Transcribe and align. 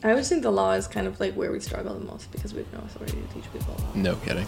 I 0.00 0.10
always 0.10 0.28
think 0.28 0.44
the 0.44 0.50
law 0.52 0.74
is 0.74 0.86
kind 0.86 1.08
of 1.08 1.18
like 1.18 1.34
where 1.34 1.50
we 1.50 1.58
struggle 1.58 1.92
the 1.98 2.04
most 2.04 2.30
because 2.30 2.54
we 2.54 2.60
have 2.60 2.72
no 2.72 2.78
authority 2.78 3.20
to 3.20 3.34
teach 3.34 3.52
people 3.52 3.74
law. 3.78 3.90
No 3.96 4.14
kidding. 4.14 4.46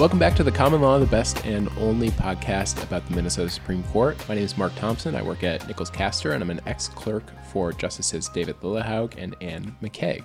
Welcome 0.00 0.18
back 0.18 0.34
to 0.34 0.42
the 0.42 0.50
Common 0.50 0.80
Law, 0.80 0.98
the 0.98 1.06
best 1.06 1.46
and 1.46 1.70
only 1.78 2.10
podcast 2.10 2.82
about 2.82 3.06
the 3.08 3.14
Minnesota 3.14 3.50
Supreme 3.50 3.84
Court. 3.84 4.18
My 4.28 4.34
name 4.34 4.42
is 4.42 4.58
Mark 4.58 4.74
Thompson. 4.74 5.14
I 5.14 5.22
work 5.22 5.44
at 5.44 5.64
Nichols 5.68 5.92
Kaster, 5.92 6.34
and 6.34 6.42
I'm 6.42 6.50
an 6.50 6.60
ex 6.66 6.88
clerk 6.88 7.22
for 7.52 7.72
Justices 7.72 8.28
David 8.28 8.60
Lillehaug 8.62 9.14
and 9.16 9.36
Anne 9.40 9.76
McKeig. 9.80 10.24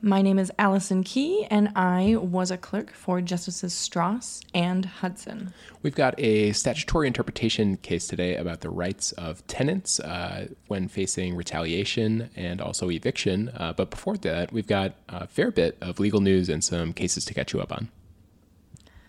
My 0.00 0.22
name 0.22 0.38
is 0.38 0.52
Allison 0.60 1.02
Key, 1.02 1.44
and 1.50 1.72
I 1.74 2.14
was 2.14 2.52
a 2.52 2.56
clerk 2.56 2.92
for 2.92 3.20
Justices 3.20 3.74
Stras 3.74 4.44
and 4.54 4.84
Hudson. 4.84 5.52
We've 5.82 5.94
got 5.94 6.14
a 6.18 6.52
statutory 6.52 7.08
interpretation 7.08 7.78
case 7.78 8.06
today 8.06 8.36
about 8.36 8.60
the 8.60 8.70
rights 8.70 9.10
of 9.12 9.44
tenants 9.48 9.98
uh, 9.98 10.50
when 10.68 10.86
facing 10.86 11.34
retaliation 11.34 12.30
and 12.36 12.60
also 12.60 12.92
eviction. 12.92 13.48
Uh, 13.48 13.72
but 13.72 13.90
before 13.90 14.16
that, 14.18 14.52
we've 14.52 14.68
got 14.68 14.94
a 15.08 15.26
fair 15.26 15.50
bit 15.50 15.76
of 15.80 15.98
legal 15.98 16.20
news 16.20 16.48
and 16.48 16.62
some 16.62 16.92
cases 16.92 17.24
to 17.24 17.34
catch 17.34 17.52
you 17.52 17.60
up 17.60 17.72
on. 17.72 17.88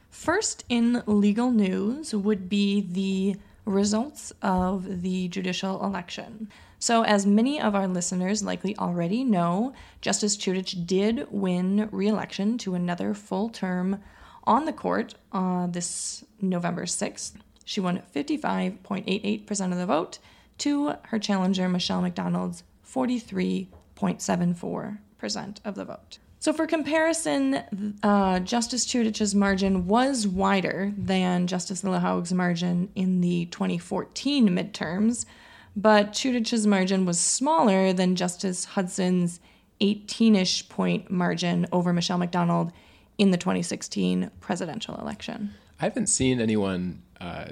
First 0.10 0.66
in 0.70 1.04
legal 1.06 1.52
news 1.52 2.16
would 2.16 2.50
be 2.50 2.82
the 2.82 3.40
results 3.66 4.34
of 4.42 5.04
the 5.04 5.28
judicial 5.28 5.86
election. 5.86 6.50
So, 6.82 7.04
as 7.04 7.26
many 7.26 7.60
of 7.60 7.76
our 7.76 7.88
listeners 7.88 8.42
likely 8.42 8.78
already 8.78 9.26
know, 9.26 9.74
Justice 10.00 10.38
Chutich 10.38 10.88
did 10.88 11.28
win 11.30 11.90
re 11.92 12.08
election 12.08 12.58
to 12.60 12.74
another 12.74 13.14
full 13.14 13.50
term 13.50 14.02
on 14.46 14.64
the 14.64 14.72
court 14.72 15.16
uh, 15.34 15.68
this 15.68 16.24
November 16.42 16.86
6th. 16.86 17.34
She 17.66 17.82
won 17.82 18.02
55.88% 18.16 19.72
of 19.72 19.78
the 19.78 19.86
vote 19.86 20.20
to 20.60 20.94
her 21.04 21.20
challenger, 21.20 21.68
Michelle 21.68 22.02
MacDonald's 22.02 22.64
43.74% 22.88 25.58
of 25.66 25.76
the 25.76 25.86
vote. 25.86 26.20
So, 26.40 26.54
for 26.54 26.66
comparison, 26.66 27.98
uh, 28.02 28.40
Justice 28.40 28.86
Chutich's 28.86 29.36
margin 29.36 29.88
was 29.88 30.26
wider 30.26 30.94
than 30.98 31.48
Justice 31.48 31.84
Lillehaug's 31.84 32.32
margin 32.32 32.88
in 32.96 33.20
the 33.20 33.48
2014 33.48 34.48
midterms, 34.48 35.26
but 35.82 36.12
Chutich's 36.12 36.68
margin 36.68 37.06
was 37.06 37.18
smaller 37.18 37.94
than 37.94 38.18
Justice 38.18 38.66
Hudson's 38.66 39.40
18 39.80 40.36
ish 40.36 40.68
point 40.68 41.10
margin 41.10 41.68
over 41.72 41.94
Michelle 41.94 42.18
MacDonald 42.18 42.74
in 43.18 43.32
the 43.32 43.38
2016 43.38 44.30
presidential 44.42 44.96
election. 44.98 45.54
I 45.80 45.86
haven't 45.86 46.08
seen 46.08 46.42
anyone 46.42 47.02
uh, 47.22 47.46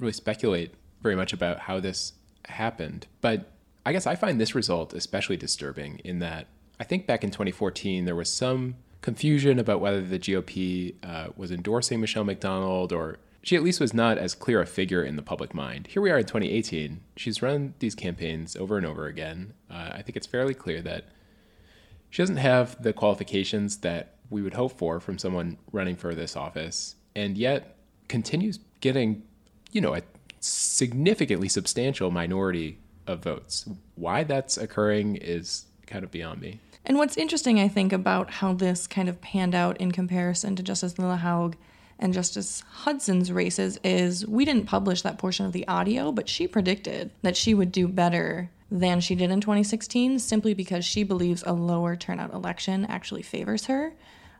really 0.00 0.12
speculate 0.12 0.74
very 1.00 1.14
much 1.14 1.32
about 1.32 1.60
how 1.60 1.78
this 1.78 2.14
happened, 2.46 3.06
but 3.20 3.52
I 3.86 3.92
guess 3.92 4.06
I 4.06 4.16
find 4.16 4.40
this 4.40 4.56
result 4.56 4.92
especially 4.92 5.36
disturbing 5.36 6.00
in 6.02 6.18
that 6.18 6.48
I 6.80 6.84
think 6.84 7.06
back 7.06 7.22
in 7.22 7.30
2014, 7.30 8.04
there 8.04 8.16
was 8.16 8.28
some 8.28 8.74
confusion 9.00 9.60
about 9.60 9.80
whether 9.80 10.00
the 10.00 10.18
GOP 10.18 10.94
uh, 11.04 11.28
was 11.36 11.52
endorsing 11.52 12.00
Michelle 12.00 12.24
MacDonald 12.24 12.92
or 12.92 13.18
she 13.44 13.56
at 13.56 13.62
least 13.62 13.78
was 13.78 13.92
not 13.92 14.16
as 14.16 14.34
clear 14.34 14.62
a 14.62 14.66
figure 14.66 15.04
in 15.04 15.16
the 15.16 15.22
public 15.22 15.52
mind. 15.52 15.88
Here 15.88 16.00
we 16.00 16.10
are 16.10 16.18
in 16.18 16.24
2018. 16.24 17.02
She's 17.16 17.42
run 17.42 17.74
these 17.78 17.94
campaigns 17.94 18.56
over 18.56 18.78
and 18.78 18.86
over 18.86 19.06
again. 19.06 19.52
Uh, 19.70 19.90
I 19.92 20.02
think 20.02 20.16
it's 20.16 20.26
fairly 20.26 20.54
clear 20.54 20.80
that 20.80 21.04
she 22.08 22.22
doesn't 22.22 22.38
have 22.38 22.82
the 22.82 22.94
qualifications 22.94 23.78
that 23.78 24.14
we 24.30 24.40
would 24.40 24.54
hope 24.54 24.78
for 24.78 24.98
from 24.98 25.18
someone 25.18 25.58
running 25.72 25.94
for 25.94 26.14
this 26.14 26.36
office, 26.36 26.96
and 27.14 27.36
yet 27.36 27.76
continues 28.08 28.60
getting, 28.80 29.22
you 29.72 29.80
know, 29.82 29.94
a 29.94 30.00
significantly 30.40 31.48
substantial 31.48 32.10
minority 32.10 32.78
of 33.06 33.22
votes. 33.22 33.68
Why 33.94 34.24
that's 34.24 34.56
occurring 34.56 35.16
is 35.16 35.66
kind 35.86 36.02
of 36.02 36.10
beyond 36.10 36.40
me. 36.40 36.60
And 36.86 36.96
what's 36.96 37.18
interesting, 37.18 37.60
I 37.60 37.68
think, 37.68 37.92
about 37.92 38.30
how 38.30 38.54
this 38.54 38.86
kind 38.86 39.08
of 39.08 39.20
panned 39.20 39.54
out 39.54 39.76
in 39.78 39.92
comparison 39.92 40.56
to 40.56 40.62
Justice 40.62 40.94
Lillehaug 40.94 41.54
and 41.98 42.12
Justice 42.12 42.62
Hudson's 42.68 43.30
races 43.30 43.78
is 43.84 44.26
we 44.26 44.44
didn't 44.44 44.66
publish 44.66 45.02
that 45.02 45.18
portion 45.18 45.46
of 45.46 45.52
the 45.52 45.66
audio, 45.68 46.12
but 46.12 46.28
she 46.28 46.46
predicted 46.46 47.10
that 47.22 47.36
she 47.36 47.54
would 47.54 47.72
do 47.72 47.88
better 47.88 48.50
than 48.70 49.00
she 49.00 49.14
did 49.14 49.30
in 49.30 49.40
2016 49.40 50.18
simply 50.18 50.54
because 50.54 50.84
she 50.84 51.04
believes 51.04 51.44
a 51.46 51.52
lower 51.52 51.94
turnout 51.96 52.32
election 52.32 52.84
actually 52.86 53.22
favors 53.22 53.66
her. 53.66 53.94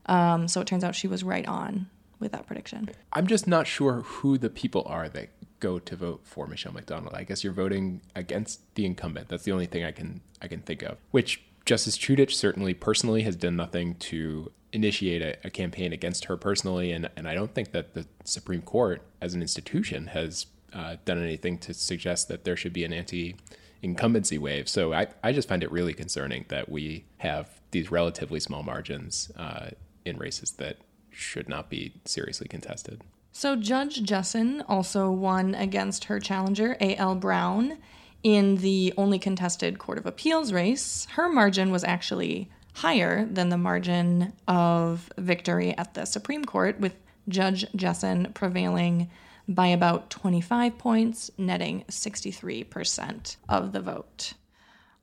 Um, 0.06 0.48
so 0.48 0.60
it 0.60 0.66
turns 0.66 0.84
out 0.84 0.94
she 0.94 1.08
was 1.08 1.22
right 1.22 1.46
on 1.46 1.88
with 2.18 2.32
that 2.32 2.46
prediction. 2.46 2.90
I'm 3.12 3.26
just 3.26 3.46
not 3.46 3.66
sure 3.66 4.02
who 4.02 4.38
the 4.38 4.50
people 4.50 4.82
are 4.86 5.08
that 5.10 5.28
go 5.60 5.78
to 5.78 5.96
vote 5.96 6.20
for 6.24 6.46
Michelle 6.46 6.72
MacDonald. 6.72 7.14
I 7.14 7.24
guess 7.24 7.44
you're 7.44 7.52
voting 7.52 8.02
against 8.14 8.74
the 8.74 8.84
incumbent. 8.84 9.28
That's 9.28 9.44
the 9.44 9.52
only 9.52 9.66
thing 9.66 9.84
I 9.84 9.92
can 9.92 10.20
I 10.42 10.48
can 10.48 10.60
think 10.60 10.82
of. 10.82 10.98
Which 11.10 11.42
Justice 11.64 11.96
Chutich 11.96 12.32
certainly 12.32 12.74
personally 12.74 13.22
has 13.22 13.36
done 13.36 13.56
nothing 13.56 13.94
to 13.96 14.52
initiate 14.74 15.22
a, 15.22 15.36
a, 15.44 15.50
campaign 15.50 15.92
against 15.92 16.26
her 16.26 16.36
personally, 16.36 16.90
and 16.90 17.08
and 17.16 17.28
I 17.28 17.34
don't 17.34 17.54
think 17.54 17.72
that 17.72 17.94
the 17.94 18.06
Supreme 18.24 18.60
Court 18.60 19.02
as 19.20 19.32
an 19.32 19.40
institution 19.40 20.08
has 20.08 20.46
uh, 20.74 20.96
done 21.04 21.22
anything 21.22 21.56
to 21.58 21.72
suggest 21.72 22.28
that 22.28 22.44
there 22.44 22.56
should 22.56 22.72
be 22.72 22.84
an 22.84 22.92
anti 22.92 23.36
incumbency 23.82 24.38
wave. 24.38 24.68
So 24.68 24.92
I, 24.92 25.06
I 25.22 25.32
just 25.32 25.48
find 25.48 25.62
it 25.62 25.70
really 25.70 25.92
concerning 25.92 26.46
that 26.48 26.68
we 26.68 27.04
have 27.18 27.60
these 27.70 27.90
relatively 27.90 28.40
small 28.40 28.62
margins 28.62 29.30
uh, 29.36 29.70
in 30.04 30.16
races 30.16 30.52
that 30.52 30.78
should 31.10 31.48
not 31.48 31.68
be 31.70 31.92
seriously 32.04 32.48
contested. 32.48 33.02
So 33.30 33.56
Judge 33.56 34.02
Jesson 34.02 34.62
also 34.68 35.10
won 35.10 35.54
against 35.54 36.04
her 36.04 36.18
challenger, 36.18 36.76
A.L. 36.80 37.16
Brown, 37.16 37.78
in 38.22 38.56
the 38.56 38.94
only 38.96 39.18
contested 39.18 39.78
Court 39.78 39.98
of 39.98 40.06
Appeals 40.06 40.52
race. 40.52 41.06
Her 41.12 41.28
margin 41.28 41.70
was 41.70 41.84
actually 41.84 42.48
higher 42.74 43.24
than 43.24 43.48
the 43.48 43.56
margin 43.56 44.32
of 44.46 45.10
victory 45.16 45.76
at 45.76 45.94
the 45.94 46.04
Supreme 46.04 46.44
Court, 46.44 46.78
with 46.80 46.94
Judge 47.28 47.66
Jesson 47.74 48.32
prevailing 48.34 49.10
by 49.48 49.68
about 49.68 50.10
25 50.10 50.78
points, 50.78 51.30
netting 51.38 51.84
63% 51.88 53.36
of 53.48 53.72
the 53.72 53.80
vote. 53.80 54.34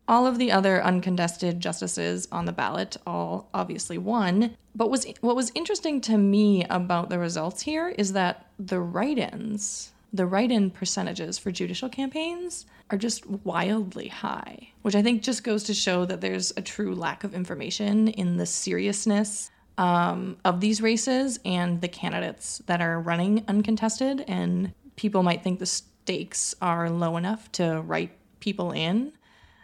All 0.08 0.28
of 0.28 0.38
the 0.38 0.52
other 0.52 0.84
uncontested 0.84 1.60
justices 1.60 2.28
on 2.32 2.46
the 2.46 2.52
ballot 2.52 2.98
all 3.08 3.50
obviously 3.54 3.98
won. 3.98 4.58
But 4.76 4.90
was 4.90 5.06
what 5.22 5.36
was 5.36 5.52
interesting 5.56 6.02
to 6.02 6.18
me 6.18 6.66
about 6.66 7.10
the 7.10 7.20
results 7.20 7.62
here 7.62 7.90
is 7.90 8.14
that 8.14 8.48
the 8.60 8.80
write-ins, 8.80 9.92
the 10.14 10.26
write-in 10.26 10.70
percentages 10.70 11.38
for 11.38 11.52
judicial 11.52 11.90
campaigns 11.90 12.66
are 12.90 12.98
just 12.98 13.26
wildly 13.26 14.10
high, 14.10 14.70
which 14.82 14.96
I 14.96 15.02
think 15.02 15.22
just 15.22 15.44
goes 15.44 15.64
to 15.64 15.74
show 15.74 16.06
that 16.06 16.22
there's 16.22 16.52
a 16.58 16.62
true 16.62 16.94
lack 16.94 17.24
of 17.24 17.34
information 17.34 18.10
in 18.10 18.38
the 18.38 18.46
seriousness 18.46 19.50
um, 19.78 20.38
of 20.44 20.60
these 20.60 20.82
races 20.82 21.40
and 21.46 21.80
the 21.80 21.88
candidates 21.88 22.62
that 22.66 22.82
are 22.82 23.00
running 23.00 23.46
uncontested. 23.48 24.26
And 24.28 24.74
people 24.98 25.24
might 25.24 25.44
think 25.44 25.60
the 25.60 25.66
stakes 25.66 26.54
are 26.62 26.90
low 26.90 27.16
enough 27.16 27.52
to 27.54 27.82
write 27.82 28.12
people 28.42 28.72
in. 28.72 29.14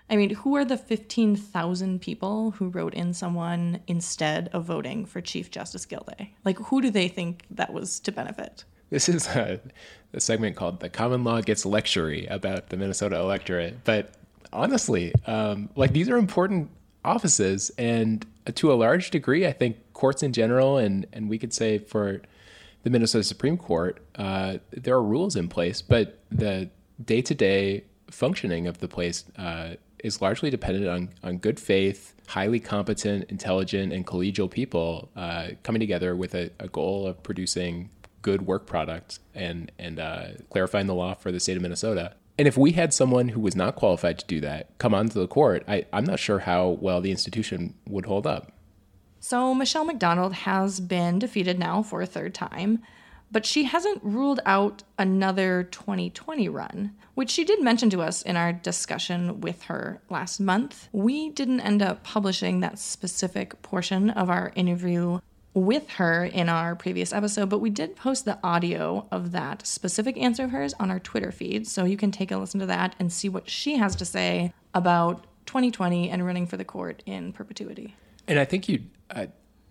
I 0.10 0.16
mean, 0.16 0.30
who 0.30 0.56
are 0.56 0.64
the 0.64 0.78
15,000 0.78 2.02
people 2.02 2.52
who 2.52 2.70
wrote 2.70 2.94
in 2.94 3.14
someone 3.14 3.82
instead 3.88 4.48
of 4.54 4.64
voting 4.64 5.06
for 5.06 5.20
Chief 5.20 5.52
Justice 5.52 5.86
Gildea? 5.86 6.30
Like, 6.46 6.58
who 6.60 6.82
do 6.82 6.90
they 6.90 7.10
think 7.10 7.44
that 7.52 7.74
was 7.74 8.00
to 8.02 8.14
benefit? 8.14 8.64
This 8.90 9.10
is 9.10 9.28
a, 9.28 9.60
a 10.14 10.20
segment 10.20 10.56
called 10.56 10.80
The 10.80 10.90
Common 10.90 11.24
Law 11.24 11.42
Gets 11.42 11.66
Lectury 11.66 12.30
about 12.32 12.70
the 12.70 12.78
Minnesota 12.78 13.18
electorate. 13.18 13.84
But 13.84 14.14
honestly, 14.54 15.14
um, 15.26 15.70
like, 15.76 15.92
these 15.92 16.10
are 16.10 16.18
important 16.18 16.70
offices. 17.04 17.72
And 17.78 18.26
to 18.56 18.72
a 18.72 18.76
large 18.76 19.12
degree, 19.12 19.46
I 19.46 19.52
think 19.52 19.78
courts 19.94 20.24
in 20.24 20.34
general, 20.34 20.78
and, 20.78 21.06
and 21.12 21.30
we 21.30 21.38
could 21.38 21.54
say 21.54 21.80
for 21.80 22.22
the 22.84 22.90
Minnesota 22.90 23.24
Supreme 23.24 23.58
Court, 23.58 24.02
uh, 24.16 24.58
there 24.72 24.96
are 24.96 25.04
rules 25.04 25.36
in 25.36 25.50
place, 25.50 25.82
but 25.82 26.20
the 26.32 26.70
day 27.04 27.22
to 27.22 27.36
day 27.36 27.84
functioning 28.10 28.68
of 28.68 28.78
the 28.78 28.88
place 28.88 29.26
uh, 29.38 29.76
is 30.04 30.22
largely 30.22 30.50
dependent 30.50 30.88
on, 30.88 31.10
on 31.24 31.38
good 31.38 31.60
faith, 31.60 32.14
highly 32.28 32.60
competent, 32.60 33.26
intelligent, 33.30 33.92
and 33.92 34.06
collegial 34.06 34.50
people 34.50 35.10
uh, 35.16 35.50
coming 35.64 35.80
together 35.80 36.16
with 36.16 36.36
a, 36.36 36.50
a, 36.60 36.68
goal 36.68 37.08
of 37.08 37.22
producing 37.24 37.90
good 38.22 38.44
work 38.44 38.66
product 38.66 39.20
and 39.34 39.72
and 39.78 40.00
uh, 40.00 40.28
clarifying 40.50 40.88
the 40.88 40.96
law 40.96 41.14
for 41.14 41.32
the 41.32 41.40
state 41.40 41.58
of 41.58 41.64
Minnesota. 41.64 42.14
And 42.38 42.48
if 42.48 42.56
we 42.56 42.74
had 42.74 42.94
someone 42.94 43.30
who 43.30 43.40
was 43.40 43.56
not 43.56 43.76
qualified 43.76 44.20
to 44.20 44.26
do 44.26 44.40
that 44.42 44.78
come 44.78 44.94
onto 44.94 45.20
the 45.20 45.28
court, 45.28 45.64
I, 45.68 45.86
I'm 45.92 46.06
not 46.06 46.20
sure 46.20 46.40
how 46.40 46.70
well 46.70 47.02
the 47.02 47.10
institution 47.10 47.74
would 47.88 48.06
hold 48.06 48.28
up. 48.28 48.52
So 49.20 49.56
Michelle 49.56 49.86
MacDonald 49.86 50.34
has 50.34 50.80
been 50.80 51.18
defeated 51.18 51.58
now 51.58 51.82
for 51.82 52.02
a 52.02 52.06
third 52.06 52.36
time, 52.36 52.84
but 53.32 53.46
she 53.46 53.64
hasn't 53.64 54.04
ruled 54.04 54.40
out 54.46 54.84
another 55.00 55.64
2020 55.64 56.48
run, 56.48 56.94
which 57.16 57.32
she 57.32 57.44
did 57.44 57.62
mention 57.62 57.90
to 57.90 58.02
us 58.02 58.22
in 58.22 58.38
our 58.38 58.54
discussion 58.54 59.42
with 59.42 59.64
her 59.64 60.00
last 60.10 60.40
month. 60.40 60.88
We 60.92 61.30
didn't 61.30 61.62
end 61.62 61.82
up 61.82 62.04
publishing 62.04 62.60
that 62.60 62.78
specific 62.78 63.62
portion 63.64 64.12
of 64.12 64.30
our 64.30 64.52
interview 64.56 65.20
with 65.58 65.90
her 65.90 66.24
in 66.24 66.50
our 66.50 66.76
previous 66.76 67.12
episode, 67.12 67.50
but 67.50 67.58
we 67.58 67.72
did 67.72 67.96
post 67.96 68.26
the 68.26 68.38
audio 68.44 69.08
of 69.12 69.32
that 69.32 69.66
specific 69.66 70.16
answer 70.16 70.44
of 70.44 70.52
hers 70.52 70.76
on 70.80 70.92
our 70.92 71.00
Twitter 71.00 71.32
feed. 71.32 71.68
So 71.68 71.84
you 71.84 71.98
can 71.98 72.12
take 72.12 72.32
a 72.32 72.38
listen 72.38 72.60
to 72.60 72.68
that 72.68 72.96
and 73.00 73.12
see 73.12 73.28
what 73.28 73.50
she 73.50 73.78
has 73.78 73.96
to 73.96 74.06
say 74.06 74.54
about 74.76 75.26
2020 75.48 76.12
and 76.12 76.24
running 76.24 76.46
for 76.46 76.58
the 76.58 76.66
court 76.66 77.02
in 77.08 77.34
perpetuity. 77.34 77.96
And 78.28 78.38
I 78.38 78.46
think 78.46 78.70
you'd, 78.70 78.88
uh, 79.10 79.28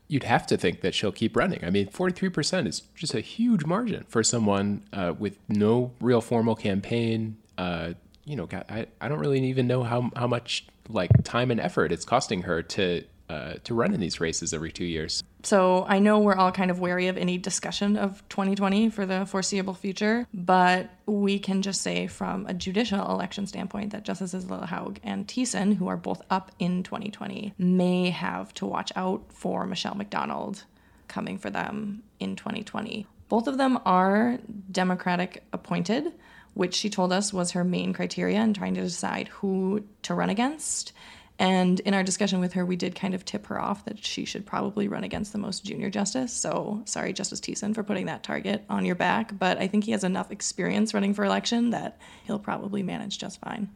you'd 0.09 0.25
have 0.25 0.45
to 0.49 0.57
think 0.57 0.81
that 0.81 0.93
she'll 0.93 1.13
keep 1.13 1.37
running. 1.37 1.65
I 1.65 1.71
mean, 1.71 1.87
43% 1.87 2.67
is 2.67 2.81
just 2.97 3.15
a 3.15 3.21
huge 3.21 3.65
margin 3.65 4.05
for 4.09 4.25
someone 4.25 4.83
uh, 4.93 5.15
with 5.17 5.39
no 5.49 5.93
real 6.01 6.21
formal 6.21 6.57
campaign. 6.57 7.37
Uh, 7.57 7.93
you 8.25 8.35
know, 8.35 8.49
I, 8.69 8.87
I 9.01 9.09
don't 9.09 9.21
really 9.21 9.45
even 9.45 9.69
know 9.69 9.85
how, 9.85 10.11
how 10.17 10.27
much 10.27 10.67
like 10.89 11.11
time 11.23 11.53
and 11.53 11.61
effort 11.61 11.93
it's 11.93 12.05
costing 12.05 12.43
her 12.43 12.63
to 12.63 13.05
uh, 13.29 13.55
to 13.65 13.75
run 13.75 13.93
in 13.93 14.01
these 14.01 14.21
races 14.21 14.55
every 14.55 14.71
two 14.71 14.85
years. 14.85 15.25
So 15.47 15.87
I 15.89 16.01
know 16.01 16.19
we're 16.19 16.35
all 16.35 16.51
kind 16.51 16.73
of 16.73 16.81
wary 16.81 17.07
of 17.07 17.17
any 17.17 17.39
discussion 17.39 17.97
of 17.97 18.29
2020 18.31 18.91
for 18.91 19.07
the 19.07 19.25
foreseeable 19.27 19.75
future, 19.75 20.27
but 20.35 20.91
we 21.07 21.39
can 21.39 21.63
just 21.63 21.83
say 21.83 22.09
from 22.09 22.47
a 22.47 22.53
judicial 22.53 23.09
election 23.13 23.47
standpoint 23.47 23.93
that 23.93 24.03
Justices 24.03 24.47
Lillehaug 24.47 24.99
and 25.05 25.29
Thissen, 25.29 25.77
who 25.77 25.87
are 25.87 25.97
both 25.97 26.21
up 26.31 26.51
in 26.59 26.83
2020, 26.83 27.55
may 27.59 28.11
have 28.11 28.53
to 28.55 28.67
watch 28.67 28.91
out 28.97 29.23
for 29.29 29.69
Michelle 29.69 29.95
MacDonald 29.95 30.65
coming 31.07 31.39
for 31.39 31.49
them 31.49 32.03
in 32.19 32.35
2020. 32.35 33.07
Both 33.29 33.47
of 33.47 33.57
them 33.57 33.79
are 33.87 34.41
Democratic 34.73 35.45
appointed, 35.53 36.13
which 36.55 36.75
she 36.75 36.91
told 36.91 37.13
us 37.13 37.33
was 37.33 37.53
her 37.53 37.63
main 37.63 37.93
criteria 37.93 38.41
in 38.41 38.53
trying 38.53 38.75
to 38.75 38.81
decide 38.81 39.29
who 39.29 39.85
to 40.03 40.13
run 40.13 40.29
against. 40.31 40.93
And 41.39 41.81
in 41.81 41.93
our 41.93 42.03
discussion 42.03 42.41
with 42.41 42.55
her, 42.55 42.65
we 42.65 42.77
did 42.77 42.95
kind 42.95 43.15
of 43.15 43.25
tip 43.25 43.47
her 43.47 43.61
off 43.61 43.85
that 43.85 44.03
she 44.03 44.25
should 44.25 44.47
probably 44.47 44.89
run 44.89 45.05
against 45.05 45.33
the 45.33 45.39
most 45.39 45.65
junior 45.65 45.91
justice. 45.91 46.33
So 46.33 46.83
sorry, 46.87 47.13
Justice 47.13 47.41
Thissen, 47.41 47.75
for 47.75 47.83
putting 47.83 48.07
that 48.07 48.23
target 48.23 48.65
on 48.71 48.87
your 48.87 48.95
back. 48.95 49.39
But 49.39 49.59
I 49.59 49.67
think 49.67 49.85
he 49.85 49.93
has 49.93 50.03
enough 50.03 50.31
experience 50.31 50.95
running 50.95 51.13
for 51.13 51.25
election 51.25 51.71
that 51.71 51.99
he'll 52.25 52.39
probably 52.39 52.83
manage 52.83 53.19
just 53.19 53.41
fine. 53.41 53.69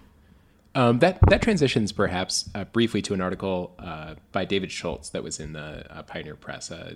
Um, 0.75 1.01
that 1.01 1.19
that 1.29 1.43
transitions 1.43 1.91
perhaps 1.91 2.49
uh, 2.55 2.65
briefly 2.65 3.03
to 3.03 3.15
an 3.15 3.21
article 3.21 3.75
uh, 3.79 4.15
by 4.31 4.45
David 4.45 4.71
Schultz 4.71 5.11
that 5.11 5.23
was 5.23 5.41
in 5.41 5.53
the 5.53 5.85
uh, 5.93 6.03
Pioneer 6.03 6.37
Press, 6.37 6.71
uh, 6.71 6.95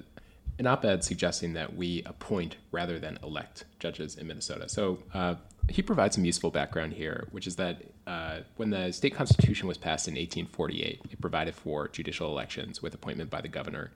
an 0.61 0.67
op-ed 0.69 1.03
suggesting 1.03 1.55
that 1.55 1.75
we 1.75 2.03
appoint 2.07 2.57
rather 2.71 3.01
than 3.01 3.19
elect 3.23 3.65
judges 3.81 4.17
in 4.17 4.29
Minnesota. 4.29 4.69
So 4.69 5.01
uh, 5.13 5.35
he 5.69 5.83
provides 5.83 6.15
some 6.15 6.25
useful 6.25 6.51
background 6.51 6.93
here, 6.93 7.27
which 7.31 7.47
is 7.47 7.57
that 7.57 7.83
uh, 8.07 8.41
when 8.57 8.71
the 8.71 8.93
state 8.93 9.15
constitution 9.15 9.67
was 9.67 9.79
passed 9.79 10.09
in 10.09 10.15
1848, 10.15 11.01
it 11.11 11.21
provided 11.21 11.55
for 11.55 11.89
judicial 11.89 12.29
elections 12.29 12.83
with 12.83 12.95
appointment 12.95 13.31
by 13.31 13.41
the 13.41 13.49
governor 13.49 13.91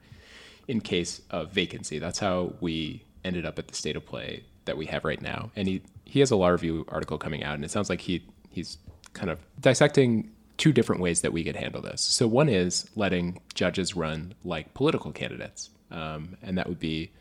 in 0.67 0.81
case 0.81 1.21
of 1.29 1.51
vacancy. 1.51 1.99
That's 1.99 2.19
how 2.19 2.53
we 2.59 3.03
ended 3.23 3.45
up 3.45 3.59
at 3.59 3.67
the 3.67 3.75
state 3.75 3.95
of 3.95 4.05
play 4.05 4.43
that 4.65 4.77
we 4.77 4.85
have 4.87 5.03
right 5.03 5.21
now. 5.21 5.51
And 5.55 5.67
he, 5.67 5.81
he 6.05 6.19
has 6.19 6.31
a 6.31 6.35
law 6.35 6.49
review 6.49 6.85
article 6.89 7.17
coming 7.17 7.43
out, 7.43 7.55
and 7.55 7.63
it 7.63 7.71
sounds 7.71 7.89
like 7.89 8.01
he 8.01 8.23
he's 8.49 8.77
kind 9.13 9.29
of 9.29 9.39
dissecting 9.59 10.31
two 10.57 10.73
different 10.73 11.01
ways 11.01 11.21
that 11.21 11.31
we 11.31 11.43
could 11.43 11.55
handle 11.55 11.81
this. 11.81 12.01
So 12.01 12.27
one 12.27 12.49
is 12.49 12.89
letting 12.95 13.39
judges 13.53 13.95
run 13.95 14.33
like 14.43 14.73
political 14.73 15.11
candidates, 15.11 15.69
um, 15.91 16.35
and 16.41 16.57
that 16.57 16.67
would 16.67 16.79
be 16.79 17.11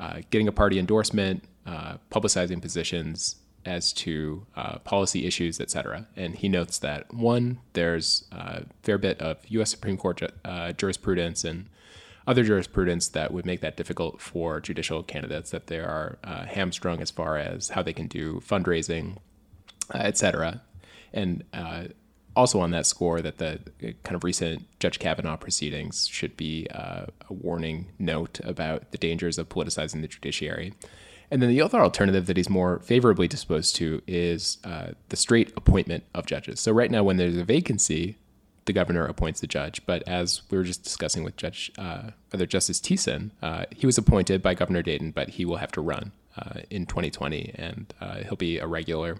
uh, 0.00 0.20
getting 0.30 0.48
a 0.48 0.52
party 0.52 0.78
endorsement, 0.78 1.44
uh, 1.66 1.96
publicizing 2.10 2.60
positions, 2.60 3.36
as 3.64 3.92
to 3.92 4.46
uh, 4.56 4.78
policy 4.78 5.26
issues, 5.26 5.60
et 5.60 5.70
cetera. 5.70 6.06
And 6.16 6.34
he 6.34 6.48
notes 6.48 6.78
that 6.78 7.12
one, 7.14 7.60
there's 7.74 8.24
a 8.32 8.64
fair 8.82 8.98
bit 8.98 9.20
of 9.20 9.38
U.S. 9.48 9.70
Supreme 9.70 9.96
Court 9.96 10.18
ju- 10.18 10.28
uh, 10.44 10.72
jurisprudence 10.72 11.44
and 11.44 11.66
other 12.26 12.44
jurisprudence 12.44 13.08
that 13.08 13.32
would 13.32 13.44
make 13.46 13.60
that 13.60 13.76
difficult 13.76 14.20
for 14.20 14.60
judicial 14.60 15.02
candidates, 15.02 15.50
that 15.50 15.66
they 15.66 15.80
are 15.80 16.18
uh, 16.22 16.44
hamstrung 16.44 17.00
as 17.00 17.10
far 17.10 17.36
as 17.36 17.70
how 17.70 17.82
they 17.82 17.92
can 17.92 18.06
do 18.06 18.40
fundraising, 18.46 19.16
uh, 19.94 19.98
et 19.98 20.16
cetera. 20.16 20.62
And 21.12 21.44
uh, 21.52 21.84
also 22.34 22.60
on 22.60 22.70
that 22.70 22.86
score, 22.86 23.20
that 23.20 23.38
the 23.38 23.60
kind 24.04 24.14
of 24.16 24.24
recent 24.24 24.66
Judge 24.80 24.98
Kavanaugh 24.98 25.36
proceedings 25.36 26.06
should 26.06 26.36
be 26.36 26.66
uh, 26.70 27.06
a 27.28 27.32
warning 27.32 27.88
note 27.98 28.40
about 28.44 28.92
the 28.92 28.98
dangers 28.98 29.36
of 29.36 29.48
politicizing 29.48 30.00
the 30.00 30.08
judiciary. 30.08 30.74
And 31.32 31.40
then 31.40 31.48
the 31.48 31.62
other 31.62 31.80
alternative 31.80 32.26
that 32.26 32.36
he's 32.36 32.50
more 32.50 32.80
favorably 32.80 33.26
disposed 33.26 33.74
to 33.76 34.02
is 34.06 34.58
uh, 34.64 34.88
the 35.08 35.16
straight 35.16 35.50
appointment 35.56 36.04
of 36.14 36.26
judges. 36.26 36.60
So 36.60 36.72
right 36.72 36.90
now, 36.90 37.02
when 37.02 37.16
there's 37.16 37.38
a 37.38 37.42
vacancy, 37.42 38.18
the 38.66 38.74
governor 38.74 39.06
appoints 39.06 39.40
the 39.40 39.46
judge. 39.46 39.80
But 39.86 40.06
as 40.06 40.42
we 40.50 40.58
were 40.58 40.64
just 40.64 40.82
discussing 40.82 41.24
with 41.24 41.38
Judge, 41.38 41.72
uh, 41.78 42.10
other 42.34 42.44
Justice 42.44 42.80
Thissen, 42.80 43.30
uh, 43.40 43.64
he 43.70 43.86
was 43.86 43.96
appointed 43.96 44.42
by 44.42 44.52
Governor 44.52 44.82
Dayton, 44.82 45.10
but 45.10 45.30
he 45.30 45.46
will 45.46 45.56
have 45.56 45.72
to 45.72 45.80
run 45.80 46.12
uh, 46.36 46.60
in 46.68 46.84
2020, 46.84 47.54
and 47.54 47.94
uh, 47.98 48.16
he'll 48.16 48.36
be 48.36 48.58
a 48.58 48.66
regular 48.66 49.16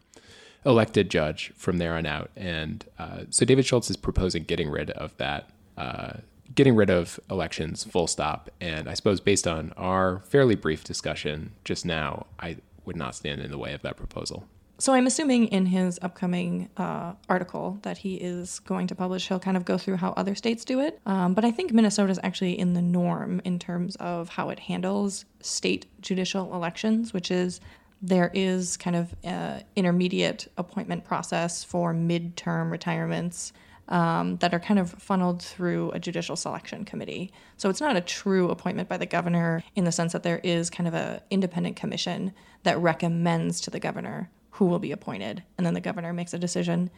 elected 0.66 1.08
judge 1.08 1.50
from 1.56 1.78
there 1.78 1.94
on 1.94 2.04
out. 2.04 2.30
And 2.36 2.84
uh, 2.98 3.20
so 3.30 3.46
David 3.46 3.64
Schultz 3.64 3.88
is 3.88 3.96
proposing 3.96 4.44
getting 4.44 4.68
rid 4.68 4.90
of 4.90 5.16
that 5.16 5.48
uh, 5.78 6.18
getting 6.54 6.74
rid 6.74 6.90
of 6.90 7.18
elections 7.30 7.84
full 7.84 8.06
stop. 8.06 8.50
And 8.60 8.88
I 8.88 8.94
suppose 8.94 9.20
based 9.20 9.46
on 9.46 9.72
our 9.76 10.20
fairly 10.20 10.54
brief 10.54 10.84
discussion 10.84 11.52
just 11.64 11.84
now, 11.84 12.26
I 12.38 12.56
would 12.84 12.96
not 12.96 13.14
stand 13.14 13.40
in 13.40 13.50
the 13.50 13.58
way 13.58 13.72
of 13.72 13.82
that 13.82 13.96
proposal. 13.96 14.44
So 14.78 14.94
I'm 14.94 15.06
assuming 15.06 15.46
in 15.48 15.66
his 15.66 16.00
upcoming 16.02 16.68
uh, 16.76 17.12
article 17.28 17.78
that 17.82 17.98
he 17.98 18.16
is 18.16 18.58
going 18.60 18.88
to 18.88 18.96
publish, 18.96 19.28
he'll 19.28 19.38
kind 19.38 19.56
of 19.56 19.64
go 19.64 19.78
through 19.78 19.96
how 19.96 20.10
other 20.16 20.34
states 20.34 20.64
do 20.64 20.80
it. 20.80 21.00
Um, 21.06 21.34
but 21.34 21.44
I 21.44 21.52
think 21.52 21.72
Minnesota 21.72 22.10
is 22.10 22.18
actually 22.24 22.58
in 22.58 22.74
the 22.74 22.82
norm 22.82 23.40
in 23.44 23.60
terms 23.60 23.94
of 23.96 24.30
how 24.30 24.50
it 24.50 24.58
handles 24.58 25.24
state 25.40 25.86
judicial 26.00 26.52
elections, 26.52 27.12
which 27.12 27.30
is 27.30 27.60
there 28.00 28.32
is 28.34 28.76
kind 28.76 28.96
of 28.96 29.14
an 29.22 29.62
intermediate 29.76 30.48
appointment 30.58 31.04
process 31.04 31.62
for 31.62 31.94
midterm 31.94 32.72
retirements 32.72 33.52
um, 33.88 34.36
that 34.36 34.54
are 34.54 34.60
kind 34.60 34.78
of 34.78 34.90
funneled 34.90 35.42
through 35.42 35.90
a 35.90 35.98
judicial 35.98 36.36
selection 36.36 36.84
committee. 36.84 37.32
So 37.56 37.68
it's 37.68 37.80
not 37.80 37.96
a 37.96 38.00
true 38.00 38.50
appointment 38.50 38.88
by 38.88 38.96
the 38.96 39.06
governor 39.06 39.62
in 39.74 39.84
the 39.84 39.92
sense 39.92 40.12
that 40.12 40.22
there 40.22 40.40
is 40.42 40.70
kind 40.70 40.88
of 40.88 40.94
an 40.94 41.20
independent 41.30 41.76
commission 41.76 42.32
that 42.62 42.78
recommends 42.78 43.60
to 43.62 43.70
the 43.70 43.80
governor 43.80 44.30
who 44.52 44.66
will 44.66 44.78
be 44.78 44.92
appointed, 44.92 45.42
and 45.56 45.66
then 45.66 45.74
the 45.74 45.80
governor 45.80 46.12
makes 46.12 46.34
a 46.34 46.38
decision 46.38 46.90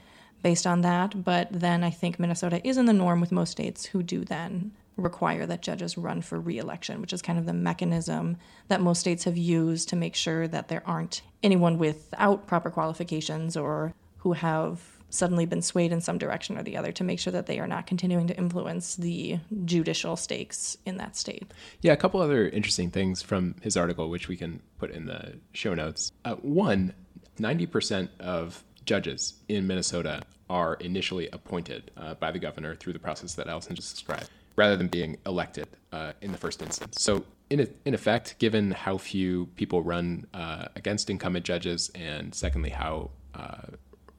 based 0.42 0.66
on 0.66 0.82
that. 0.82 1.24
But 1.24 1.48
then 1.50 1.82
I 1.82 1.90
think 1.90 2.18
Minnesota 2.18 2.60
is 2.66 2.76
in 2.76 2.86
the 2.86 2.92
norm 2.92 3.20
with 3.20 3.32
most 3.32 3.52
states 3.52 3.86
who 3.86 4.02
do 4.02 4.24
then 4.24 4.72
require 4.96 5.46
that 5.46 5.62
judges 5.62 5.98
run 5.98 6.22
for 6.22 6.38
reelection, 6.38 7.00
which 7.00 7.12
is 7.12 7.22
kind 7.22 7.38
of 7.38 7.46
the 7.46 7.52
mechanism 7.52 8.36
that 8.68 8.80
most 8.80 9.00
states 9.00 9.24
have 9.24 9.36
used 9.36 9.88
to 9.88 9.96
make 9.96 10.14
sure 10.14 10.46
that 10.46 10.68
there 10.68 10.82
aren't 10.86 11.22
anyone 11.42 11.78
without 11.78 12.46
proper 12.46 12.70
qualifications 12.70 13.56
or 13.56 13.92
who 14.18 14.32
have 14.32 14.93
suddenly 15.14 15.46
been 15.46 15.62
swayed 15.62 15.92
in 15.92 16.00
some 16.00 16.18
direction 16.18 16.58
or 16.58 16.62
the 16.62 16.76
other 16.76 16.92
to 16.92 17.04
make 17.04 17.20
sure 17.20 17.32
that 17.32 17.46
they 17.46 17.58
are 17.60 17.66
not 17.66 17.86
continuing 17.86 18.26
to 18.26 18.36
influence 18.36 18.96
the 18.96 19.38
judicial 19.64 20.16
stakes 20.16 20.76
in 20.84 20.96
that 20.96 21.16
state. 21.16 21.44
Yeah, 21.80 21.92
a 21.92 21.96
couple 21.96 22.20
other 22.20 22.48
interesting 22.48 22.90
things 22.90 23.22
from 23.22 23.54
his 23.62 23.76
article, 23.76 24.10
which 24.10 24.28
we 24.28 24.36
can 24.36 24.60
put 24.78 24.90
in 24.90 25.06
the 25.06 25.38
show 25.52 25.74
notes. 25.74 26.10
Uh, 26.24 26.34
one, 26.36 26.92
90% 27.38 28.08
of 28.20 28.64
judges 28.84 29.34
in 29.48 29.66
Minnesota 29.66 30.22
are 30.50 30.74
initially 30.74 31.28
appointed 31.32 31.90
uh, 31.96 32.14
by 32.14 32.30
the 32.30 32.38
governor 32.38 32.74
through 32.74 32.92
the 32.92 32.98
process 32.98 33.34
that 33.34 33.48
Allison 33.48 33.74
just 33.74 33.94
described, 33.94 34.28
rather 34.56 34.76
than 34.76 34.88
being 34.88 35.16
elected 35.26 35.68
uh, 35.92 36.12
in 36.20 36.32
the 36.32 36.38
first 36.38 36.60
instance. 36.60 36.96
So, 37.00 37.24
in, 37.50 37.68
in 37.84 37.94
effect, 37.94 38.38
given 38.38 38.72
how 38.72 38.98
few 38.98 39.46
people 39.54 39.82
run 39.82 40.26
uh, 40.34 40.66
against 40.76 41.08
incumbent 41.08 41.44
judges, 41.44 41.90
and 41.94 42.34
secondly, 42.34 42.70
how 42.70 43.10
uh, 43.34 43.68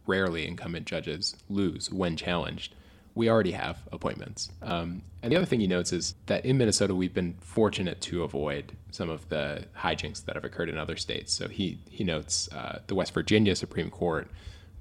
rarely 0.08 0.48
incumbent 0.48 0.86
judges 0.86 1.36
lose 1.50 1.92
when 1.92 2.16
challenged, 2.16 2.76
we 3.16 3.30
already 3.30 3.52
have 3.52 3.78
appointments. 3.92 4.50
Um, 4.62 5.02
and 5.24 5.32
the 5.32 5.38
other 5.38 5.46
thing 5.46 5.62
he 5.62 5.68
notes 5.68 5.94
is 5.94 6.16
that 6.26 6.46
in 6.46 6.58
Minnesota, 6.58 6.94
we've 6.94 7.14
been 7.14 7.36
fortunate 7.40 8.02
to 8.02 8.24
avoid 8.24 8.74
some 8.92 9.10
of 9.10 9.28
the 9.30 9.66
hijinks 9.78 10.26
that 10.26 10.36
have 10.36 10.44
occurred 10.44 10.70
in 10.70 10.78
other 10.78 10.98
states. 10.98 11.34
So 11.34 11.48
he, 11.48 11.80
he 11.90 12.04
notes 12.04 12.50
uh, 12.52 12.80
the 12.88 12.96
West 12.96 13.14
Virginia 13.14 13.56
Supreme 13.56 13.90
Court 13.90 14.30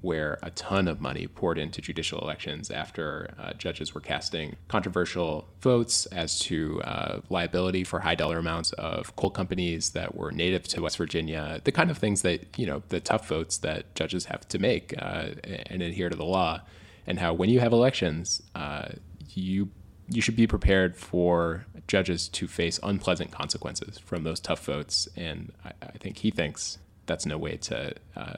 where 0.05 0.37
a 0.43 0.51
ton 0.51 0.87
of 0.87 1.01
money 1.01 1.25
poured 1.25 1.57
into 1.57 1.81
judicial 1.81 2.19
elections 2.19 2.69
after 2.69 3.33
uh, 3.39 3.53
judges 3.53 3.95
were 3.95 4.01
casting 4.01 4.55
controversial 4.67 5.47
votes 5.61 6.05
as 6.07 6.39
to 6.39 6.79
uh, 6.83 7.19
liability 7.29 7.83
for 7.83 7.99
high 8.01 8.13
dollar 8.13 8.37
amounts 8.37 8.71
of 8.73 9.15
coal 9.15 9.31
companies 9.31 9.89
that 9.91 10.15
were 10.15 10.31
native 10.31 10.63
to 10.67 10.81
West 10.81 10.97
Virginia, 10.97 11.59
the 11.63 11.71
kind 11.71 11.89
of 11.89 11.97
things 11.97 12.21
that, 12.21 12.39
you 12.55 12.67
know, 12.67 12.83
the 12.89 12.99
tough 12.99 13.27
votes 13.27 13.57
that 13.57 13.95
judges 13.95 14.25
have 14.25 14.47
to 14.47 14.59
make 14.59 14.93
uh, 15.01 15.29
and 15.71 15.81
adhere 15.81 16.09
to 16.09 16.15
the 16.15 16.29
law, 16.37 16.61
and 17.07 17.19
how 17.19 17.33
when 17.33 17.49
you 17.49 17.59
have 17.59 17.73
elections, 17.73 18.43
uh, 18.53 18.89
you 19.33 19.69
you 20.07 20.21
should 20.21 20.35
be 20.35 20.45
prepared 20.45 20.95
for 20.95 21.65
judges 21.87 22.29
to 22.29 22.47
face 22.47 22.79
unpleasant 22.83 23.31
consequences 23.31 23.97
from 23.97 24.23
those 24.23 24.39
tough 24.39 24.63
votes. 24.63 25.09
And 25.15 25.51
I, 25.63 25.71
I 25.81 25.97
think 25.97 26.17
he 26.17 26.29
thinks 26.29 26.77
that's 27.07 27.25
no 27.25 27.39
way 27.39 27.57
to 27.57 27.93
uh, 28.15 28.33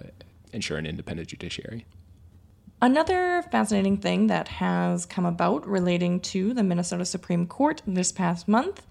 ensure 0.57 0.77
an 0.77 0.85
independent 0.85 1.29
judiciary. 1.29 1.85
Another 2.81 3.41
fascinating 3.51 3.97
thing 3.97 4.27
that 4.27 4.47
has 4.49 5.05
come 5.05 5.25
about 5.25 5.67
relating 5.67 6.19
to 6.19 6.53
the 6.53 6.61
Minnesota 6.61 7.05
Supreme 7.05 7.47
Court 7.47 7.81
this 7.87 8.11
past 8.11 8.47
month 8.47 8.85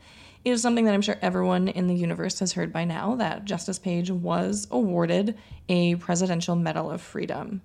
is 0.45 0.63
something 0.63 0.85
that 0.85 0.95
I'm 0.95 1.03
sure 1.03 1.19
everyone 1.23 1.69
in 1.69 1.87
the 1.87 1.95
universe 1.95 2.39
has 2.41 2.55
heard 2.55 2.73
by 2.73 2.85
now 2.85 3.17
that 3.17 3.45
Justice 3.45 3.79
Page 3.79 4.11
was 4.11 4.67
awarded 4.71 5.37
a 5.69 5.97
Presidential 5.97 6.57
Medal 6.57 6.91
of 6.91 7.01
Freedom. 7.01 7.63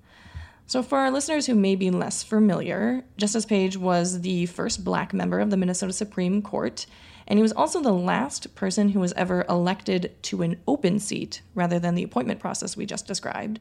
So, 0.67 0.81
for 0.81 0.99
our 0.99 1.11
listeners 1.11 1.47
who 1.47 1.55
may 1.55 1.75
be 1.75 1.91
less 1.91 2.23
familiar, 2.23 3.03
Justice 3.17 3.45
Page 3.45 3.75
was 3.75 4.21
the 4.21 4.45
first 4.45 4.83
black 4.83 5.13
member 5.13 5.39
of 5.39 5.49
the 5.49 5.57
Minnesota 5.57 5.93
Supreme 5.93 6.41
Court, 6.41 6.85
and 7.27 7.37
he 7.37 7.43
was 7.43 7.51
also 7.51 7.81
the 7.81 7.93
last 7.93 8.53
person 8.55 8.89
who 8.89 8.99
was 8.99 9.13
ever 9.13 9.43
elected 9.49 10.15
to 10.23 10.43
an 10.43 10.59
open 10.67 10.99
seat 10.99 11.41
rather 11.55 11.79
than 11.79 11.95
the 11.95 12.03
appointment 12.03 12.39
process 12.39 12.77
we 12.77 12.85
just 12.85 13.07
described. 13.07 13.59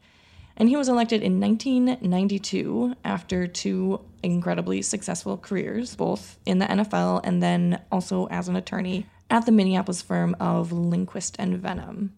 And 0.57 0.69
he 0.69 0.75
was 0.75 0.89
elected 0.89 1.21
in 1.21 1.39
1992 1.39 2.95
after 3.03 3.47
two 3.47 4.01
incredibly 4.23 4.81
successful 4.81 5.37
careers, 5.37 5.95
both 5.95 6.37
in 6.45 6.59
the 6.59 6.65
NFL 6.65 7.21
and 7.23 7.41
then 7.41 7.81
also 7.91 8.27
as 8.27 8.47
an 8.47 8.55
attorney 8.55 9.05
at 9.29 9.45
the 9.45 9.51
Minneapolis 9.51 10.01
firm 10.01 10.35
of 10.39 10.71
Lindquist 10.71 11.35
and 11.39 11.61
Vennum. 11.61 12.09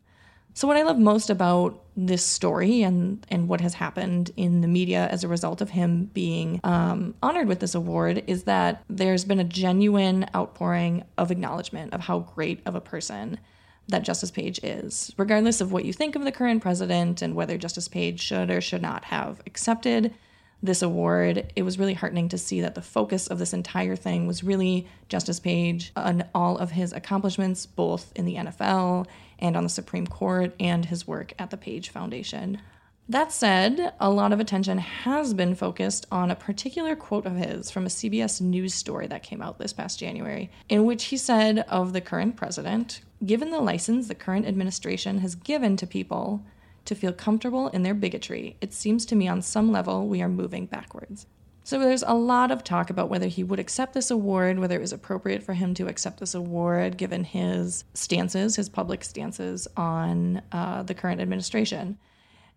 So, 0.56 0.68
what 0.68 0.78
I 0.78 0.84
love 0.84 1.00
most 1.00 1.32
about 1.32 1.82
this 1.98 2.24
story 2.24 2.84
and, 2.84 3.26
and 3.30 3.48
what 3.48 3.62
has 3.62 3.74
happened 3.74 4.32
in 4.38 4.62
the 4.62 4.68
media 4.68 5.08
as 5.08 5.24
a 5.24 5.28
result 5.28 5.62
of 5.62 5.72
him 5.72 6.06
being 6.14 6.60
um, 6.64 7.16
honored 7.24 7.48
with 7.48 7.60
this 7.60 7.74
award 7.74 8.24
is 8.28 8.44
that 8.44 8.84
there's 8.88 9.26
been 9.26 9.40
a 9.40 9.44
genuine 9.44 10.28
outpouring 10.36 11.06
of 11.18 11.32
acknowledgement 11.32 11.94
of 11.94 12.02
how 12.02 12.20
great 12.20 12.62
of 12.68 12.76
a 12.76 12.82
person 12.82 13.40
that 13.88 14.04
Justice 14.04 14.32
Page 14.32 14.60
is. 14.64 15.14
Regardless 15.18 15.62
of 15.62 15.72
what 15.72 15.86
you 15.86 15.94
think 15.94 16.16
of 16.16 16.24
the 16.24 16.32
current 16.32 16.62
president 16.62 17.22
and 17.22 17.36
whether 17.36 17.58
Justice 17.58 17.88
Page 17.88 18.22
should 18.22 18.50
or 18.50 18.62
should 18.62 18.82
not 18.82 19.06
have 19.06 19.42
accepted 19.46 20.14
this 20.62 20.82
award, 20.82 21.52
it 21.58 21.64
was 21.64 21.78
really 21.78 21.94
heartening 21.94 22.30
to 22.30 22.38
see 22.38 22.62
that 22.62 22.74
the 22.74 22.82
focus 22.82 23.28
of 23.28 23.38
this 23.38 23.54
entire 23.54 23.98
thing 23.98 24.26
was 24.26 24.44
really 24.44 24.88
Justice 25.10 25.40
Page 25.40 25.92
and 25.98 26.26
all 26.34 26.58
of 26.58 26.72
his 26.72 26.94
accomplishments, 26.94 27.66
both 27.66 28.14
in 28.16 28.26
the 28.26 28.36
NFL 28.36 29.06
and 29.40 29.58
on 29.58 29.64
the 29.64 29.70
Supreme 29.70 30.08
Court, 30.08 30.56
and 30.60 30.86
his 30.86 31.06
work 31.06 31.34
at 31.38 31.50
the 31.50 31.58
Page 31.58 31.90
Foundation. 31.90 32.62
That 33.10 33.34
said, 33.34 33.94
a 34.00 34.10
lot 34.10 34.32
of 34.32 34.40
attention 34.40 34.78
has 34.78 35.34
been 35.34 35.56
focused 35.56 36.06
on 36.10 36.32
a 36.32 36.36
particular 36.36 36.96
quote 36.96 37.26
of 37.26 37.36
his 37.36 37.70
from 37.70 37.86
a 37.86 37.90
CBS 37.90 38.40
News 38.40 38.74
story 38.74 39.08
that 39.08 39.24
came 39.24 39.42
out 39.42 39.60
this 39.60 39.74
past 39.74 40.00
January, 40.00 40.50
in 40.70 40.86
which 40.86 41.06
he 41.06 41.18
said 41.18 41.60
of 41.68 41.92
the 41.92 42.02
current 42.02 42.38
president 42.38 43.02
Given 43.26 43.52
the 43.52 43.62
license 43.62 44.08
the 44.08 44.16
current 44.16 44.46
administration 44.46 45.20
has 45.20 45.36
given 45.36 45.78
to 45.78 45.88
people 45.88 46.44
to 46.84 46.96
feel 46.96 47.14
comfortable 47.14 47.70
in 47.70 47.84
their 47.84 47.94
bigotry, 47.94 48.58
it 48.60 48.74
seems 48.74 49.06
to 49.06 49.16
me 49.16 49.30
on 49.30 49.42
some 49.42 49.72
level 49.72 50.08
we 50.08 50.22
are 50.22 50.28
moving 50.28 50.66
backwards. 50.66 51.26
So 51.64 51.80
there's 51.80 52.04
a 52.04 52.14
lot 52.14 52.52
of 52.52 52.66
talk 52.66 52.90
about 52.90 53.10
whether 53.10 53.28
he 53.28 53.44
would 53.44 53.60
accept 53.60 53.94
this 53.94 54.12
award, 54.12 54.60
whether 54.60 54.76
it 54.76 54.82
was 54.82 54.92
appropriate 54.92 55.44
for 55.44 55.54
him 55.54 55.74
to 55.76 55.88
accept 55.88 56.20
this 56.20 56.36
award 56.36 56.98
given 56.98 57.24
his 57.24 57.86
stances, 57.94 58.58
his 58.58 58.68
public 58.68 59.06
stances 59.06 59.66
on 59.78 60.42
uh, 60.52 60.84
the 60.84 60.94
current 60.94 61.22
administration. 61.22 61.98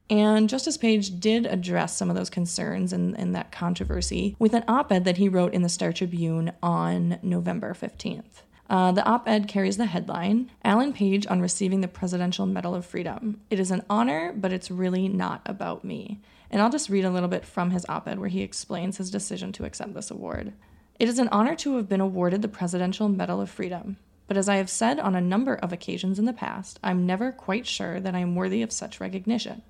And 0.08 0.48
Justice 0.48 0.76
Page 0.76 1.18
did 1.18 1.46
address 1.46 1.96
some 1.96 2.10
of 2.10 2.16
those 2.16 2.30
concerns 2.30 2.92
and, 2.92 3.18
and 3.18 3.34
that 3.34 3.50
controversy 3.50 4.36
with 4.38 4.54
an 4.54 4.64
op 4.68 4.92
ed 4.92 5.04
that 5.04 5.16
he 5.16 5.28
wrote 5.28 5.52
in 5.52 5.62
the 5.62 5.68
Star 5.68 5.92
Tribune 5.92 6.52
on 6.62 7.18
November 7.22 7.74
15th. 7.74 8.42
Uh, 8.68 8.92
the 8.92 9.04
op 9.04 9.28
ed 9.28 9.48
carries 9.48 9.76
the 9.76 9.86
headline 9.86 10.50
Alan 10.64 10.92
Page 10.92 11.26
on 11.26 11.40
receiving 11.40 11.80
the 11.80 11.88
Presidential 11.88 12.46
Medal 12.46 12.74
of 12.74 12.86
Freedom. 12.86 13.40
It 13.50 13.60
is 13.60 13.70
an 13.70 13.84
honor, 13.88 14.32
but 14.32 14.52
it's 14.52 14.70
really 14.70 15.08
not 15.08 15.42
about 15.46 15.84
me. 15.84 16.20
And 16.50 16.62
I'll 16.62 16.70
just 16.70 16.90
read 16.90 17.04
a 17.04 17.10
little 17.10 17.28
bit 17.28 17.44
from 17.44 17.70
his 17.70 17.86
op 17.88 18.06
ed 18.06 18.18
where 18.18 18.28
he 18.28 18.42
explains 18.42 18.98
his 18.98 19.10
decision 19.10 19.52
to 19.52 19.64
accept 19.64 19.94
this 19.94 20.10
award. 20.10 20.52
It 20.98 21.08
is 21.08 21.18
an 21.18 21.28
honor 21.28 21.54
to 21.56 21.76
have 21.76 21.88
been 21.88 22.00
awarded 22.00 22.42
the 22.42 22.48
Presidential 22.48 23.08
Medal 23.08 23.40
of 23.40 23.50
Freedom. 23.50 23.96
But 24.28 24.36
as 24.36 24.48
I 24.48 24.56
have 24.56 24.70
said 24.70 24.98
on 24.98 25.14
a 25.14 25.20
number 25.20 25.54
of 25.54 25.72
occasions 25.72 26.18
in 26.18 26.24
the 26.24 26.32
past, 26.32 26.80
I'm 26.82 27.06
never 27.06 27.30
quite 27.30 27.66
sure 27.66 28.00
that 28.00 28.14
I 28.14 28.20
am 28.20 28.34
worthy 28.34 28.62
of 28.62 28.72
such 28.72 29.00
recognition. 29.00 29.62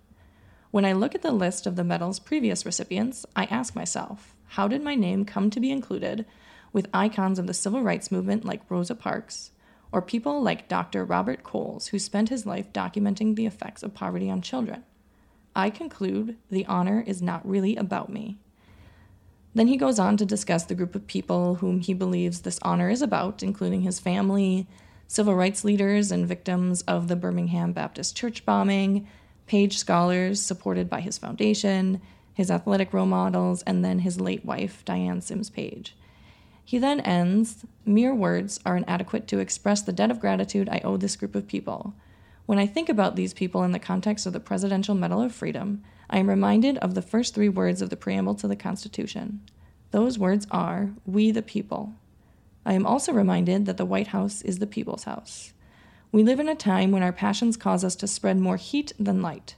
When 0.70 0.84
I 0.84 0.92
look 0.92 1.14
at 1.14 1.22
the 1.22 1.32
list 1.32 1.66
of 1.66 1.76
the 1.76 1.84
medal's 1.84 2.18
previous 2.18 2.66
recipients, 2.66 3.24
I 3.34 3.44
ask 3.44 3.74
myself, 3.74 4.34
how 4.48 4.68
did 4.68 4.82
my 4.82 4.94
name 4.94 5.24
come 5.24 5.50
to 5.50 5.60
be 5.60 5.70
included 5.70 6.26
with 6.72 6.88
icons 6.92 7.38
of 7.38 7.46
the 7.46 7.54
civil 7.54 7.82
rights 7.82 8.10
movement 8.12 8.44
like 8.44 8.68
Rosa 8.68 8.94
Parks, 8.94 9.52
or 9.92 10.02
people 10.02 10.42
like 10.42 10.68
Dr. 10.68 11.04
Robert 11.04 11.42
Coles, 11.42 11.88
who 11.88 11.98
spent 11.98 12.28
his 12.28 12.44
life 12.44 12.72
documenting 12.72 13.34
the 13.34 13.46
effects 13.46 13.82
of 13.82 13.94
poverty 13.94 14.28
on 14.28 14.42
children. 14.42 14.84
I 15.54 15.70
conclude 15.70 16.36
the 16.50 16.66
honor 16.66 17.02
is 17.06 17.22
not 17.22 17.48
really 17.48 17.76
about 17.76 18.12
me. 18.12 18.36
Then 19.54 19.68
he 19.68 19.78
goes 19.78 19.98
on 19.98 20.18
to 20.18 20.26
discuss 20.26 20.64
the 20.64 20.74
group 20.74 20.94
of 20.94 21.06
people 21.06 21.56
whom 21.56 21.80
he 21.80 21.94
believes 21.94 22.42
this 22.42 22.58
honor 22.60 22.90
is 22.90 23.00
about, 23.00 23.42
including 23.42 23.80
his 23.80 23.98
family, 23.98 24.66
civil 25.06 25.34
rights 25.34 25.64
leaders 25.64 26.12
and 26.12 26.28
victims 26.28 26.82
of 26.82 27.08
the 27.08 27.16
Birmingham 27.16 27.72
Baptist 27.72 28.14
church 28.14 28.44
bombing, 28.44 29.08
Page 29.46 29.78
scholars 29.78 30.42
supported 30.42 30.90
by 30.90 31.00
his 31.00 31.18
foundation, 31.18 32.00
his 32.34 32.50
athletic 32.50 32.92
role 32.92 33.06
models, 33.06 33.62
and 33.62 33.84
then 33.84 34.00
his 34.00 34.20
late 34.20 34.44
wife, 34.44 34.84
Diane 34.84 35.20
Sims 35.20 35.50
Page. 35.50 35.96
He 36.64 36.78
then 36.78 37.00
ends 37.00 37.64
Mere 37.84 38.12
words 38.12 38.58
are 38.66 38.76
inadequate 38.76 39.28
to 39.28 39.38
express 39.38 39.82
the 39.82 39.92
debt 39.92 40.10
of 40.10 40.18
gratitude 40.18 40.68
I 40.68 40.80
owe 40.82 40.96
this 40.96 41.14
group 41.14 41.36
of 41.36 41.46
people. 41.46 41.94
When 42.46 42.58
I 42.58 42.66
think 42.66 42.88
about 42.88 43.14
these 43.14 43.32
people 43.32 43.62
in 43.62 43.70
the 43.70 43.78
context 43.78 44.26
of 44.26 44.32
the 44.32 44.40
Presidential 44.40 44.94
Medal 44.94 45.22
of 45.22 45.32
Freedom, 45.32 45.82
I 46.10 46.18
am 46.18 46.28
reminded 46.28 46.78
of 46.78 46.94
the 46.94 47.02
first 47.02 47.34
three 47.34 47.48
words 47.48 47.80
of 47.82 47.90
the 47.90 47.96
preamble 47.96 48.34
to 48.36 48.48
the 48.48 48.56
Constitution. 48.56 49.40
Those 49.92 50.18
words 50.18 50.46
are, 50.50 50.90
We 51.04 51.30
the 51.30 51.42
people. 51.42 51.94
I 52.64 52.74
am 52.74 52.84
also 52.84 53.12
reminded 53.12 53.66
that 53.66 53.76
the 53.76 53.84
White 53.84 54.08
House 54.08 54.42
is 54.42 54.58
the 54.58 54.66
people's 54.66 55.04
house. 55.04 55.52
We 56.12 56.22
live 56.22 56.40
in 56.40 56.48
a 56.48 56.54
time 56.54 56.92
when 56.92 57.02
our 57.02 57.12
passions 57.12 57.56
cause 57.56 57.84
us 57.84 57.96
to 57.96 58.06
spread 58.06 58.38
more 58.38 58.56
heat 58.56 58.92
than 58.98 59.22
light. 59.22 59.56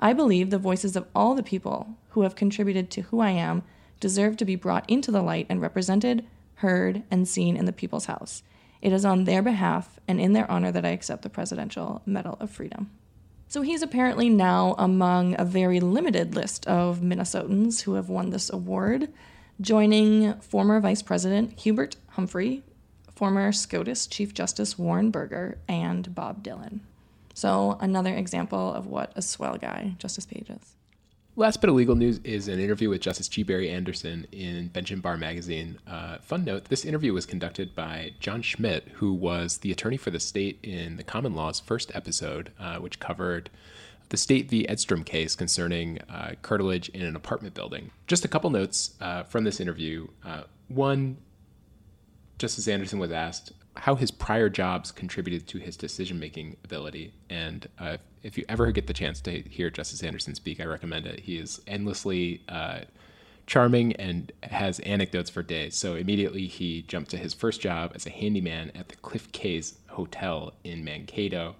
I 0.00 0.12
believe 0.12 0.50
the 0.50 0.58
voices 0.58 0.96
of 0.96 1.06
all 1.14 1.34
the 1.34 1.42
people 1.42 1.96
who 2.10 2.22
have 2.22 2.34
contributed 2.34 2.90
to 2.90 3.02
who 3.02 3.20
I 3.20 3.30
am 3.30 3.62
deserve 4.00 4.36
to 4.38 4.44
be 4.44 4.56
brought 4.56 4.88
into 4.90 5.12
the 5.12 5.22
light 5.22 5.46
and 5.48 5.60
represented, 5.60 6.26
heard, 6.56 7.04
and 7.10 7.28
seen 7.28 7.56
in 7.56 7.66
the 7.66 7.72
people's 7.72 8.06
house. 8.06 8.42
It 8.80 8.92
is 8.92 9.04
on 9.04 9.24
their 9.24 9.42
behalf 9.42 10.00
and 10.08 10.20
in 10.20 10.32
their 10.32 10.50
honor 10.50 10.72
that 10.72 10.84
I 10.84 10.88
accept 10.88 11.22
the 11.22 11.30
Presidential 11.30 12.02
Medal 12.04 12.36
of 12.40 12.50
Freedom. 12.50 12.90
So 13.46 13.62
he's 13.62 13.82
apparently 13.82 14.28
now 14.28 14.74
among 14.78 15.36
a 15.38 15.44
very 15.44 15.78
limited 15.78 16.34
list 16.34 16.66
of 16.66 17.00
Minnesotans 17.00 17.82
who 17.82 17.94
have 17.94 18.08
won 18.08 18.30
this 18.30 18.50
award, 18.50 19.12
joining 19.60 20.34
former 20.40 20.80
Vice 20.80 21.02
President 21.02 21.60
Hubert 21.60 21.96
Humphrey, 22.08 22.64
former 23.22 23.52
SCOTUS 23.52 24.08
Chief 24.08 24.34
Justice 24.34 24.76
Warren 24.76 25.12
Burger, 25.12 25.56
and 25.68 26.12
Bob 26.12 26.42
Dylan. 26.42 26.80
So 27.34 27.78
another 27.80 28.12
example 28.12 28.72
of 28.72 28.88
what 28.88 29.12
a 29.14 29.22
swell 29.22 29.56
guy 29.58 29.94
Justice 30.00 30.26
Page 30.26 30.50
is. 30.50 30.74
Last 31.36 31.60
bit 31.60 31.70
of 31.70 31.76
legal 31.76 31.94
news 31.94 32.18
is 32.24 32.48
an 32.48 32.58
interview 32.58 32.88
with 32.88 33.00
Justice 33.00 33.28
G. 33.28 33.44
Barry 33.44 33.70
Anderson 33.70 34.26
in 34.32 34.66
Bench 34.66 34.90
and 34.90 35.00
Bar 35.00 35.18
magazine. 35.18 35.78
Uh, 35.86 36.18
fun 36.18 36.44
note 36.44 36.64
this 36.64 36.84
interview 36.84 37.12
was 37.12 37.24
conducted 37.24 37.76
by 37.76 38.10
Jon 38.18 38.42
Schmidt, 38.42 38.88
who 38.94 39.12
was 39.12 39.58
the 39.58 39.70
attorney 39.70 39.98
for 39.98 40.10
the 40.10 40.18
state 40.18 40.58
in 40.64 40.96
the 40.96 41.04
common 41.04 41.36
law's 41.36 41.60
first 41.60 41.92
episode, 41.94 42.50
uh, 42.58 42.78
which 42.78 42.98
covered 42.98 43.50
the 44.08 44.16
State 44.16 44.50
v. 44.50 44.68
Edstrom 44.68 45.04
case 45.04 45.36
concerning 45.36 46.00
uh, 46.10 46.32
curtilage 46.42 46.88
in 46.88 47.02
an 47.02 47.14
apartment 47.14 47.54
building. 47.54 47.92
Just 48.08 48.24
a 48.24 48.28
couple 48.28 48.50
notes 48.50 48.94
uh, 49.00 49.22
from 49.22 49.44
this 49.44 49.60
interview. 49.60 50.08
Uh, 50.24 50.42
one, 50.66 51.18
Justice 52.38 52.68
Anderson 52.68 52.98
was 52.98 53.12
asked 53.12 53.52
how 53.76 53.94
his 53.94 54.10
prior 54.10 54.48
jobs 54.48 54.92
contributed 54.92 55.46
to 55.48 55.58
his 55.58 55.76
decision 55.76 56.18
making 56.18 56.56
ability. 56.64 57.14
And 57.30 57.66
uh, 57.78 57.96
if 58.22 58.36
you 58.36 58.44
ever 58.48 58.70
get 58.70 58.86
the 58.86 58.92
chance 58.92 59.20
to 59.22 59.40
hear 59.42 59.70
Justice 59.70 60.02
Anderson 60.02 60.34
speak, 60.34 60.60
I 60.60 60.64
recommend 60.64 61.06
it. 61.06 61.20
He 61.20 61.38
is 61.38 61.60
endlessly 61.66 62.42
uh, 62.48 62.80
charming 63.46 63.94
and 63.96 64.30
has 64.42 64.78
anecdotes 64.80 65.30
for 65.30 65.42
days. 65.42 65.74
So 65.74 65.94
immediately 65.94 66.46
he 66.46 66.82
jumped 66.82 67.10
to 67.12 67.16
his 67.16 67.32
first 67.32 67.60
job 67.60 67.92
as 67.94 68.06
a 68.06 68.10
handyman 68.10 68.72
at 68.74 68.88
the 68.88 68.96
Cliff 68.96 69.32
K's 69.32 69.78
Hotel 69.88 70.52
in 70.64 70.84
Mankato, 70.84 71.56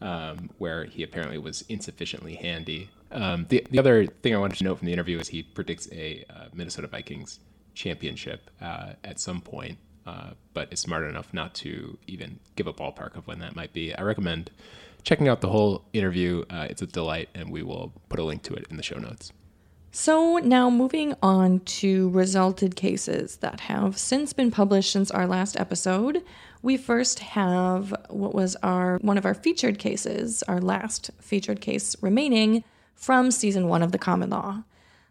um, 0.00 0.50
where 0.58 0.84
he 0.84 1.02
apparently 1.02 1.38
was 1.38 1.62
insufficiently 1.68 2.36
handy. 2.36 2.90
Um, 3.10 3.46
the, 3.48 3.66
the 3.70 3.78
other 3.80 4.06
thing 4.06 4.34
I 4.34 4.38
wanted 4.38 4.58
to 4.58 4.64
note 4.64 4.78
from 4.78 4.86
the 4.86 4.92
interview 4.92 5.18
is 5.18 5.28
he 5.28 5.42
predicts 5.42 5.88
a 5.90 6.24
uh, 6.30 6.44
Minnesota 6.52 6.86
Vikings 6.86 7.40
championship 7.74 8.50
uh, 8.60 8.92
at 9.02 9.18
some 9.18 9.40
point 9.40 9.78
uh, 10.06 10.30
but 10.54 10.72
is 10.72 10.80
smart 10.80 11.08
enough 11.08 11.32
not 11.32 11.54
to 11.54 11.98
even 12.06 12.38
give 12.56 12.66
a 12.66 12.72
ballpark 12.72 13.16
of 13.16 13.26
when 13.26 13.38
that 13.40 13.56
might 13.56 13.72
be. 13.72 13.94
I 13.94 14.02
recommend 14.02 14.50
checking 15.02 15.28
out 15.28 15.40
the 15.40 15.48
whole 15.48 15.84
interview. 15.92 16.44
Uh, 16.50 16.66
it's 16.68 16.82
a 16.82 16.86
delight, 16.86 17.28
and 17.34 17.50
we 17.50 17.62
will 17.62 17.92
put 18.08 18.20
a 18.20 18.24
link 18.24 18.42
to 18.44 18.54
it 18.54 18.66
in 18.70 18.76
the 18.76 18.82
show 18.82 18.98
notes. 18.98 19.32
So, 19.92 20.38
now 20.38 20.70
moving 20.70 21.14
on 21.20 21.60
to 21.60 22.10
resulted 22.10 22.76
cases 22.76 23.38
that 23.38 23.60
have 23.60 23.98
since 23.98 24.32
been 24.32 24.52
published 24.52 24.92
since 24.92 25.10
our 25.10 25.26
last 25.26 25.58
episode. 25.58 26.22
We 26.62 26.76
first 26.76 27.18
have 27.20 27.92
what 28.08 28.32
was 28.32 28.54
our 28.62 28.98
one 28.98 29.18
of 29.18 29.24
our 29.24 29.34
featured 29.34 29.80
cases, 29.80 30.44
our 30.44 30.60
last 30.60 31.10
featured 31.20 31.60
case 31.60 31.96
remaining 32.00 32.62
from 32.94 33.30
season 33.30 33.66
1 33.66 33.82
of 33.82 33.92
the 33.92 33.98
common 33.98 34.30
law. 34.30 34.62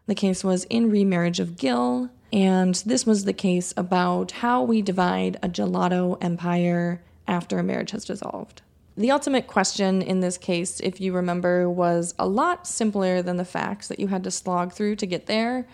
The 0.06 0.14
case 0.14 0.42
was 0.42 0.64
in 0.64 0.90
re 0.90 1.04
Marriage 1.04 1.40
of 1.40 1.58
Gill, 1.58 2.08
and 2.32 2.74
this 2.86 3.04
was 3.06 3.24
the 3.24 3.32
case 3.32 3.74
about 3.76 4.32
how 4.32 4.62
we 4.62 4.82
divide 4.82 5.36
a 5.42 5.48
gelato 5.48 6.16
empire 6.20 7.02
after 7.26 7.58
a 7.58 7.62
marriage 7.62 7.90
has 7.90 8.04
dissolved. 8.04 8.62
The 8.96 9.10
ultimate 9.10 9.46
question 9.46 10.02
in 10.02 10.20
this 10.20 10.36
case, 10.36 10.80
if 10.80 11.00
you 11.00 11.12
remember, 11.12 11.68
was 11.68 12.14
a 12.18 12.26
lot 12.26 12.66
simpler 12.66 13.22
than 13.22 13.36
the 13.36 13.44
facts 13.44 13.88
that 13.88 13.98
you 13.98 14.08
had 14.08 14.24
to 14.24 14.30
slog 14.30 14.72
through 14.72 14.96
to 14.96 15.06
get 15.06 15.26
there. 15.26 15.66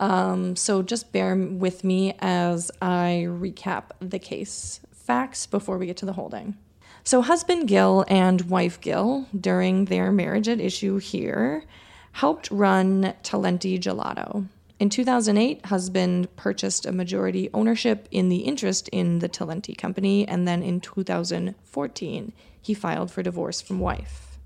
Um, 0.00 0.54
so 0.54 0.82
just 0.82 1.12
bear 1.12 1.34
with 1.34 1.82
me 1.82 2.14
as 2.20 2.70
I 2.80 3.26
recap 3.28 3.84
the 4.00 4.18
case 4.18 4.80
facts 4.92 5.46
before 5.46 5.78
we 5.78 5.86
get 5.86 5.96
to 5.98 6.06
the 6.06 6.12
holding. 6.12 6.56
So, 7.04 7.22
husband 7.22 7.68
Gill 7.68 8.04
and 8.08 8.42
wife 8.42 8.80
Gill, 8.82 9.26
during 9.34 9.86
their 9.86 10.12
marriage 10.12 10.46
at 10.46 10.60
issue 10.60 10.98
here, 10.98 11.64
helped 12.12 12.50
run 12.50 13.14
Talenti 13.22 13.80
Gelato. 13.80 14.46
In 14.78 14.90
2008, 14.90 15.66
husband 15.66 16.34
purchased 16.36 16.86
a 16.86 16.92
majority 16.92 17.50
ownership 17.52 18.06
in 18.12 18.28
the 18.28 18.38
interest 18.38 18.88
in 18.90 19.18
the 19.18 19.28
Talenti 19.28 19.76
company, 19.76 20.26
and 20.26 20.46
then 20.46 20.62
in 20.62 20.80
2014, 20.80 22.32
he 22.62 22.74
filed 22.74 23.10
for 23.10 23.22
divorce 23.22 23.60
from 23.60 23.80
wife. 23.80 24.38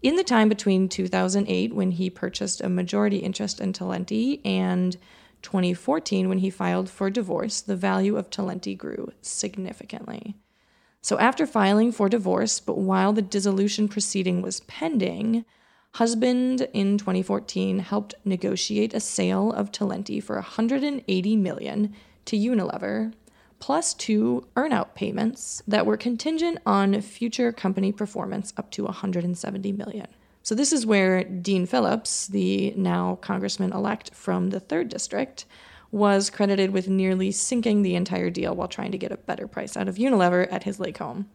In 0.00 0.14
the 0.14 0.22
time 0.22 0.48
between 0.48 0.88
2008, 0.88 1.74
when 1.74 1.90
he 1.90 2.08
purchased 2.08 2.60
a 2.60 2.68
majority 2.68 3.16
interest 3.16 3.60
in 3.60 3.72
Talenti, 3.72 4.40
and 4.44 4.96
2014, 5.42 6.28
when 6.28 6.38
he 6.38 6.50
filed 6.50 6.88
for 6.88 7.10
divorce, 7.10 7.60
the 7.60 7.74
value 7.74 8.16
of 8.16 8.30
Talenti 8.30 8.78
grew 8.78 9.10
significantly. 9.22 10.36
So, 11.00 11.18
after 11.18 11.46
filing 11.46 11.90
for 11.90 12.08
divorce, 12.08 12.60
but 12.60 12.78
while 12.78 13.12
the 13.12 13.22
dissolution 13.22 13.88
proceeding 13.88 14.40
was 14.40 14.60
pending, 14.60 15.44
husband 15.94 16.68
in 16.72 16.98
2014 16.98 17.80
helped 17.80 18.14
negotiate 18.24 18.94
a 18.94 19.00
sale 19.00 19.52
of 19.52 19.72
Talenti 19.72 20.22
for 20.22 20.36
180 20.36 21.36
million 21.36 21.94
to 22.24 22.36
Unilever 22.36 23.12
plus 23.60 23.94
two 23.94 24.46
earnout 24.56 24.94
payments 24.94 25.62
that 25.66 25.86
were 25.86 25.96
contingent 25.96 26.58
on 26.64 27.00
future 27.00 27.52
company 27.52 27.90
performance 27.90 28.52
up 28.56 28.70
to 28.70 28.84
170 28.84 29.72
million. 29.72 30.06
So 30.42 30.54
this 30.54 30.72
is 30.72 30.86
where 30.86 31.24
Dean 31.24 31.66
Phillips, 31.66 32.28
the 32.28 32.72
now 32.76 33.16
congressman 33.16 33.72
elect 33.72 34.14
from 34.14 34.50
the 34.50 34.60
3rd 34.60 34.88
district, 34.88 35.46
was 35.90 36.30
credited 36.30 36.70
with 36.70 36.88
nearly 36.88 37.32
sinking 37.32 37.82
the 37.82 37.94
entire 37.94 38.30
deal 38.30 38.54
while 38.54 38.68
trying 38.68 38.92
to 38.92 38.98
get 38.98 39.12
a 39.12 39.16
better 39.16 39.46
price 39.46 39.76
out 39.76 39.88
of 39.88 39.96
Unilever 39.96 40.50
at 40.52 40.62
his 40.62 40.78
lake 40.78 40.98
home. 40.98 41.28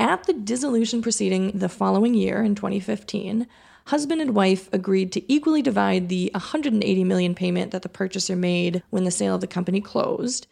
At 0.00 0.24
the 0.24 0.32
dissolution 0.32 1.02
proceeding 1.02 1.50
the 1.50 1.68
following 1.68 2.14
year 2.14 2.42
in 2.42 2.54
2015, 2.54 3.46
husband 3.84 4.22
and 4.22 4.34
wife 4.34 4.70
agreed 4.72 5.12
to 5.12 5.30
equally 5.30 5.60
divide 5.60 6.08
the 6.08 6.30
180 6.32 7.04
million 7.04 7.34
payment 7.34 7.70
that 7.72 7.82
the 7.82 7.90
purchaser 7.90 8.34
made 8.34 8.82
when 8.88 9.04
the 9.04 9.10
sale 9.10 9.34
of 9.34 9.42
the 9.42 9.46
company 9.46 9.82
closed 9.82 10.46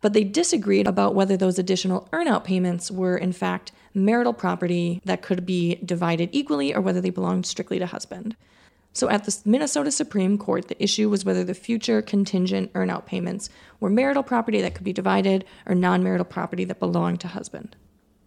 but 0.00 0.12
they 0.12 0.24
disagreed 0.24 0.86
about 0.86 1.14
whether 1.14 1.36
those 1.36 1.58
additional 1.58 2.08
earnout 2.12 2.44
payments 2.44 2.90
were, 2.90 3.16
in 3.16 3.32
fact, 3.32 3.72
marital 3.94 4.32
property 4.32 5.00
that 5.04 5.22
could 5.22 5.44
be 5.44 5.76
divided 5.84 6.28
equally 6.32 6.74
or 6.74 6.80
whether 6.80 7.00
they 7.00 7.10
belonged 7.10 7.46
strictly 7.46 7.78
to 7.78 7.86
husband. 7.86 8.36
So 8.92 9.08
at 9.08 9.24
the 9.24 9.36
Minnesota 9.44 9.90
Supreme 9.90 10.36
Court, 10.36 10.68
the 10.68 10.82
issue 10.82 11.08
was 11.08 11.24
whether 11.24 11.44
the 11.44 11.54
future 11.54 12.02
contingent 12.02 12.72
earnout 12.72 13.06
payments 13.06 13.48
were 13.78 13.90
marital 13.90 14.22
property 14.22 14.60
that 14.62 14.74
could 14.74 14.84
be 14.84 14.92
divided 14.92 15.44
or 15.66 15.74
non 15.74 16.02
marital 16.02 16.24
property 16.24 16.64
that 16.64 16.80
belonged 16.80 17.20
to 17.20 17.28
husband. 17.28 17.76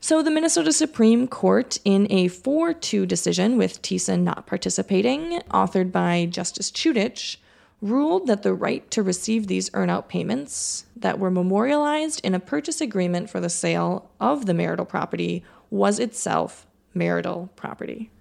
So 0.03 0.21
the 0.21 0.31
Minnesota 0.31 0.73
Supreme 0.73 1.29
Court, 1.29 1.79
in 1.85 2.07
a 2.09 2.27
4 2.27 2.73
2 2.73 3.05
decision 3.05 3.55
with 3.57 3.81
Thissen 3.81 4.25
not 4.25 4.45
participating, 4.45 5.39
authored 5.49 5.93
by 5.93 6.27
Justice 6.29 6.71
Chutich, 6.71 7.37
ruled 7.81 8.27
that 8.27 8.43
the 8.43 8.53
right 8.53 8.91
to 8.91 9.01
receive 9.01 9.47
these 9.47 9.69
earnout 9.69 10.09
payments 10.09 10.87
that 10.97 11.19
were 11.19 11.31
memorialized 11.31 12.19
in 12.19 12.35
a 12.35 12.39
purchase 12.41 12.81
agreement 12.81 13.29
for 13.29 13.39
the 13.39 13.49
sale 13.49 14.11
of 14.19 14.45
the 14.45 14.53
marital 14.53 14.83
property 14.83 15.41
was 15.69 15.99
itself 15.99 16.67
marital 16.93 17.49
property. 17.55 18.11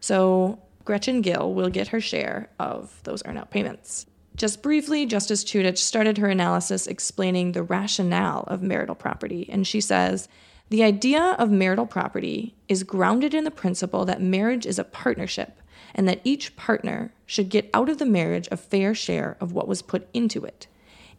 So 0.00 0.58
Gretchen 0.84 1.20
Gill 1.22 1.54
will 1.54 1.70
get 1.70 1.86
her 1.86 2.00
share 2.00 2.50
of 2.58 3.00
those 3.04 3.22
earnout 3.22 3.50
payments. 3.50 4.06
Just 4.34 4.60
briefly, 4.60 5.06
Justice 5.06 5.44
Chutich 5.44 5.78
started 5.78 6.18
her 6.18 6.28
analysis 6.28 6.88
explaining 6.88 7.52
the 7.52 7.62
rationale 7.62 8.42
of 8.48 8.60
marital 8.60 8.96
property, 8.96 9.48
and 9.48 9.64
she 9.64 9.80
says, 9.80 10.28
the 10.70 10.82
idea 10.82 11.34
of 11.38 11.50
marital 11.50 11.86
property 11.86 12.54
is 12.68 12.82
grounded 12.82 13.32
in 13.32 13.44
the 13.44 13.50
principle 13.50 14.04
that 14.04 14.20
marriage 14.20 14.66
is 14.66 14.78
a 14.78 14.84
partnership 14.84 15.60
and 15.94 16.06
that 16.06 16.20
each 16.24 16.56
partner 16.56 17.12
should 17.24 17.48
get 17.48 17.70
out 17.72 17.88
of 17.88 17.98
the 17.98 18.06
marriage 18.06 18.48
a 18.52 18.56
fair 18.56 18.94
share 18.94 19.36
of 19.40 19.52
what 19.52 19.66
was 19.66 19.80
put 19.80 20.08
into 20.12 20.44
it. 20.44 20.66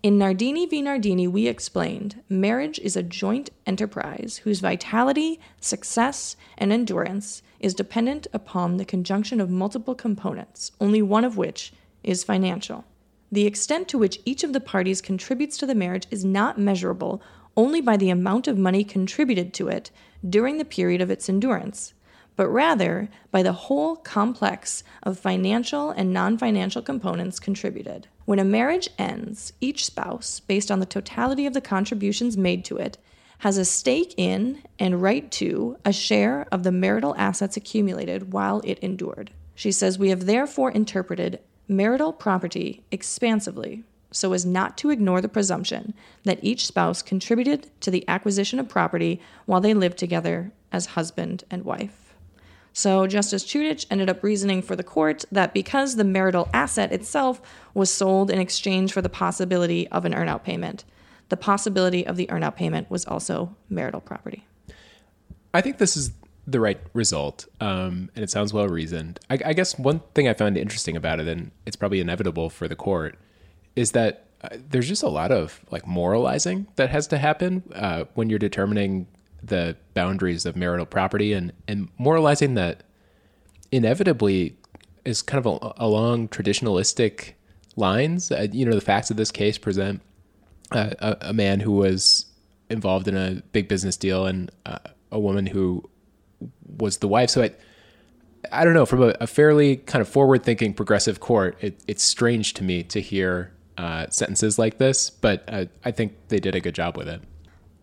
In 0.01 0.17
Nardini 0.17 0.65
v. 0.65 0.81
Nardini, 0.81 1.27
we 1.27 1.47
explained 1.47 2.21
marriage 2.29 2.79
is 2.79 2.95
a 2.95 3.03
joint 3.03 3.49
enterprise 3.65 4.41
whose 4.43 4.61
vitality, 4.61 5.39
success, 5.59 6.37
and 6.57 6.71
endurance 6.71 7.41
is 7.59 7.73
dependent 7.73 8.27
upon 8.31 8.77
the 8.77 8.85
conjunction 8.85 9.41
of 9.41 9.49
multiple 9.49 9.95
components, 9.95 10.71
only 10.79 11.01
one 11.01 11.25
of 11.25 11.35
which 11.35 11.73
is 12.01 12.23
financial. 12.23 12.85
The 13.31 13.45
extent 13.45 13.89
to 13.89 13.97
which 13.97 14.21
each 14.25 14.43
of 14.43 14.53
the 14.53 14.61
parties 14.61 15.01
contributes 15.01 15.57
to 15.57 15.65
the 15.65 15.75
marriage 15.75 16.07
is 16.09 16.23
not 16.23 16.57
measurable 16.57 17.21
only 17.59 17.81
by 17.81 17.97
the 17.97 18.09
amount 18.09 18.47
of 18.47 18.57
money 18.57 18.85
contributed 18.85 19.53
to 19.53 19.67
it 19.67 19.91
during 20.27 20.57
the 20.57 20.63
period 20.63 21.01
of 21.01 21.11
its 21.11 21.27
endurance, 21.27 21.93
but 22.37 22.47
rather 22.47 23.09
by 23.31 23.43
the 23.43 23.51
whole 23.51 23.97
complex 23.97 24.81
of 25.03 25.19
financial 25.19 25.89
and 25.91 26.13
non 26.13 26.37
financial 26.37 26.81
components 26.81 27.37
contributed. 27.37 28.07
When 28.23 28.39
a 28.39 28.45
marriage 28.45 28.89
ends, 28.97 29.51
each 29.59 29.83
spouse, 29.83 30.39
based 30.39 30.71
on 30.71 30.79
the 30.79 30.85
totality 30.85 31.45
of 31.45 31.53
the 31.53 31.59
contributions 31.59 32.37
made 32.37 32.63
to 32.63 32.77
it, 32.77 32.97
has 33.39 33.57
a 33.57 33.65
stake 33.65 34.13
in 34.15 34.63
and 34.79 35.01
right 35.01 35.29
to 35.31 35.75
a 35.83 35.91
share 35.91 36.47
of 36.53 36.63
the 36.63 36.71
marital 36.71 37.13
assets 37.17 37.57
accumulated 37.57 38.31
while 38.31 38.61
it 38.63 38.79
endured. 38.79 39.31
She 39.53 39.73
says, 39.73 39.99
We 39.99 40.11
have 40.11 40.27
therefore 40.27 40.71
interpreted 40.71 41.39
marital 41.67 42.13
property 42.13 42.85
expansively 42.89 43.83
so 44.11 44.33
as 44.33 44.45
not 44.45 44.77
to 44.77 44.89
ignore 44.89 45.21
the 45.21 45.29
presumption 45.29 45.93
that 46.23 46.43
each 46.43 46.65
spouse 46.65 47.01
contributed 47.01 47.69
to 47.81 47.91
the 47.91 48.07
acquisition 48.07 48.59
of 48.59 48.69
property 48.69 49.21
while 49.45 49.61
they 49.61 49.73
lived 49.73 49.97
together 49.97 50.51
as 50.71 50.87
husband 50.87 51.43
and 51.49 51.63
wife. 51.63 52.15
So 52.73 53.07
Justice 53.07 53.45
Chutich 53.45 53.85
ended 53.89 54.09
up 54.09 54.23
reasoning 54.23 54.61
for 54.61 54.75
the 54.75 54.83
court 54.83 55.25
that 55.31 55.53
because 55.53 55.95
the 55.95 56.03
marital 56.03 56.47
asset 56.53 56.91
itself 56.91 57.41
was 57.73 57.91
sold 57.91 58.29
in 58.29 58.39
exchange 58.39 58.93
for 58.93 59.01
the 59.01 59.09
possibility 59.09 59.87
of 59.89 60.05
an 60.05 60.13
earnout 60.13 60.43
payment, 60.43 60.85
the 61.29 61.37
possibility 61.37 62.05
of 62.05 62.15
the 62.15 62.27
earnout 62.27 62.55
payment 62.55 62.89
was 62.89 63.05
also 63.05 63.55
marital 63.69 64.01
property. 64.01 64.45
I 65.53 65.61
think 65.61 65.77
this 65.77 65.97
is 65.97 66.11
the 66.45 66.59
right 66.59 66.79
result, 66.93 67.47
um, 67.59 68.09
and 68.15 68.23
it 68.23 68.29
sounds 68.29 68.53
well 68.53 68.67
reasoned. 68.67 69.19
I, 69.29 69.39
I, 69.45 69.53
guess 69.53 69.77
one 69.77 70.01
thing 70.15 70.27
I 70.27 70.33
found 70.33 70.57
interesting 70.57 70.95
about 70.95 71.19
it, 71.19 71.27
and 71.27 71.51
it's 71.65 71.75
probably 71.75 71.99
inevitable 71.99 72.49
for 72.49 72.67
the 72.67 72.75
court, 72.75 73.19
is 73.75 73.91
that 73.91 74.25
uh, 74.41 74.49
there's 74.69 74.87
just 74.87 75.03
a 75.03 75.09
lot 75.09 75.31
of 75.31 75.61
like 75.71 75.85
moralizing 75.85 76.67
that 76.75 76.89
has 76.89 77.07
to 77.07 77.17
happen 77.17 77.63
uh, 77.75 78.05
when 78.13 78.29
you're 78.29 78.39
determining 78.39 79.07
the 79.43 79.75
boundaries 79.93 80.45
of 80.45 80.55
marital 80.55 80.85
property 80.85 81.33
and, 81.33 81.51
and 81.67 81.89
moralizing 81.97 82.55
that 82.55 82.83
inevitably 83.71 84.55
is 85.05 85.21
kind 85.21 85.45
of 85.45 85.61
a, 85.61 85.73
along 85.77 86.27
traditionalistic 86.29 87.33
lines. 87.75 88.31
Uh, 88.31 88.47
you 88.51 88.65
know, 88.65 88.73
the 88.73 88.81
facts 88.81 89.09
of 89.09 89.17
this 89.17 89.31
case 89.31 89.57
present 89.57 90.01
uh, 90.71 90.91
a, 90.99 91.17
a, 91.21 91.33
man 91.33 91.59
who 91.59 91.71
was 91.71 92.25
involved 92.69 93.07
in 93.07 93.17
a 93.17 93.41
big 93.51 93.67
business 93.67 93.97
deal 93.97 94.25
and 94.25 94.51
uh, 94.65 94.77
a 95.11 95.19
woman 95.19 95.47
who 95.47 95.83
was 96.77 96.99
the 96.99 97.07
wife. 97.07 97.29
So 97.29 97.43
I, 97.43 97.51
I 98.51 98.63
don't 98.63 98.73
know, 98.73 98.85
from 98.85 99.01
a, 99.03 99.15
a 99.19 99.27
fairly 99.27 99.77
kind 99.77 100.01
of 100.01 100.07
forward 100.07 100.43
thinking 100.43 100.73
progressive 100.73 101.19
court, 101.19 101.57
it, 101.61 101.81
it's 101.87 102.03
strange 102.03 102.53
to 102.55 102.63
me 102.63 102.83
to 102.83 103.01
hear 103.01 103.51
uh, 103.79 104.09
sentences 104.09 104.59
like 104.59 104.77
this, 104.77 105.09
but 105.09 105.45
uh, 105.47 105.63
I 105.85 105.91
think 105.91 106.13
they 106.27 106.39
did 106.39 106.53
a 106.53 106.59
good 106.59 106.75
job 106.75 106.97
with 106.97 107.07
it. 107.07 107.21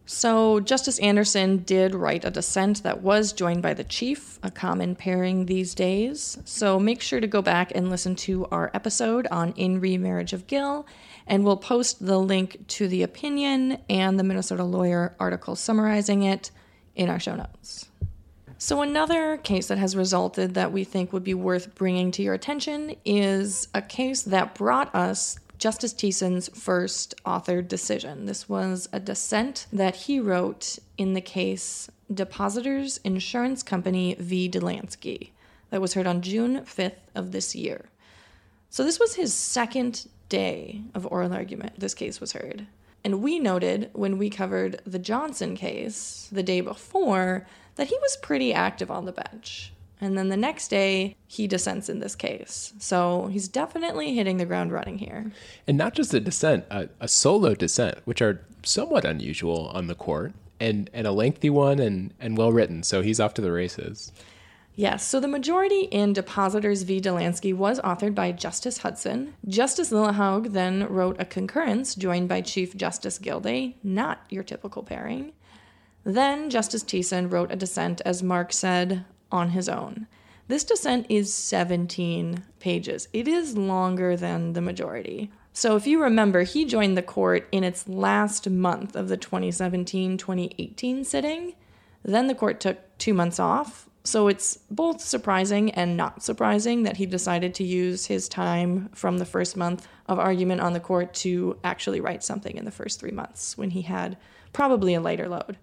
So, 0.04 0.60
Justice 0.60 0.98
Anderson 0.98 1.64
did 1.64 1.94
write 1.94 2.24
a 2.26 2.30
dissent 2.30 2.82
that 2.82 3.00
was 3.00 3.32
joined 3.32 3.62
by 3.62 3.72
the 3.72 3.82
Chief, 3.82 4.38
a 4.42 4.50
common 4.50 4.94
pairing 4.94 5.46
these 5.46 5.74
days. 5.74 6.36
So, 6.44 6.78
make 6.78 7.00
sure 7.00 7.18
to 7.18 7.26
go 7.26 7.40
back 7.40 7.72
and 7.74 7.88
listen 7.88 8.14
to 8.16 8.44
our 8.52 8.70
episode 8.74 9.26
on 9.28 9.54
In 9.56 9.80
re 9.80 9.96
Marriage 9.96 10.34
of 10.34 10.46
Gill, 10.46 10.86
and 11.26 11.44
we'll 11.44 11.56
post 11.56 12.04
the 12.04 12.18
link 12.18 12.66
to 12.68 12.88
the 12.88 13.02
opinion 13.02 13.78
and 13.88 14.18
the 14.18 14.22
Minnesota 14.22 14.64
Lawyer 14.64 15.16
article 15.18 15.56
summarizing 15.56 16.22
it 16.22 16.50
in 16.94 17.08
our 17.08 17.18
show 17.18 17.36
notes. 17.36 17.88
So, 18.58 18.82
another 18.82 19.38
case 19.38 19.68
that 19.68 19.78
has 19.78 19.96
resulted 19.96 20.54
that 20.54 20.72
we 20.72 20.84
think 20.84 21.14
would 21.14 21.24
be 21.24 21.34
worth 21.34 21.74
bringing 21.74 22.10
to 22.12 22.22
your 22.22 22.34
attention 22.34 22.96
is 23.06 23.68
a 23.72 23.80
case 23.80 24.22
that 24.22 24.54
brought 24.54 24.94
us 24.94 25.38
Justice 25.66 25.94
Thissen's 25.94 26.48
first 26.50 27.16
authored 27.24 27.66
decision. 27.66 28.26
This 28.26 28.48
was 28.48 28.88
a 28.92 29.00
dissent 29.00 29.66
that 29.72 29.96
he 29.96 30.20
wrote 30.20 30.78
in 30.96 31.14
the 31.14 31.20
case 31.20 31.90
Depositors 32.08 33.00
Insurance 33.02 33.64
Company 33.64 34.14
v. 34.16 34.48
Dollansky 34.48 35.30
that 35.70 35.80
was 35.80 35.94
heard 35.94 36.06
on 36.06 36.22
June 36.22 36.60
5th 36.60 37.00
of 37.16 37.32
this 37.32 37.56
year. 37.56 37.86
So, 38.70 38.84
this 38.84 39.00
was 39.00 39.16
his 39.16 39.34
second 39.34 40.06
day 40.28 40.82
of 40.94 41.04
oral 41.10 41.32
argument 41.32 41.80
this 41.80 41.94
case 41.94 42.20
was 42.20 42.34
heard. 42.34 42.68
And 43.02 43.20
we 43.20 43.40
noted 43.40 43.90
when 43.92 44.18
we 44.18 44.30
covered 44.30 44.80
the 44.86 45.00
Johnson 45.00 45.56
case 45.56 46.28
the 46.30 46.44
day 46.44 46.60
before 46.60 47.44
that 47.74 47.88
he 47.88 47.98
was 48.02 48.16
pretty 48.18 48.54
active 48.54 48.92
on 48.92 49.04
the 49.04 49.10
bench. 49.10 49.72
And 50.00 50.16
then 50.16 50.28
the 50.28 50.36
next 50.36 50.68
day, 50.68 51.16
he 51.26 51.46
dissents 51.46 51.88
in 51.88 52.00
this 52.00 52.14
case. 52.14 52.74
So 52.78 53.28
he's 53.32 53.48
definitely 53.48 54.14
hitting 54.14 54.36
the 54.36 54.44
ground 54.44 54.70
running 54.72 54.98
here. 54.98 55.32
And 55.66 55.78
not 55.78 55.94
just 55.94 56.12
a 56.12 56.20
dissent, 56.20 56.66
a, 56.70 56.88
a 57.00 57.08
solo 57.08 57.54
dissent, 57.54 57.98
which 58.04 58.20
are 58.20 58.44
somewhat 58.62 59.04
unusual 59.04 59.68
on 59.68 59.86
the 59.86 59.94
court, 59.94 60.32
and, 60.60 60.90
and 60.92 61.06
a 61.06 61.12
lengthy 61.12 61.50
one 61.50 61.78
and, 61.78 62.12
and 62.20 62.36
well 62.36 62.52
written. 62.52 62.82
So 62.82 63.00
he's 63.02 63.20
off 63.20 63.34
to 63.34 63.42
the 63.42 63.52
races. 63.52 64.12
Yes, 64.74 65.06
so 65.06 65.20
the 65.20 65.28
majority 65.28 65.84
in 65.84 66.12
Depositors 66.12 66.82
v. 66.82 67.00
Dollansky 67.00 67.54
was 67.54 67.80
authored 67.80 68.14
by 68.14 68.32
Justice 68.32 68.78
Hudson. 68.78 69.32
Justice 69.48 69.90
Lillehaug 69.90 70.52
then 70.52 70.86
wrote 70.88 71.16
a 71.18 71.24
concurrence 71.24 71.94
joined 71.94 72.28
by 72.28 72.42
Chief 72.42 72.76
Justice 72.76 73.18
Gildea, 73.18 73.72
not 73.82 74.26
your 74.28 74.42
typical 74.42 74.82
pairing. 74.82 75.32
Then 76.04 76.50
Justice 76.50 76.84
Thissen 76.84 77.30
wrote 77.30 77.50
a 77.50 77.56
dissent, 77.56 78.02
as 78.04 78.22
Mark 78.22 78.52
said, 78.52 79.06
on 79.30 79.50
his 79.50 79.68
own. 79.68 80.06
This 80.48 80.64
dissent 80.64 81.06
is 81.08 81.34
17 81.34 82.44
pages. 82.60 83.08
It 83.12 83.26
is 83.26 83.56
longer 83.56 84.16
than 84.16 84.52
the 84.52 84.60
majority. 84.60 85.30
So, 85.52 85.74
if 85.74 85.86
you 85.86 86.02
remember, 86.02 86.42
he 86.42 86.64
joined 86.64 86.96
the 86.96 87.02
court 87.02 87.48
in 87.50 87.64
its 87.64 87.88
last 87.88 88.48
month 88.48 88.94
of 88.94 89.08
the 89.08 89.16
2017 89.16 90.18
2018 90.18 91.04
sitting. 91.04 91.54
Then 92.04 92.26
the 92.26 92.34
court 92.34 92.60
took 92.60 92.78
two 92.98 93.14
months 93.14 93.40
off. 93.40 93.88
So, 94.04 94.28
it's 94.28 94.58
both 94.70 95.00
surprising 95.00 95.70
and 95.72 95.96
not 95.96 96.22
surprising 96.22 96.84
that 96.84 96.98
he 96.98 97.06
decided 97.06 97.54
to 97.54 97.64
use 97.64 98.06
his 98.06 98.28
time 98.28 98.90
from 98.94 99.18
the 99.18 99.24
first 99.24 99.56
month 99.56 99.88
of 100.06 100.18
argument 100.18 100.60
on 100.60 100.74
the 100.74 100.80
court 100.80 101.14
to 101.14 101.58
actually 101.64 102.00
write 102.00 102.22
something 102.22 102.56
in 102.56 102.66
the 102.66 102.70
first 102.70 103.00
three 103.00 103.10
months 103.10 103.58
when 103.58 103.70
he 103.70 103.82
had 103.82 104.16
probably 104.52 104.94
a 104.94 105.00
lighter 105.00 105.28
load. 105.28 105.56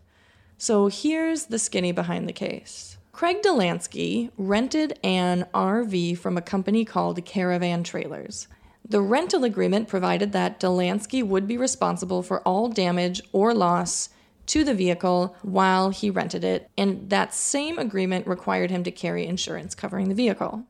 So 0.58 0.88
here's 0.88 1.46
the 1.46 1.60
skinny 1.60 1.92
behind 1.92 2.28
the 2.28 2.34
case. 2.34 2.98
Craig 3.14 3.44
Dollansky 3.44 4.32
rented 4.40 4.98
an 5.04 5.46
RV 5.54 6.18
from 6.18 6.36
a 6.36 6.42
company 6.42 6.84
called 6.84 7.24
Caravan 7.24 7.84
Trailers. 7.84 8.48
The 8.84 9.02
rental 9.02 9.44
agreement 9.44 9.88
provided 9.88 10.32
that 10.32 10.60
Dollansky 10.60 11.24
would 11.24 11.48
be 11.48 11.56
responsible 11.56 12.24
for 12.24 12.42
all 12.42 12.70
damage 12.70 13.22
or 13.32 13.54
loss 13.54 14.10
to 14.48 14.64
the 14.64 14.74
vehicle 14.74 15.36
while 15.44 15.92
he 15.92 16.10
rented 16.10 16.44
it, 16.44 16.72
and 16.76 17.08
that 17.12 17.36
same 17.36 17.78
agreement 17.78 18.26
required 18.26 18.72
him 18.72 18.84
to 18.84 18.92
carry 18.92 19.28
insurance 19.28 19.76
covering 19.76 20.10
the 20.10 20.16
vehicle. 20.16 20.66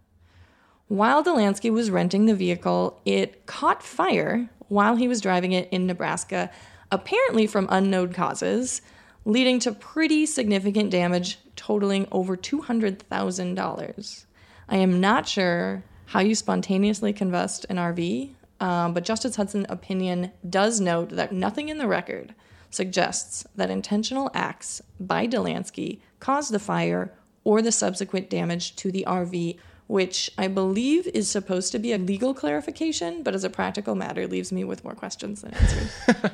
While 0.89 1.23
Dollansky 1.23 1.71
was 1.71 1.89
renting 1.89 2.25
the 2.25 2.35
vehicle, 2.35 2.99
it 3.05 3.45
caught 3.45 3.81
fire 3.81 4.49
while 4.67 4.97
he 4.97 5.07
was 5.07 5.21
driving 5.21 5.53
it 5.53 5.69
in 5.71 5.87
Nebraska, 5.87 6.51
apparently 6.91 7.47
from 7.47 7.67
unknown 7.71 8.11
causes 8.11 8.81
leading 9.25 9.59
to 9.59 9.71
pretty 9.71 10.25
significant 10.25 10.89
damage 10.89 11.39
totaling 11.55 12.07
over 12.11 12.35
$200,000. 12.35 14.25
I 14.69 14.77
am 14.77 14.99
not 14.99 15.27
sure 15.27 15.83
how 16.07 16.19
you 16.19 16.35
spontaneously 16.35 17.13
combust 17.13 17.65
an 17.69 17.77
RV, 17.77 18.31
um, 18.59 18.93
but 18.93 19.05
Justice 19.05 19.35
Hudson's 19.35 19.65
opinion 19.69 20.31
does 20.49 20.79
note 20.79 21.09
that 21.09 21.31
nothing 21.31 21.69
in 21.69 21.77
the 21.77 21.87
record 21.87 22.33
suggests 22.69 23.45
that 23.55 23.69
intentional 23.69 24.31
acts 24.33 24.81
by 24.99 25.27
Dollansky 25.27 25.99
caused 26.19 26.51
the 26.51 26.59
fire 26.59 27.13
or 27.43 27.61
the 27.61 27.71
subsequent 27.71 28.29
damage 28.29 28.75
to 28.77 28.91
the 28.91 29.05
RV, 29.07 29.57
which 29.87 30.31
I 30.37 30.47
believe 30.47 31.07
is 31.07 31.29
supposed 31.29 31.71
to 31.73 31.79
be 31.79 31.91
a 31.91 31.97
legal 31.97 32.33
clarification, 32.33 33.21
but 33.21 33.35
as 33.35 33.43
a 33.43 33.49
practical 33.49 33.95
matter 33.95 34.27
leaves 34.27 34.51
me 34.51 34.63
with 34.63 34.83
more 34.83 34.95
questions 34.95 35.41
than 35.41 35.53
answers. 35.53 35.91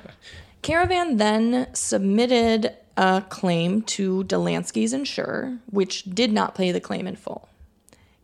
Caravan 0.61 1.17
then 1.17 1.67
submitted 1.73 2.75
a 2.97 3.23
claim 3.29 3.81
to 3.83 4.23
Dollansky's 4.25 4.93
insurer, 4.93 5.59
which 5.67 6.03
did 6.03 6.33
not 6.33 6.55
pay 6.55 6.71
the 6.71 6.81
claim 6.81 7.07
in 7.07 7.15
full. 7.15 7.47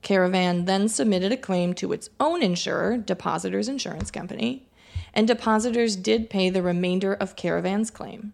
Caravan 0.01 0.65
then 0.65 0.87
submitted 0.87 1.31
a 1.31 1.37
claim 1.37 1.73
to 1.75 1.93
its 1.93 2.09
own 2.19 2.43
insurer, 2.43 2.97
Depositors 2.97 3.67
Insurance 3.67 4.11
Company, 4.11 4.67
and 5.13 5.27
Depositors 5.27 5.95
did 5.95 6.29
pay 6.29 6.49
the 6.49 6.61
remainder 6.61 7.13
of 7.13 7.35
Caravan's 7.35 7.89
claim. 7.89 8.33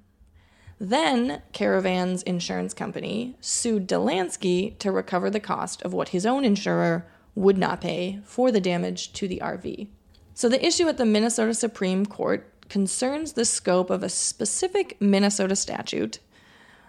Then, 0.79 1.43
Caravan's 1.53 2.23
insurance 2.23 2.73
company 2.73 3.37
sued 3.39 3.87
Dollansky 3.87 4.77
to 4.79 4.91
recover 4.91 5.29
the 5.29 5.39
cost 5.39 5.83
of 5.83 5.93
what 5.93 6.09
his 6.09 6.25
own 6.25 6.43
insurer 6.43 7.05
would 7.35 7.57
not 7.57 7.81
pay 7.81 8.19
for 8.23 8.51
the 8.51 8.59
damage 8.59 9.13
to 9.13 9.27
the 9.27 9.39
RV. 9.43 9.87
So, 10.33 10.49
the 10.49 10.65
issue 10.65 10.87
at 10.87 10.97
the 10.97 11.05
Minnesota 11.05 11.53
Supreme 11.53 12.07
Court 12.07 12.50
concerns 12.71 13.33
the 13.33 13.43
scope 13.43 13.89
of 13.89 14.01
a 14.01 14.07
specific 14.07 14.95
Minnesota 15.01 15.57
statute 15.57 16.19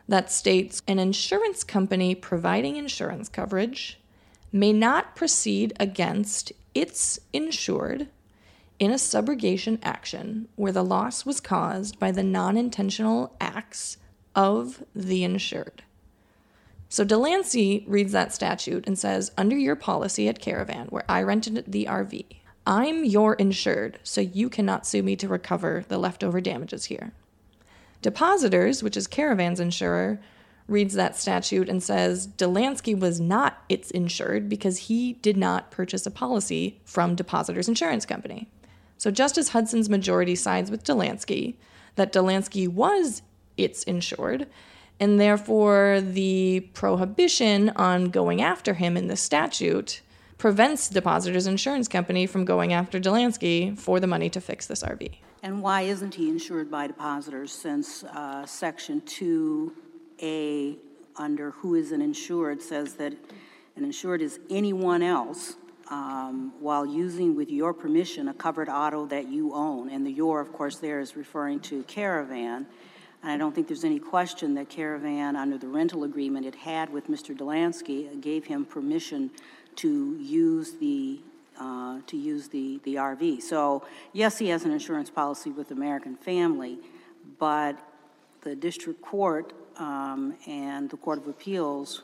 that 0.06 0.30
states 0.30 0.80
an 0.86 1.00
insurance 1.00 1.64
company 1.64 2.14
providing 2.14 2.76
insurance 2.76 3.28
coverage 3.28 3.98
may 4.52 4.72
not 4.72 5.16
proceed 5.16 5.72
against 5.80 6.52
its 6.72 7.18
insured 7.32 8.06
in 8.78 8.92
a 8.92 8.94
subrogation 8.94 9.80
action 9.82 10.46
where 10.54 10.70
the 10.70 10.84
loss 10.84 11.26
was 11.26 11.40
caused 11.40 11.98
by 11.98 12.12
the 12.12 12.22
non 12.22 12.56
intentional 12.56 13.34
acts 13.40 13.96
of 14.36 14.84
the 14.94 15.24
insured. 15.24 15.82
So 16.88 17.04
Dollansky 17.04 17.82
reads 17.88 18.12
that 18.12 18.32
statute 18.32 18.86
and 18.86 18.96
says, 18.96 19.32
under 19.36 19.56
your 19.56 19.74
policy 19.74 20.28
at 20.28 20.38
Caravan, 20.38 20.86
where 20.90 21.04
I 21.08 21.22
rented 21.22 21.64
the 21.66 21.86
RV, 21.86 22.24
I'm 22.66 23.04
your 23.04 23.34
insured, 23.34 23.98
so 24.02 24.20
you 24.20 24.48
cannot 24.48 24.86
sue 24.86 25.02
me 25.02 25.16
to 25.16 25.28
recover 25.28 25.84
the 25.88 25.98
leftover 25.98 26.40
damages 26.40 26.86
here. 26.86 27.12
Depositors, 28.02 28.82
which 28.82 28.96
is 28.96 29.06
Caravan's 29.06 29.60
insurer, 29.60 30.20
reads 30.68 30.94
that 30.94 31.16
statute 31.16 31.68
and 31.68 31.82
says 31.82 32.26
Dollansky 32.26 32.98
was 32.98 33.20
not 33.20 33.62
its 33.68 33.90
insured 33.90 34.48
because 34.48 34.78
he 34.78 35.14
did 35.14 35.36
not 35.36 35.70
purchase 35.70 36.06
a 36.06 36.10
policy 36.10 36.80
from 36.84 37.14
Depositors 37.14 37.68
Insurance 37.68 38.06
Company. 38.06 38.48
So 38.96 39.10
Justice 39.10 39.50
Hudson's 39.50 39.88
majority 39.88 40.36
sides 40.36 40.70
with 40.70 40.84
Dollansky 40.84 41.54
that 41.96 42.12
Dollansky 42.12 42.68
was 42.68 43.22
its 43.56 43.82
insured, 43.82 44.46
and 45.00 45.20
therefore 45.20 46.00
the 46.00 46.68
prohibition 46.74 47.70
on 47.70 48.10
going 48.10 48.40
after 48.40 48.74
him 48.74 48.96
in 48.96 49.08
the 49.08 49.16
statute 49.16 50.00
prevents 50.42 50.88
Depositors 50.88 51.46
Insurance 51.46 51.86
Company 51.86 52.26
from 52.26 52.44
going 52.44 52.72
after 52.72 52.98
Dollansky 52.98 53.78
for 53.78 54.00
the 54.00 54.08
money 54.08 54.28
to 54.30 54.40
fix 54.40 54.66
this 54.66 54.82
RV. 54.82 55.08
And 55.44 55.62
why 55.62 55.82
isn't 55.82 56.16
he 56.16 56.28
insured 56.28 56.68
by 56.68 56.88
depositors 56.88 57.52
since 57.52 58.02
uh, 58.02 58.44
Section 58.44 59.02
2A 59.02 60.78
under 61.14 61.52
who 61.52 61.76
is 61.76 61.92
an 61.92 62.02
insured 62.02 62.60
says 62.60 62.94
that 62.94 63.12
an 63.76 63.84
insured 63.84 64.20
is 64.20 64.40
anyone 64.50 65.00
else 65.00 65.54
um, 65.92 66.52
while 66.58 66.84
using 66.84 67.36
with 67.36 67.48
your 67.48 67.72
permission 67.72 68.26
a 68.26 68.34
covered 68.34 68.68
auto 68.68 69.06
that 69.06 69.28
you 69.28 69.54
own. 69.54 69.90
And 69.90 70.04
the 70.04 70.10
your, 70.10 70.40
of 70.40 70.52
course, 70.52 70.78
there 70.78 70.98
is 70.98 71.14
referring 71.14 71.60
to 71.60 71.84
Caravan. 71.84 72.66
And 73.22 73.30
I 73.30 73.36
don't 73.36 73.54
think 73.54 73.68
there's 73.68 73.84
any 73.84 74.00
question 74.00 74.54
that 74.54 74.68
Caravan, 74.68 75.36
under 75.36 75.56
the 75.56 75.68
rental 75.68 76.02
agreement 76.02 76.46
it 76.46 76.56
had 76.56 76.90
with 76.90 77.06
Mr. 77.06 77.32
Dollansky, 77.32 78.20
gave 78.20 78.46
him 78.46 78.64
permission 78.64 79.30
to 79.76 80.16
use 80.18 80.72
the, 80.72 81.20
uh, 81.58 82.00
to 82.06 82.16
use 82.16 82.48
the, 82.48 82.80
the 82.84 82.96
RV. 82.96 83.42
So, 83.42 83.84
yes, 84.12 84.38
he 84.38 84.48
has 84.48 84.64
an 84.64 84.72
insurance 84.72 85.10
policy 85.10 85.50
with 85.50 85.70
American 85.70 86.16
Family, 86.16 86.78
but 87.38 87.78
the 88.42 88.54
district 88.54 89.00
court 89.02 89.52
um, 89.78 90.34
and 90.46 90.90
the 90.90 90.96
Court 90.96 91.18
of 91.18 91.28
Appeals 91.28 92.02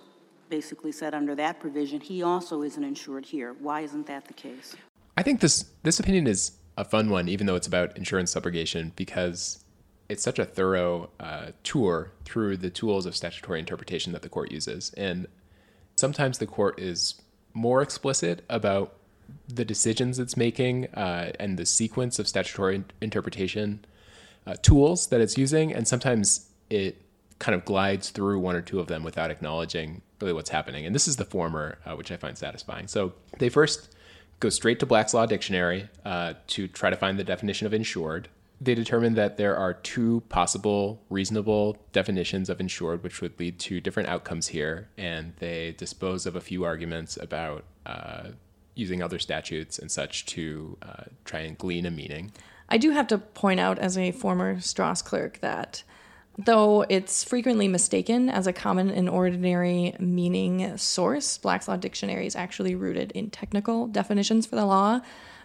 basically 0.49 0.93
said 0.93 1.15
under 1.15 1.35
that 1.35 1.61
provision, 1.61 2.01
he 2.01 2.23
also 2.23 2.63
isn't 2.63 2.83
insured 2.83 3.27
here. 3.27 3.55
Why 3.61 3.83
isn't 3.83 4.07
that 4.07 4.27
the 4.27 4.33
case? 4.33 4.75
I 5.17 5.23
think 5.23 5.41
this 5.41 5.67
this 5.83 6.01
opinion 6.01 6.27
is 6.27 6.53
a 6.77 6.85
fun 6.85 7.11
one, 7.11 7.29
even 7.29 7.47
though 7.47 7.57
it's 7.57 7.67
about 7.67 7.97
insurance 7.97 8.35
subrogation, 8.35 8.93
because 8.97 9.65
it's 10.09 10.23
such 10.23 10.39
a 10.39 10.45
thorough 10.45 11.11
uh, 11.21 11.49
tour 11.65 12.13
through 12.25 12.57
the 12.57 12.71
tools 12.71 13.05
of 13.05 13.15
statutory 13.17 13.59
interpretation 13.59 14.13
that 14.13 14.23
the 14.23 14.29
court 14.29 14.53
uses, 14.53 14.93
and 14.97 15.27
sometimes 15.97 16.39
the 16.39 16.47
court 16.47 16.79
is 16.81 17.21
more 17.59 17.83
explicit 17.83 18.45
about 18.49 18.95
the 19.49 19.65
decisions 19.65 20.19
it's 20.19 20.37
making 20.37 20.87
uh, 20.95 21.33
and 21.39 21.59
the 21.59 21.67
sequence 21.67 22.19
of 22.19 22.29
statutory 22.29 22.85
interpretation 23.01 23.85
uh, 24.47 24.55
tools 24.63 25.09
that 25.09 25.21
it's 25.21 25.37
using, 25.37 25.75
and 25.75 25.87
sometimes 25.87 26.49
it 26.71 27.03
kind 27.39 27.55
of 27.55 27.65
glides 27.65 28.11
through 28.11 28.39
one 28.39 28.57
or 28.57 28.63
two 28.63 28.81
of 28.81 28.87
them 28.87 29.05
without 29.05 29.31
acknowledging 29.31 30.03
really 30.21 30.33
what's 30.33 30.51
happening. 30.51 30.87
And 30.87 30.95
this 30.95 31.07
is 31.07 31.17
the 31.17 31.25
former, 31.25 31.79
uh, 31.85 31.95
which 31.95 32.11
I 32.11 32.17
find 32.17 32.37
satisfying. 32.37 32.89
So 32.89 33.13
they 33.39 33.49
first 33.49 33.95
go 34.41 34.49
straight 34.49 34.81
to 34.81 34.87
Black's 34.87 35.15
Law 35.15 35.27
Dictionary 35.27 35.89
uh, 36.05 36.35
to 36.49 36.69
try 36.69 36.91
to 36.91 36.97
find 36.97 37.19
the 37.19 37.25
definition 37.25 37.67
of 37.67 37.75
insured. 37.75 38.29
They 38.61 38.75
determine 38.75 39.15
that 39.15 39.37
there 39.37 39.57
are 39.57 39.75
two 39.75 40.23
possible 40.29 41.01
reasonable 41.11 41.77
definitions 41.93 42.51
of 42.51 42.61
insured, 42.61 43.05
which 43.05 43.21
would 43.21 43.39
lead 43.39 43.59
to 43.61 43.81
different 43.81 44.09
outcomes 44.09 44.49
here. 44.49 44.89
And 44.99 45.35
they 45.39 45.73
dispose 45.79 46.27
of 46.27 46.35
a 46.35 46.41
few 46.41 46.65
arguments 46.65 47.17
about 47.17 47.65
uh, 47.87 48.31
using 48.75 49.03
other 49.03 49.19
statutes 49.19 49.79
and 49.79 49.91
such 49.91 50.27
to 50.27 50.77
uh, 50.83 51.05
try 51.25 51.41
and 51.41 51.57
glean 51.57 51.87
a 51.87 51.91
meaning. 51.91 52.33
I 52.69 52.79
do 52.79 52.91
have 52.91 53.07
to 53.09 53.19
point 53.19 53.61
out, 53.61 53.79
as 53.79 53.97
a 53.97 54.13
former 54.13 54.57
Stras 54.57 55.05
clerk, 55.05 55.39
that 55.41 55.83
though 56.37 56.85
it's 56.89 57.25
frequently 57.25 57.67
mistaken 57.67 58.29
as 58.29 58.47
a 58.47 58.53
common 58.53 58.91
and 58.91 59.09
ordinary 59.09 59.95
meaning 59.99 60.77
source, 60.77 61.39
Black's 61.39 61.67
Law 61.67 61.77
Dictionary 61.77 62.27
is 62.27 62.37
actually 62.37 62.75
rooted 62.75 63.13
in 63.13 63.31
technical 63.31 63.87
definitions 63.87 64.47
for 64.47 64.57
the 64.57 64.67
law. 64.67 65.01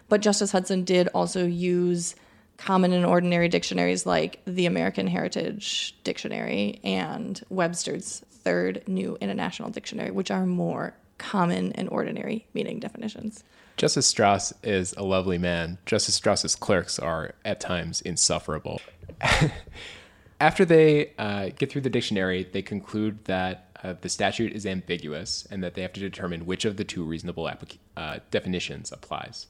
But 0.08 0.20
Justice 0.20 0.52
Hudson 0.52 0.84
did 0.84 1.08
also 1.08 1.46
use 1.46 2.14
common 2.56 2.92
and 2.92 3.04
ordinary 3.04 3.48
dictionaries 3.48 4.06
like 4.06 4.40
the 4.46 4.66
American 4.66 5.06
Heritage 5.06 5.96
Dictionary 6.04 6.80
and 6.84 7.42
Webster's 7.48 8.24
Third 8.30 8.82
New 8.86 9.16
International 9.20 9.70
Dictionary, 9.70 10.10
which 10.10 10.30
are 10.30 10.46
more 10.46 10.94
common 11.18 11.72
and 11.72 11.88
ordinary 11.88 12.46
meaning 12.54 12.80
definitions. 12.80 13.44
Justice 13.76 14.12
Stras 14.12 14.52
is 14.62 14.92
a 14.96 15.02
lovely 15.02 15.38
man. 15.38 15.78
Justice 15.84 16.18
Stras's 16.18 16.54
clerks 16.54 16.98
are 16.98 17.34
at 17.44 17.60
times 17.60 18.00
insufferable. 18.00 18.80
After 20.40 20.64
they 20.64 21.12
uh, 21.18 21.50
get 21.56 21.72
through 21.72 21.80
the 21.82 21.90
dictionary, 21.90 22.44
they 22.44 22.62
conclude 22.62 23.24
that 23.24 23.76
uh, 23.82 23.94
the 24.00 24.08
statute 24.08 24.52
is 24.52 24.64
ambiguous 24.66 25.46
and 25.50 25.62
that 25.62 25.74
they 25.74 25.82
have 25.82 25.92
to 25.92 26.00
determine 26.00 26.46
which 26.46 26.64
of 26.64 26.76
the 26.76 26.84
two 26.84 27.04
reasonable 27.04 27.44
applica- 27.44 27.78
uh, 27.96 28.18
definitions 28.30 28.92
applies. 28.92 29.46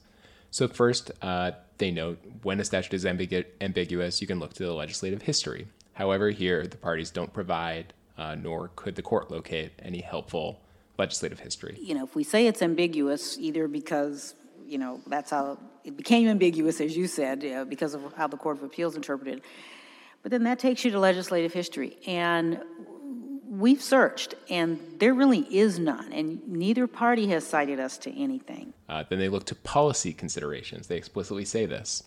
So, 0.55 0.69
first, 0.69 1.11
uh, 1.21 1.51
they 1.79 1.91
note 1.91 2.17
when 2.43 2.61
a 2.61 2.63
statute 2.63 2.93
is 2.93 3.03
ambigu- 3.03 3.43
ambiguous, 3.59 4.21
you 4.21 4.27
can 4.27 4.39
look 4.39 4.53
to 4.53 4.63
the 4.63 4.71
legislative 4.71 5.21
history. 5.21 5.67
However, 5.91 6.29
here 6.29 6.65
the 6.65 6.77
parties 6.77 7.11
don't 7.11 7.33
provide, 7.33 7.93
uh, 8.17 8.35
nor 8.35 8.69
could 8.77 8.95
the 8.95 9.01
court 9.01 9.29
locate, 9.29 9.73
any 9.79 9.99
helpful 9.99 10.61
legislative 10.97 11.41
history. 11.41 11.77
You 11.81 11.95
know, 11.95 12.05
if 12.05 12.15
we 12.15 12.23
say 12.23 12.47
it's 12.47 12.61
ambiguous, 12.61 13.37
either 13.37 13.67
because, 13.67 14.35
you 14.65 14.77
know, 14.77 15.01
that's 15.07 15.31
how 15.31 15.59
it 15.83 15.97
became 15.97 16.29
ambiguous, 16.29 16.79
as 16.79 16.95
you 16.95 17.07
said, 17.07 17.67
because 17.69 17.93
of 17.93 18.13
how 18.13 18.27
the 18.27 18.37
Court 18.37 18.55
of 18.55 18.63
Appeals 18.63 18.95
interpreted 18.95 19.41
but 20.25 20.31
then 20.31 20.41
that 20.41 20.57
takes 20.57 20.83
you 20.83 20.89
to 20.89 20.97
legislative 20.99 21.53
history. 21.53 21.97
And 22.07 22.59
we've 23.59 23.81
searched, 23.81 24.35
and 24.49 24.79
there 24.99 25.13
really 25.13 25.41
is 25.55 25.79
none, 25.79 26.11
and 26.11 26.47
neither 26.47 26.87
party 26.87 27.27
has 27.27 27.45
cited 27.45 27.79
us 27.79 27.97
to 27.99 28.21
anything. 28.21 28.73
Uh, 28.89 29.03
then 29.09 29.19
they 29.19 29.29
look 29.29 29.45
to 29.45 29.55
policy 29.55 30.13
considerations. 30.13 30.87
They 30.87 30.97
explicitly 30.97 31.45
say 31.45 31.65
this. 31.65 32.03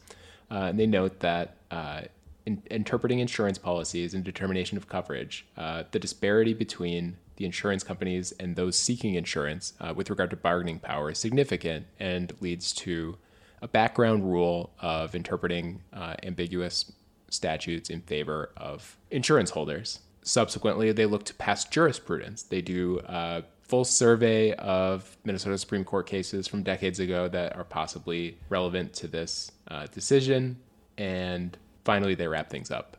Uh, 0.50 0.68
and 0.70 0.78
they 0.78 0.86
note 0.86 1.20
that 1.20 1.56
uh, 1.70 2.02
in 2.46 2.62
interpreting 2.70 3.18
insurance 3.18 3.58
policies 3.58 4.14
and 4.14 4.24
determination 4.24 4.78
of 4.78 4.88
coverage, 4.88 5.46
uh, 5.56 5.84
the 5.90 5.98
disparity 5.98 6.54
between 6.54 7.16
the 7.36 7.44
insurance 7.44 7.84
companies 7.84 8.32
and 8.40 8.56
those 8.56 8.76
seeking 8.78 9.14
insurance 9.14 9.74
uh, 9.80 9.92
with 9.94 10.10
regard 10.10 10.30
to 10.30 10.36
bargaining 10.36 10.78
power 10.78 11.10
is 11.10 11.18
significant 11.18 11.86
and 12.00 12.32
leads 12.40 12.72
to 12.72 13.16
a 13.60 13.68
background 13.68 14.24
rule 14.24 14.70
of 14.80 15.14
interpreting 15.14 15.82
uh, 15.92 16.14
ambiguous 16.22 16.90
statutes 17.30 17.90
in 17.90 18.00
favor 18.00 18.50
of 18.56 18.96
insurance 19.10 19.50
holders. 19.50 20.00
Subsequently, 20.22 20.92
they 20.92 21.06
look 21.06 21.24
to 21.24 21.34
past 21.34 21.70
jurisprudence. 21.70 22.42
They 22.42 22.60
do 22.60 23.00
a 23.04 23.44
full 23.62 23.84
survey 23.84 24.52
of 24.54 25.16
Minnesota 25.24 25.58
Supreme 25.58 25.84
Court 25.84 26.06
cases 26.06 26.48
from 26.48 26.62
decades 26.62 27.00
ago 27.00 27.28
that 27.28 27.56
are 27.56 27.64
possibly 27.64 28.38
relevant 28.48 28.92
to 28.94 29.08
this 29.08 29.52
uh, 29.68 29.86
decision. 29.86 30.58
And 30.96 31.56
finally, 31.84 32.14
they 32.14 32.26
wrap 32.26 32.50
things 32.50 32.70
up. 32.70 32.96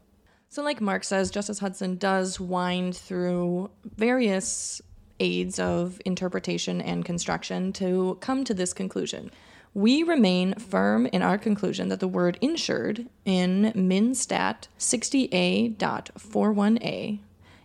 So, 0.47 0.63
like 0.63 0.81
Mark 0.81 1.03
says, 1.03 1.29
Justice 1.29 1.59
Hudson 1.59 1.97
does 1.97 2.39
wind 2.39 2.95
through 2.95 3.69
various 3.95 4.81
aids 5.19 5.59
of 5.59 6.01
interpretation 6.05 6.81
and 6.81 7.03
construction 7.05 7.73
to 7.73 8.17
come 8.21 8.43
to 8.45 8.53
this 8.53 8.73
conclusion. 8.73 9.31
We 9.73 10.03
remain 10.03 10.55
firm 10.55 11.05
in 11.05 11.21
our 11.21 11.37
conclusion 11.37 11.89
that 11.89 11.99
the 11.99 12.07
word 12.07 12.39
insured 12.41 13.05
in 13.23 13.71
MnStat 13.75 14.67
60A.41a 14.79 17.19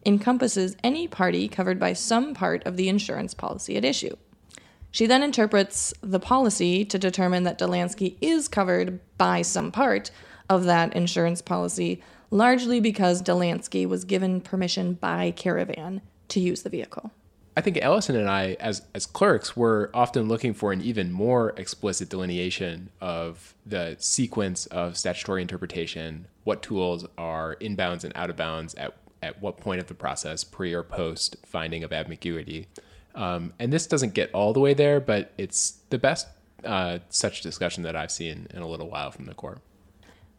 encompasses 0.07 0.77
any 0.85 1.09
party 1.09 1.49
covered 1.49 1.81
by 1.81 1.95
some 1.95 2.35
part 2.35 2.63
of 2.65 2.77
the 2.77 2.91
insurance 2.91 3.33
policy 3.33 3.79
at 3.79 3.87
issue. 3.87 4.15
She 4.91 5.07
then 5.07 5.23
interprets 5.23 5.95
the 6.03 6.21
policy 6.21 6.85
to 6.85 6.99
determine 6.99 7.45
that 7.45 7.59
Dollansky 7.59 8.17
is 8.21 8.49
covered 8.49 9.01
by 9.17 9.41
some 9.43 9.73
part 9.73 10.11
of 10.49 10.65
that 10.65 10.95
insurance 10.95 11.41
policy, 11.41 12.03
largely 12.31 12.81
because 12.81 13.23
Dollansky 13.23 13.89
was 13.89 14.05
given 14.05 14.43
permission 14.43 14.93
by 14.93 15.31
Caravan 15.31 16.03
to 16.29 16.39
use 16.39 16.63
the 16.63 16.71
vehicle. 16.71 17.13
I 17.57 17.61
think 17.61 17.79
Allison 17.79 18.17
and 18.17 18.29
I, 18.29 18.57
as 18.59 18.83
as 18.95 19.07
clerks, 19.07 19.57
were 19.57 19.91
often 19.95 20.27
looking 20.27 20.55
for 20.55 20.73
an 20.73 20.83
even 20.83 21.13
more 21.13 21.51
explicit 21.57 22.09
delineation 22.09 22.91
of 23.01 23.55
the 23.65 23.97
sequence 24.01 24.67
of 24.67 24.97
statutory 24.97 25.41
interpretation, 25.41 26.27
what 26.43 26.63
tools 26.63 27.07
are 27.17 27.57
inbounds 27.61 28.03
and 28.03 28.13
out 28.17 28.31
of 28.31 28.37
bounds 28.37 28.75
at 28.75 28.97
at 29.23 29.41
what 29.41 29.57
point 29.57 29.81
of 29.81 29.87
the 29.87 29.95
process, 29.95 30.43
pre 30.43 30.75
or 30.75 30.83
post 30.83 31.37
finding 31.47 31.85
of 31.85 31.93
ambiguity. 31.93 32.67
Um, 33.15 33.53
and 33.61 33.73
this 33.73 33.87
doesn't 33.87 34.15
get 34.15 34.33
all 34.33 34.53
the 34.53 34.61
way 34.61 34.75
there, 34.75 35.01
but 35.01 35.33
it's 35.39 35.79
the 35.91 35.99
best 35.99 36.27
uh, 36.65 36.99
such 37.09 37.41
discussion 37.41 37.85
that 37.85 37.95
I've 37.95 38.11
seen 38.11 38.49
in 38.53 38.63
a 38.63 38.67
little 38.67 38.89
while 38.89 39.13
from 39.13 39.27
the 39.27 39.35
court. 39.35 39.61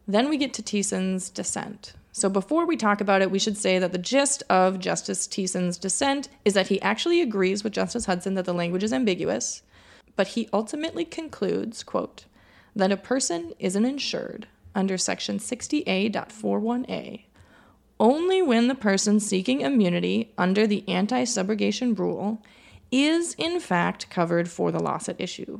Then 0.07 0.29
we 0.29 0.37
get 0.37 0.53
to 0.55 0.61
Thissen's 0.61 1.29
dissent. 1.29 1.93
So 2.17 2.29
before 2.29 2.65
we 2.65 2.77
talk 2.77 3.01
about 3.01 3.21
it, 3.21 3.29
we 3.29 3.39
should 3.39 3.57
say 3.57 3.77
that 3.77 3.91
the 3.91 3.97
gist 3.97 4.41
of 4.49 4.79
Justice 4.79 5.27
Thissen's 5.27 5.77
dissent 5.77 6.29
is 6.45 6.53
that 6.53 6.69
he 6.69 6.81
actually 6.81 7.19
agrees 7.19 7.61
with 7.61 7.73
Justice 7.73 8.05
Hudson 8.05 8.35
that 8.35 8.45
the 8.45 8.53
language 8.53 8.85
is 8.85 8.93
ambiguous, 8.93 9.63
but 10.15 10.27
he 10.27 10.47
ultimately 10.53 11.03
concludes, 11.03 11.83
quote, 11.83 12.23
that 12.73 12.89
a 12.89 12.95
person 12.95 13.51
is 13.59 13.75
an 13.75 13.83
insured 13.83 14.47
under 14.73 14.97
section 14.97 15.39
60A.41a 15.39 17.25
only 17.99 18.41
when 18.41 18.69
the 18.69 18.75
person 18.75 19.19
seeking 19.19 19.59
immunity 19.59 20.31
under 20.37 20.65
the 20.65 20.87
anti-subrogation 20.87 21.99
rule 21.99 22.41
is 22.93 23.33
in 23.33 23.59
fact 23.59 24.09
covered 24.09 24.49
for 24.49 24.71
the 24.71 24.79
loss 24.79 25.09
at 25.09 25.19
issue. 25.19 25.59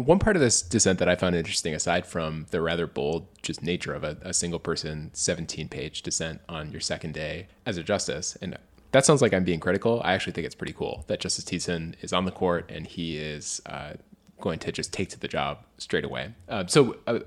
One 0.00 0.18
part 0.18 0.36
of 0.36 0.40
this 0.40 0.62
dissent 0.62 0.98
that 0.98 1.08
I 1.08 1.14
found 1.14 1.36
interesting, 1.36 1.74
aside 1.74 2.06
from 2.06 2.46
the 2.50 2.60
rather 2.60 2.86
bold 2.86 3.26
just 3.42 3.62
nature 3.62 3.92
of 3.92 4.02
a, 4.02 4.16
a 4.22 4.32
single 4.32 4.58
person 4.58 5.10
17 5.12 5.68
page 5.68 6.02
dissent 6.02 6.40
on 6.48 6.72
your 6.72 6.80
second 6.80 7.14
day 7.14 7.48
as 7.66 7.76
a 7.76 7.82
justice, 7.82 8.36
and 8.40 8.56
that 8.92 9.04
sounds 9.04 9.22
like 9.22 9.32
I'm 9.32 9.44
being 9.44 9.60
critical. 9.60 10.00
I 10.04 10.14
actually 10.14 10.32
think 10.32 10.46
it's 10.46 10.54
pretty 10.54 10.72
cool 10.72 11.04
that 11.06 11.20
Justice 11.20 11.44
Thissen 11.44 11.94
is 12.00 12.12
on 12.12 12.24
the 12.24 12.30
court 12.30 12.68
and 12.68 12.86
he 12.86 13.18
is 13.18 13.62
uh, 13.66 13.92
going 14.40 14.58
to 14.60 14.72
just 14.72 14.92
take 14.92 15.10
to 15.10 15.20
the 15.20 15.28
job 15.28 15.58
straight 15.78 16.04
away. 16.04 16.34
Uh, 16.48 16.66
so, 16.66 16.96
uh, 17.06 17.20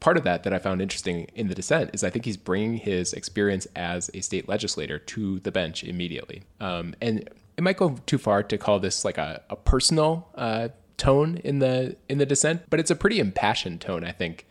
part 0.00 0.16
of 0.16 0.24
that 0.24 0.42
that 0.42 0.52
I 0.52 0.58
found 0.58 0.82
interesting 0.82 1.28
in 1.34 1.48
the 1.48 1.54
dissent 1.54 1.90
is 1.92 2.02
I 2.02 2.10
think 2.10 2.24
he's 2.24 2.36
bringing 2.36 2.76
his 2.76 3.12
experience 3.12 3.66
as 3.76 4.10
a 4.14 4.20
state 4.20 4.48
legislator 4.48 4.98
to 4.98 5.40
the 5.40 5.50
bench 5.50 5.84
immediately. 5.84 6.42
Um, 6.60 6.94
and 7.00 7.28
it 7.56 7.62
might 7.62 7.76
go 7.76 7.96
too 8.06 8.18
far 8.18 8.42
to 8.42 8.58
call 8.58 8.78
this 8.78 9.04
like 9.04 9.18
a, 9.18 9.42
a 9.48 9.56
personal 9.56 10.28
uh, 10.34 10.68
tone 10.96 11.40
in 11.44 11.58
the 11.58 11.96
in 12.08 12.18
the 12.18 12.26
dissent, 12.26 12.62
but 12.70 12.80
it's 12.80 12.90
a 12.90 12.96
pretty 12.96 13.18
impassioned 13.18 13.80
tone, 13.80 14.04
I 14.04 14.12
think, 14.12 14.46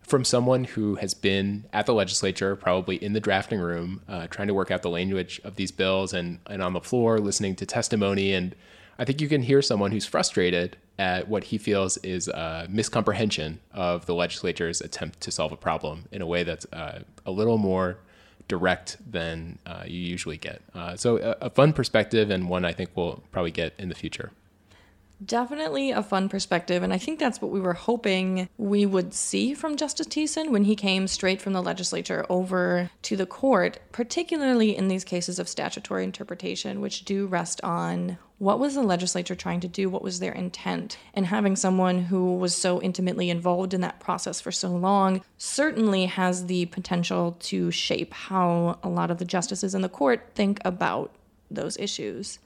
from 0.00 0.24
someone 0.24 0.64
who 0.64 0.96
has 0.96 1.14
been 1.14 1.64
at 1.72 1.86
the 1.86 1.94
legislature, 1.94 2.56
probably 2.56 2.96
in 2.96 3.12
the 3.12 3.20
drafting 3.20 3.60
room, 3.60 4.02
uh, 4.08 4.26
trying 4.28 4.48
to 4.48 4.54
work 4.54 4.70
out 4.70 4.82
the 4.82 4.90
language 4.90 5.40
of 5.44 5.56
these 5.56 5.70
bills, 5.70 6.12
and 6.12 6.38
and 6.46 6.62
on 6.62 6.72
the 6.72 6.80
floor 6.80 7.18
listening 7.18 7.56
to 7.56 7.66
testimony. 7.66 8.32
And 8.32 8.54
I 8.98 9.04
think 9.04 9.20
you 9.20 9.28
can 9.28 9.42
hear 9.42 9.62
someone 9.62 9.92
who's 9.92 10.06
frustrated 10.06 10.76
at 10.98 11.28
what 11.28 11.44
he 11.44 11.56
feels 11.56 11.96
is 11.98 12.28
a 12.28 12.66
miscomprehension 12.70 13.58
of 13.72 14.04
the 14.04 14.14
legislature's 14.14 14.82
attempt 14.82 15.20
to 15.22 15.30
solve 15.30 15.50
a 15.50 15.56
problem 15.56 16.04
in 16.12 16.20
a 16.20 16.26
way 16.26 16.42
that's 16.42 16.66
uh, 16.74 17.00
a 17.24 17.30
little 17.30 17.56
more 17.56 17.96
direct 18.48 18.98
than 19.10 19.58
uh, 19.64 19.84
you 19.86 19.98
usually 19.98 20.36
get. 20.36 20.60
Uh, 20.74 20.94
so 20.96 21.16
a, 21.16 21.46
a 21.46 21.50
fun 21.50 21.72
perspective 21.72 22.28
and 22.28 22.50
one 22.50 22.66
I 22.66 22.72
think 22.72 22.90
we'll 22.94 23.22
probably 23.32 23.52
get 23.52 23.72
in 23.78 23.88
the 23.88 23.94
future. 23.94 24.32
Definitely 25.24 25.90
a 25.90 26.02
fun 26.02 26.30
perspective, 26.30 26.82
and 26.82 26.94
I 26.94 26.98
think 26.98 27.18
that's 27.18 27.42
what 27.42 27.50
we 27.50 27.60
were 27.60 27.74
hoping 27.74 28.48
we 28.56 28.86
would 28.86 29.12
see 29.12 29.52
from 29.52 29.76
Justice 29.76 30.06
Thissen 30.06 30.50
when 30.50 30.64
he 30.64 30.74
came 30.74 31.06
straight 31.06 31.42
from 31.42 31.52
the 31.52 31.62
legislature 31.62 32.24
over 32.30 32.90
to 33.02 33.16
the 33.16 33.26
court, 33.26 33.80
particularly 33.92 34.74
in 34.74 34.88
these 34.88 35.04
cases 35.04 35.38
of 35.38 35.46
statutory 35.46 36.04
interpretation, 36.04 36.80
which 36.80 37.04
do 37.04 37.26
rest 37.26 37.60
on 37.62 38.16
what 38.38 38.58
was 38.58 38.74
the 38.74 38.82
legislature 38.82 39.34
trying 39.34 39.60
to 39.60 39.68
do, 39.68 39.90
what 39.90 40.00
was 40.00 40.20
their 40.20 40.32
intent, 40.32 40.96
and 41.12 41.26
having 41.26 41.54
someone 41.54 42.04
who 42.04 42.36
was 42.36 42.56
so 42.56 42.80
intimately 42.80 43.28
involved 43.28 43.74
in 43.74 43.82
that 43.82 44.00
process 44.00 44.40
for 44.40 44.50
so 44.50 44.70
long 44.70 45.22
certainly 45.36 46.06
has 46.06 46.46
the 46.46 46.64
potential 46.66 47.36
to 47.40 47.70
shape 47.70 48.14
how 48.14 48.78
a 48.82 48.88
lot 48.88 49.10
of 49.10 49.18
the 49.18 49.26
justices 49.26 49.74
in 49.74 49.82
the 49.82 49.88
court 49.90 50.30
think 50.34 50.58
about 50.64 51.14
those 51.50 51.76
issues. 51.76 52.38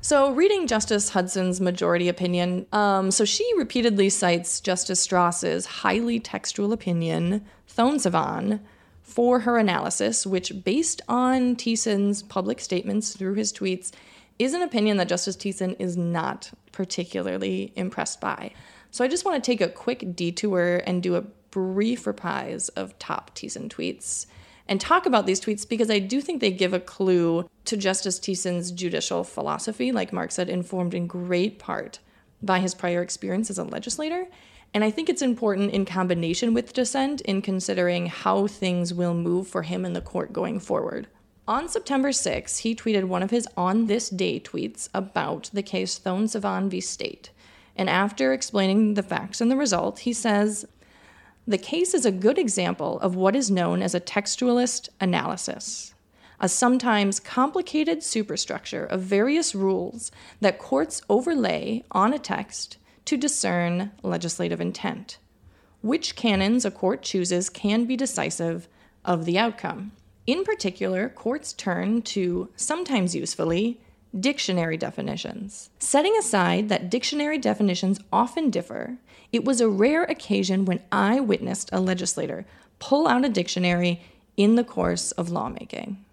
So, 0.00 0.32
reading 0.32 0.68
Justice 0.68 1.10
Hudson's 1.10 1.60
majority 1.60 2.08
opinion, 2.08 2.66
um, 2.72 3.10
so 3.10 3.24
she 3.24 3.44
repeatedly 3.56 4.08
cites 4.10 4.60
Justice 4.60 5.00
Stras's 5.00 5.66
highly 5.66 6.20
textual 6.20 6.72
opinion, 6.72 7.44
Thonesavanh 7.68 8.60
for 9.02 9.40
her 9.40 9.58
analysis, 9.58 10.24
which, 10.24 10.62
based 10.62 11.02
on 11.08 11.56
Thissen's 11.56 12.22
public 12.22 12.60
statements 12.60 13.16
through 13.16 13.34
his 13.34 13.52
tweets, 13.52 13.90
is 14.38 14.54
an 14.54 14.62
opinion 14.62 14.98
that 14.98 15.08
Justice 15.08 15.36
Thissen 15.36 15.74
is 15.80 15.96
not 15.96 16.52
particularly 16.70 17.72
impressed 17.74 18.20
by. 18.20 18.52
So, 18.92 19.04
I 19.04 19.08
just 19.08 19.24
want 19.24 19.42
to 19.42 19.50
take 19.50 19.60
a 19.60 19.68
quick 19.68 20.14
detour 20.14 20.80
and 20.86 21.02
do 21.02 21.16
a 21.16 21.22
brief 21.50 22.06
reprise 22.06 22.68
of 22.70 22.96
top 23.00 23.34
Thissen 23.34 23.68
tweets 23.68 24.26
and 24.68 24.80
talk 24.80 25.06
about 25.06 25.26
these 25.26 25.40
tweets 25.40 25.68
because 25.68 25.90
I 25.90 25.98
do 25.98 26.20
think 26.20 26.40
they 26.40 26.50
give 26.50 26.74
a 26.74 26.80
clue 26.80 27.48
to 27.64 27.76
Justice 27.76 28.20
Thissen's 28.20 28.70
judicial 28.70 29.24
philosophy, 29.24 29.90
like 29.92 30.12
Mark 30.12 30.30
said, 30.30 30.48
informed 30.48 30.94
in 30.94 31.06
great 31.06 31.58
part 31.58 31.98
by 32.42 32.60
his 32.60 32.74
prior 32.74 33.02
experience 33.02 33.50
as 33.50 33.58
a 33.58 33.64
legislator. 33.64 34.26
And 34.74 34.84
I 34.84 34.90
think 34.90 35.08
it's 35.08 35.22
important 35.22 35.72
in 35.72 35.86
combination 35.86 36.52
with 36.52 36.74
dissent 36.74 37.22
in 37.22 37.40
considering 37.40 38.06
how 38.06 38.46
things 38.46 38.92
will 38.92 39.14
move 39.14 39.48
for 39.48 39.62
him 39.62 39.84
in 39.84 39.94
the 39.94 40.02
court 40.02 40.32
going 40.32 40.60
forward. 40.60 41.08
On 41.46 41.66
September 41.66 42.12
6, 42.12 42.58
he 42.58 42.74
tweeted 42.74 43.04
one 43.04 43.22
of 43.22 43.30
his 43.30 43.48
on 43.56 43.86
this 43.86 44.10
day 44.10 44.38
tweets 44.38 44.90
about 44.92 45.48
the 45.54 45.62
case 45.62 45.98
Thonesavanh 45.98 46.68
v. 46.68 46.82
State. 46.82 47.30
And 47.74 47.88
after 47.88 48.34
explaining 48.34 48.94
the 48.94 49.02
facts 49.02 49.40
and 49.40 49.50
the 49.50 49.56
result, 49.56 50.00
he 50.00 50.12
says, 50.12 50.66
the 51.48 51.56
case 51.56 51.94
is 51.94 52.04
a 52.04 52.12
good 52.12 52.38
example 52.38 53.00
of 53.00 53.16
what 53.16 53.34
is 53.34 53.50
known 53.50 53.80
as 53.80 53.94
a 53.94 54.00
textualist 54.00 54.90
analysis, 55.00 55.94
a 56.38 56.46
sometimes 56.46 57.18
complicated 57.18 58.02
superstructure 58.02 58.84
of 58.84 59.00
various 59.00 59.54
rules 59.54 60.12
that 60.42 60.58
courts 60.58 61.00
overlay 61.08 61.82
on 61.90 62.12
a 62.12 62.18
text 62.18 62.76
to 63.06 63.16
discern 63.16 63.90
legislative 64.02 64.60
intent. 64.60 65.16
Which 65.80 66.16
canons 66.16 66.66
a 66.66 66.70
court 66.70 67.00
chooses 67.00 67.48
can 67.48 67.86
be 67.86 67.96
decisive 67.96 68.68
of 69.02 69.24
the 69.24 69.38
outcome. 69.38 69.92
In 70.26 70.44
particular, 70.44 71.08
courts 71.08 71.54
turn 71.54 72.02
to, 72.02 72.50
sometimes 72.56 73.14
usefully, 73.14 73.80
dictionary 74.18 74.76
definitions. 74.76 75.70
Setting 75.78 76.14
aside 76.18 76.68
that 76.68 76.90
dictionary 76.90 77.38
definitions 77.38 78.00
often 78.12 78.50
differ, 78.50 78.98
it 79.32 79.44
was 79.44 79.60
a 79.60 79.68
rare 79.68 80.04
occasion 80.04 80.64
when 80.64 80.82
I 80.90 81.20
witnessed 81.20 81.70
a 81.72 81.80
legislator 81.80 82.46
pull 82.78 83.08
out 83.08 83.24
a 83.24 83.28
dictionary 83.28 84.00
in 84.36 84.54
the 84.54 84.64
course 84.64 85.12
of 85.12 85.30
lawmaking. 85.30 86.04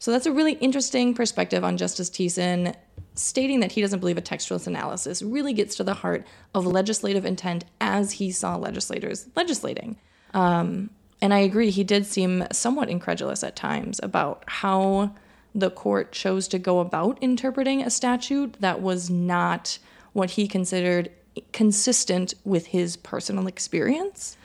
So 0.00 0.12
that's 0.12 0.26
a 0.26 0.32
really 0.32 0.52
interesting 0.54 1.14
perspective 1.14 1.64
on 1.64 1.76
Justice 1.76 2.10
Thissen, 2.10 2.74
stating 3.14 3.60
that 3.60 3.72
he 3.72 3.80
doesn't 3.80 3.98
believe 3.98 4.18
a 4.18 4.22
textualist 4.22 4.66
analysis 4.66 5.22
really 5.22 5.52
gets 5.52 5.74
to 5.76 5.84
the 5.84 5.94
heart 5.94 6.24
of 6.54 6.66
legislative 6.66 7.24
intent 7.24 7.64
as 7.80 8.12
he 8.12 8.30
saw 8.30 8.56
legislators 8.56 9.26
legislating. 9.34 9.96
Um, 10.34 10.90
and 11.20 11.34
I 11.34 11.38
agree, 11.38 11.70
he 11.70 11.82
did 11.82 12.06
seem 12.06 12.46
somewhat 12.52 12.88
incredulous 12.88 13.42
at 13.42 13.56
times 13.56 13.98
about 14.02 14.44
how 14.46 15.14
the 15.52 15.70
court 15.70 16.12
chose 16.12 16.46
to 16.48 16.58
go 16.58 16.78
about 16.78 17.18
interpreting 17.20 17.82
a 17.82 17.90
statute 17.90 18.56
that 18.60 18.80
was 18.80 19.10
not 19.10 19.78
what 20.12 20.30
he 20.30 20.46
considered 20.46 21.10
consistent 21.52 22.34
with 22.44 22.66
his 22.66 22.96
personal 22.96 23.46
experience. 23.46 24.36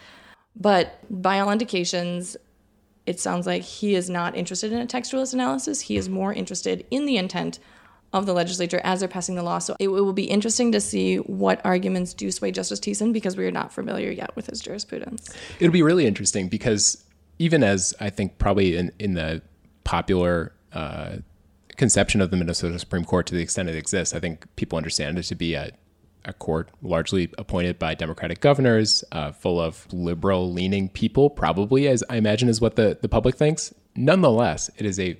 But 0.56 0.99
by 1.10 1.39
all 1.39 1.51
indications, 1.51 2.38
it 3.06 3.19
sounds 3.19 3.45
like 3.45 3.63
he 3.63 3.95
is 3.95 4.10
not 4.10 4.36
interested 4.36 4.71
in 4.71 4.79
a 4.79 4.88
textualist 4.88 5.34
analysis. 5.34 5.82
He 5.82 5.97
is 5.97 6.10
more 6.10 6.34
interested 6.34 6.86
in 6.91 7.06
the 7.06 7.17
intent 7.17 7.60
of 8.13 8.27
the 8.27 8.34
legislature 8.34 8.79
as 8.84 8.99
they're 8.99 9.10
passing 9.10 9.36
the 9.36 9.43
law. 9.43 9.58
So 9.58 9.75
it, 9.79 9.88
will 9.88 10.13
be 10.13 10.25
interesting 10.25 10.71
to 10.71 10.79
see 10.79 11.17
what 11.17 11.60
arguments 11.65 12.13
do 12.13 12.32
sway 12.32 12.51
Justice 12.51 12.79
Thissen 12.79 13.12
because 13.12 13.36
we 13.36 13.45
are 13.45 13.51
not 13.51 13.73
familiar 13.73 14.12
yet 14.12 14.36
with 14.36 14.47
his 14.47 14.62
jurisprudence. 14.62 15.29
It'll 15.60 15.73
be 15.73 15.82
really 15.82 16.06
interesting 16.06 16.47
because 16.47 17.03
even 17.39 17.63
as 17.63 17.93
I 17.99 18.12
think 18.12 18.38
probably 18.38 18.77
in, 18.77 18.91
in 18.99 19.15
the 19.15 19.41
popular 19.84 20.53
uh, 20.71 21.17
conception 21.75 22.21
of 22.21 22.29
the 22.29 22.38
Minnesota 22.38 22.77
Supreme 22.77 23.03
Court 23.03 23.25
to 23.27 23.36
the 23.36 23.41
extent 23.41 23.67
it 23.67 23.75
exists, 23.75 24.13
I 24.13 24.19
think 24.19 24.45
people 24.56 24.77
understand 24.77 25.17
it 25.17 25.23
to 25.23 25.36
be 25.36 25.56
a 25.56 25.71
a 26.25 26.33
court 26.33 26.69
largely 26.81 27.29
appointed 27.38 27.79
by 27.79 27.95
Democratic 27.95 28.39
governors, 28.39 29.03
uh, 29.12 29.31
full 29.31 29.59
of 29.59 29.91
liberal 29.91 30.51
leaning 30.51 30.89
people, 30.89 31.29
probably, 31.29 31.88
as 31.88 32.03
I 32.09 32.17
imagine 32.17 32.49
is 32.49 32.62
what 32.62 32.75
the, 32.75 32.97
the 33.01 33.09
public 33.09 33.36
thinks. 33.36 33.73
Nonetheless, 33.95 34.69
it 34.77 34.86
is 34.86 34.99
a 34.99 35.19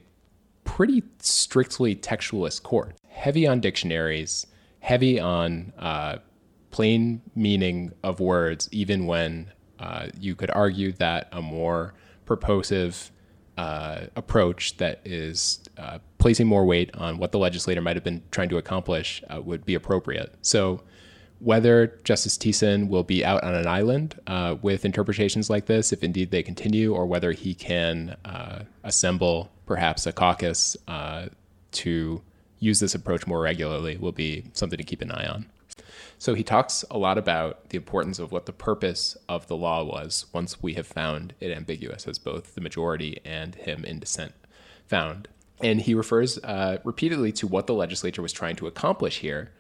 pretty 0.64 1.04
strictly 1.20 1.96
textualist 1.96 2.64
court, 2.64 2.96
heavy 3.08 3.46
on 3.46 3.60
dictionaries, 3.60 4.48
heavy 4.80 5.20
on 5.20 5.74
uh, 5.78 6.18
plain 6.72 7.22
meaning 7.36 7.92
of 8.04 8.20
words, 8.20 8.68
even 8.72 9.06
when 9.06 9.52
uh, 9.80 10.08
you 10.20 10.36
could 10.36 10.50
argue 10.52 10.92
that 10.94 11.28
a 11.32 11.42
more 11.42 11.94
purposive 12.26 13.12
uh, 13.58 14.02
approach 14.16 14.78
that 14.78 15.02
is 15.06 15.60
uh, 15.78 16.00
placing 16.18 16.48
more 16.48 16.66
weight 16.66 16.90
on 16.96 17.18
what 17.18 17.32
the 17.32 17.38
legislator 17.38 17.82
might 17.82 17.96
have 17.96 18.04
been 18.04 18.24
trying 18.32 18.50
to 18.50 18.58
accomplish 18.58 19.22
uh, 19.30 19.42
would 19.42 19.66
be 19.66 19.76
appropriate. 19.76 20.34
So 20.42 20.82
whether 21.44 22.00
Justice 22.06 22.38
Thissen 22.38 22.88
will 22.88 23.04
be 23.04 23.26
out 23.26 23.44
on 23.44 23.54
an 23.54 23.68
island 23.68 24.18
uh, 24.28 24.56
with 24.62 24.86
interpretations 24.86 25.50
like 25.50 25.66
this, 25.66 25.92
if 25.92 26.02
indeed 26.02 26.32
they 26.32 26.42
continue, 26.42 26.94
or 26.94 27.06
whether 27.06 27.34
he 27.34 27.54
can 27.54 28.16
uh, 28.24 28.64
assemble 28.84 29.52
perhaps 29.66 30.06
a 30.06 30.14
caucus 30.14 30.78
uh, 30.88 31.26
to 31.72 32.22
use 32.60 32.80
this 32.80 32.96
approach 32.96 33.28
more 33.28 33.42
regularly, 33.42 33.98
will 33.98 34.14
be 34.14 34.46
something 34.54 34.78
to 34.78 34.86
keep 34.86 35.02
an 35.02 35.12
eye 35.12 35.28
on. 35.28 35.46
So 36.18 36.34
he 36.34 36.44
talks 36.44 36.86
a 36.90 36.98
lot 36.98 37.18
about 37.18 37.68
the 37.70 37.78
importance 37.78 38.20
of 38.20 38.32
what 38.32 38.46
the 38.46 38.54
purpose 38.54 39.18
of 39.28 39.48
the 39.48 39.58
law 39.58 39.84
was 39.84 40.28
once 40.32 40.64
we 40.64 40.76
have 40.76 40.88
found 40.88 41.34
it 41.42 41.52
ambiguous, 41.52 42.08
as 42.08 42.18
both 42.20 42.56
the 42.56 42.62
majority 42.62 43.20
and 43.26 43.56
him 43.56 43.84
in 43.84 44.00
dissent 44.00 44.34
found. 44.88 45.28
And 45.62 45.82
he 45.82 45.94
refers 45.94 46.38
uh, 46.38 46.78
repeatedly 46.86 47.34
to 47.34 47.48
what 47.48 47.68
the 47.68 47.74
legislature 47.74 48.22
was 48.22 48.32
trying 48.32 48.56
to 48.58 48.68
accomplish 48.68 49.20
here 49.20 49.52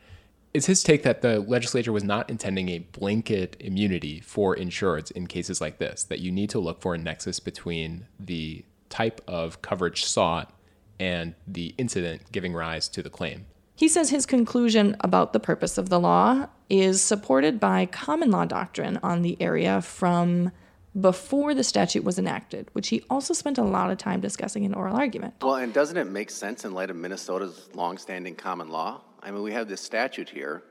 it's 0.54 0.68
his 0.68 0.84
take 0.84 1.04
that 1.04 1.22
the 1.22 1.40
legislature 1.40 1.92
was 1.92 2.04
not 2.04 2.30
intending 2.30 2.70
a 2.70 2.80
blanket 2.80 3.58
immunity 3.60 4.20
for 4.20 4.56
insureds 4.56 5.12
in 5.12 5.28
cases 5.28 5.60
like 5.60 5.80
this, 5.80 6.04
that 6.04 6.20
you 6.20 6.32
need 6.32 6.50
to 6.52 6.60
look 6.60 6.82
for 6.82 6.94
a 6.94 6.98
nexus 6.98 7.40
between 7.40 8.08
the 8.20 8.64
type 8.90 9.22
of 9.28 9.62
coverage 9.62 10.06
sought 10.06 10.54
and 11.00 11.34
the 11.48 11.74
incident 11.78 12.32
giving 12.32 12.54
rise 12.54 12.88
to 12.88 13.02
the 13.02 13.10
claim. 13.10 13.46
He 13.76 13.88
says 13.88 14.12
his 14.12 14.28
conclusion 14.28 14.96
about 15.00 15.34
the 15.34 15.40
purpose 15.40 15.80
of 15.80 15.90
the 15.90 16.00
law 16.00 16.48
is 16.70 17.02
supported 17.02 17.60
by 17.60 17.88
common 17.88 18.30
law 18.30 18.46
doctrine 18.46 19.00
on 19.02 19.24
the 19.24 19.36
area 19.42 19.82
from 19.82 20.52
before 21.00 21.56
the 21.56 21.64
statute 21.64 22.04
was 22.04 22.20
enacted, 22.20 22.70
which 22.74 22.90
he 22.90 23.04
also 23.10 23.34
spent 23.34 23.58
a 23.58 23.64
lot 23.64 23.90
of 23.90 23.98
time 23.98 24.22
discussing 24.22 24.64
in 24.64 24.76
oral 24.76 24.96
argument. 24.96 25.34
Well, 25.42 25.56
and 25.56 25.74
doesn't 25.74 25.98
it 25.98 26.06
make 26.06 26.30
sense 26.30 26.66
in 26.66 26.76
light 26.76 26.92
of 26.92 26.96
Minnesota's 26.96 27.70
longstanding 27.74 28.36
common 28.36 28.70
law? 28.70 29.02
I 29.24 29.32
mean, 29.32 29.42
we 29.42 29.54
have 29.54 29.70
this 29.70 29.80
statute 29.80 30.30
here, 30.30 30.64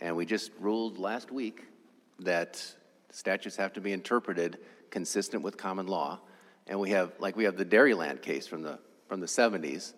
and 0.00 0.16
we 0.16 0.24
just 0.24 0.50
ruled 0.58 0.98
last 0.98 1.30
week 1.30 1.66
that 2.20 2.74
statutes 3.10 3.54
have 3.56 3.74
to 3.74 3.82
be 3.82 3.92
interpreted 3.92 4.58
consistent 4.90 5.42
with 5.42 5.58
common 5.58 5.86
law. 5.86 6.18
And 6.66 6.80
we 6.80 6.88
have, 6.90 7.12
like, 7.18 7.36
we 7.36 7.44
have 7.44 7.58
the 7.58 7.66
Dairyland 7.66 8.22
case 8.22 8.46
from 8.46 8.62
the, 8.62 8.78
from 9.08 9.20
the 9.20 9.26
70s, 9.26 9.92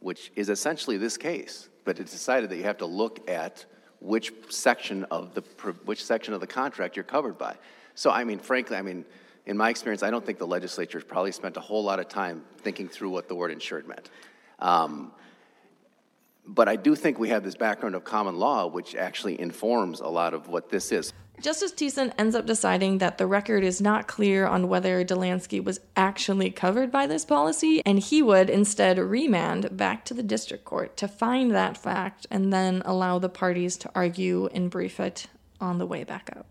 which 0.00 0.32
is 0.34 0.48
essentially 0.48 0.96
this 0.96 1.16
case, 1.16 1.68
but 1.84 2.00
it's 2.00 2.10
decided 2.10 2.50
that 2.50 2.56
you 2.56 2.64
have 2.64 2.78
to 2.78 2.86
look 2.86 3.30
at 3.30 3.64
which 4.00 4.32
section 4.48 5.04
of 5.04 5.32
the, 5.34 5.42
which 5.84 6.04
section 6.04 6.34
of 6.34 6.40
the 6.40 6.46
contract 6.48 6.96
you're 6.96 7.04
covered 7.04 7.38
by. 7.38 7.54
So, 7.94 8.10
I 8.10 8.24
mean, 8.24 8.40
frankly, 8.40 8.76
I 8.76 8.82
mean, 8.82 9.04
in 9.46 9.56
my 9.56 9.70
experience, 9.70 10.02
I 10.02 10.10
don't 10.10 10.26
think 10.26 10.38
the 10.38 10.46
legislature 10.48 11.00
probably 11.00 11.30
spent 11.30 11.56
a 11.56 11.60
whole 11.60 11.84
lot 11.84 12.00
of 12.00 12.08
time 12.08 12.42
thinking 12.58 12.88
through 12.88 13.10
what 13.10 13.28
the 13.28 13.36
word 13.36 13.52
insured 13.52 13.86
meant. 13.86 14.10
Um, 14.58 15.12
but 16.46 16.68
I 16.68 16.76
do 16.76 16.94
think 16.94 17.18
we 17.18 17.28
have 17.28 17.44
this 17.44 17.54
background 17.54 17.94
of 17.94 18.04
common 18.04 18.36
law, 18.36 18.66
which 18.66 18.94
actually 18.94 19.40
informs 19.40 20.00
a 20.00 20.08
lot 20.08 20.34
of 20.34 20.48
what 20.48 20.70
this 20.70 20.92
is. 20.92 21.12
Justice 21.40 21.72
Thissen 21.72 22.12
ends 22.18 22.36
up 22.36 22.46
deciding 22.46 22.98
that 22.98 23.18
the 23.18 23.26
record 23.26 23.64
is 23.64 23.80
not 23.80 24.06
clear 24.06 24.46
on 24.46 24.68
whether 24.68 25.04
Dollansky 25.04 25.64
was 25.64 25.80
actually 25.96 26.50
covered 26.50 26.92
by 26.92 27.06
this 27.06 27.24
policy, 27.24 27.82
and 27.84 27.98
he 27.98 28.22
would 28.22 28.48
instead 28.48 28.98
remand 28.98 29.76
back 29.76 30.04
to 30.04 30.14
the 30.14 30.22
district 30.22 30.64
court 30.64 30.96
to 30.98 31.08
find 31.08 31.50
that 31.52 31.76
fact 31.76 32.26
and 32.30 32.52
then 32.52 32.82
allow 32.84 33.18
the 33.18 33.28
parties 33.28 33.76
to 33.78 33.90
argue 33.94 34.46
and 34.54 34.70
brief 34.70 35.00
it 35.00 35.26
on 35.60 35.78
the 35.78 35.86
way 35.86 36.04
back 36.04 36.30
up. 36.36 36.46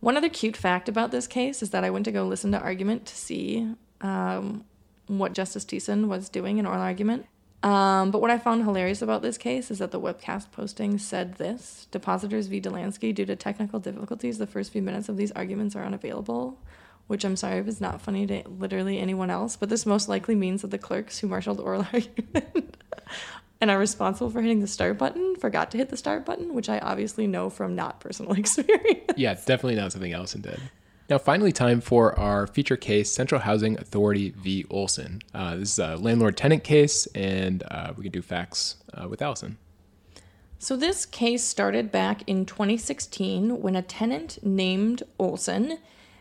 One 0.00 0.16
other 0.16 0.30
cute 0.30 0.56
fact 0.56 0.88
about 0.88 1.10
this 1.10 1.26
case 1.26 1.62
is 1.62 1.70
that 1.70 1.84
I 1.84 1.90
went 1.90 2.06
to 2.06 2.12
go 2.12 2.26
listen 2.26 2.52
to 2.52 2.58
argument 2.58 3.06
to 3.06 3.14
see 3.14 3.74
um, 4.00 4.64
what 5.06 5.34
Justice 5.34 5.64
Thissen 5.64 6.08
was 6.08 6.28
doing 6.28 6.58
in 6.58 6.66
oral 6.66 6.80
argument. 6.80 7.26
Um, 7.62 8.10
but 8.10 8.20
what 8.22 8.30
I 8.30 8.38
found 8.38 8.64
hilarious 8.64 9.02
about 9.02 9.20
this 9.20 9.36
case 9.36 9.70
is 9.70 9.78
that 9.80 9.90
the 9.90 10.00
webcast 10.00 10.50
posting 10.50 10.96
said 10.98 11.34
this 11.34 11.86
Depositors 11.90 12.46
v. 12.46 12.60
Dollansky, 12.60 13.14
due 13.14 13.26
to 13.26 13.36
technical 13.36 13.78
difficulties, 13.78 14.38
the 14.38 14.46
first 14.46 14.72
few 14.72 14.80
minutes 14.80 15.08
of 15.08 15.16
these 15.16 15.32
arguments 15.32 15.76
are 15.76 15.84
unavailable. 15.84 16.58
Which 17.06 17.24
I'm 17.24 17.34
sorry 17.34 17.58
if 17.58 17.66
it's 17.66 17.80
not 17.80 18.00
funny 18.00 18.24
to 18.28 18.44
literally 18.48 19.00
anyone 19.00 19.30
else, 19.30 19.56
but 19.56 19.68
this 19.68 19.84
most 19.84 20.08
likely 20.08 20.36
means 20.36 20.62
that 20.62 20.70
the 20.70 20.78
clerks 20.78 21.18
who 21.18 21.26
marshaled 21.26 21.58
oral 21.58 21.84
argument 21.92 22.76
and 23.60 23.70
are 23.70 23.78
responsible 23.78 24.30
for 24.30 24.40
hitting 24.40 24.60
the 24.60 24.68
start 24.68 24.96
button 24.96 25.34
forgot 25.36 25.72
to 25.72 25.76
hit 25.76 25.88
the 25.88 25.96
start 25.96 26.24
button, 26.24 26.54
which 26.54 26.68
I 26.68 26.78
obviously 26.78 27.26
know 27.26 27.50
from 27.50 27.74
not 27.74 28.00
personal 28.00 28.32
experience. 28.38 29.12
Yeah, 29.16 29.32
it's 29.32 29.44
definitely 29.44 29.74
not 29.74 29.92
something 29.92 30.12
Allison 30.12 30.40
did. 30.40 30.60
Now, 31.10 31.18
finally, 31.18 31.50
time 31.50 31.80
for 31.80 32.16
our 32.16 32.46
feature 32.46 32.76
case 32.76 33.10
Central 33.10 33.40
Housing 33.40 33.76
Authority 33.80 34.30
v. 34.30 34.64
Olson. 34.70 35.20
Uh, 35.34 35.56
this 35.56 35.72
is 35.72 35.78
a 35.80 35.96
landlord 35.96 36.36
tenant 36.36 36.62
case, 36.62 37.06
and 37.16 37.64
uh, 37.68 37.92
we 37.96 38.04
can 38.04 38.12
do 38.12 38.22
facts 38.22 38.76
uh, 38.94 39.08
with 39.08 39.20
Allison. 39.20 39.58
So, 40.60 40.76
this 40.76 41.04
case 41.04 41.42
started 41.42 41.90
back 41.90 42.22
in 42.28 42.46
2016 42.46 43.60
when 43.60 43.74
a 43.74 43.82
tenant 43.82 44.38
named 44.44 45.02
Olson 45.18 45.78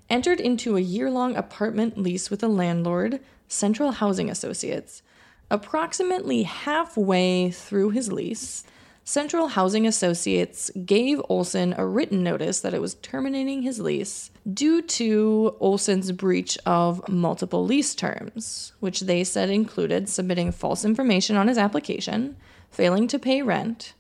entered 0.10 0.40
into 0.40 0.76
a 0.76 0.82
year 0.82 1.12
long 1.12 1.36
apartment 1.36 1.96
lease 1.96 2.32
with 2.32 2.42
a 2.42 2.48
landlord, 2.48 3.20
Central 3.48 3.92
Housing 3.92 4.28
Associates. 4.28 5.04
Approximately 5.52 6.44
halfway 6.44 7.52
through 7.52 7.92
his 7.92 8.12
lease, 8.12 8.64
Central 9.10 9.48
Housing 9.48 9.88
Associates 9.88 10.70
gave 10.86 11.20
Olson 11.30 11.74
a 11.80 11.84
written 11.84 12.22
notice 12.22 12.60
that 12.60 12.76
it 12.76 12.80
was 12.80 12.94
terminating 12.94 13.64
his 13.64 13.80
lease 13.80 14.30
due 14.54 14.84
to 14.84 15.56
Olson's 15.60 16.12
breach 16.12 16.60
of 16.64 17.10
multiple 17.10 17.66
lease 17.66 17.96
terms, 17.96 18.74
which 18.80 19.00
they 19.00 19.24
said 19.24 19.50
included 19.50 20.08
submitting 20.08 20.52
false 20.52 20.86
information 20.86 21.38
on 21.38 21.48
his 21.48 21.58
application, 21.58 22.36
failing 22.70 23.08
to 23.08 23.18
pay 23.18 23.42
rent, 23.42 23.96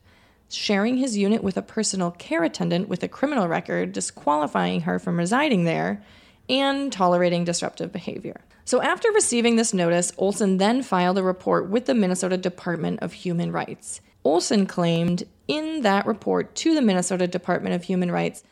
sharing 0.48 0.98
his 0.98 1.18
unit 1.18 1.44
with 1.44 1.58
a 1.58 1.64
personal 1.64 2.12
care 2.12 2.44
attendant 2.44 2.88
with 2.88 3.02
a 3.02 3.08
criminal 3.08 3.48
record, 3.48 3.92
disqualifying 3.92 4.82
her 4.82 5.00
from 5.00 5.18
residing 5.18 5.64
there, 5.64 6.04
and 6.48 6.94
tolerating 6.94 7.44
disruptive 7.44 7.92
behavior. 7.92 8.42
So, 8.64 8.80
after 8.84 9.12
receiving 9.12 9.56
this 9.56 9.74
notice, 9.74 10.14
Olson 10.20 10.58
then 10.58 10.84
filed 10.84 11.18
a 11.18 11.24
report 11.24 11.68
with 11.68 11.88
the 11.88 11.96
Minnesota 11.96 12.38
Department 12.38 13.00
of 13.02 13.14
Human 13.14 13.52
Rights. 13.52 14.02
Olson 14.24 14.66
claimed 14.66 15.24
in 15.48 15.82
that 15.82 16.06
report 16.06 16.56
to 16.56 16.76
the 16.76 16.82
Minnesota 16.82 17.28
Department 17.28 17.76
of 17.76 17.84
Human 17.84 18.12
Rights 18.12 18.44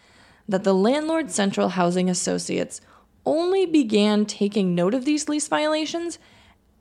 that 0.47 0.63
the 0.63 0.73
Landlord 0.73 1.29
Central 1.31 1.69
Housing 1.69 2.09
Associates 2.09 2.81
only 3.25 3.65
began 3.65 4.25
taking 4.25 4.73
note 4.73 4.93
of 4.93 5.05
these 5.05 5.27
lease 5.27 5.47
violations 5.47 6.17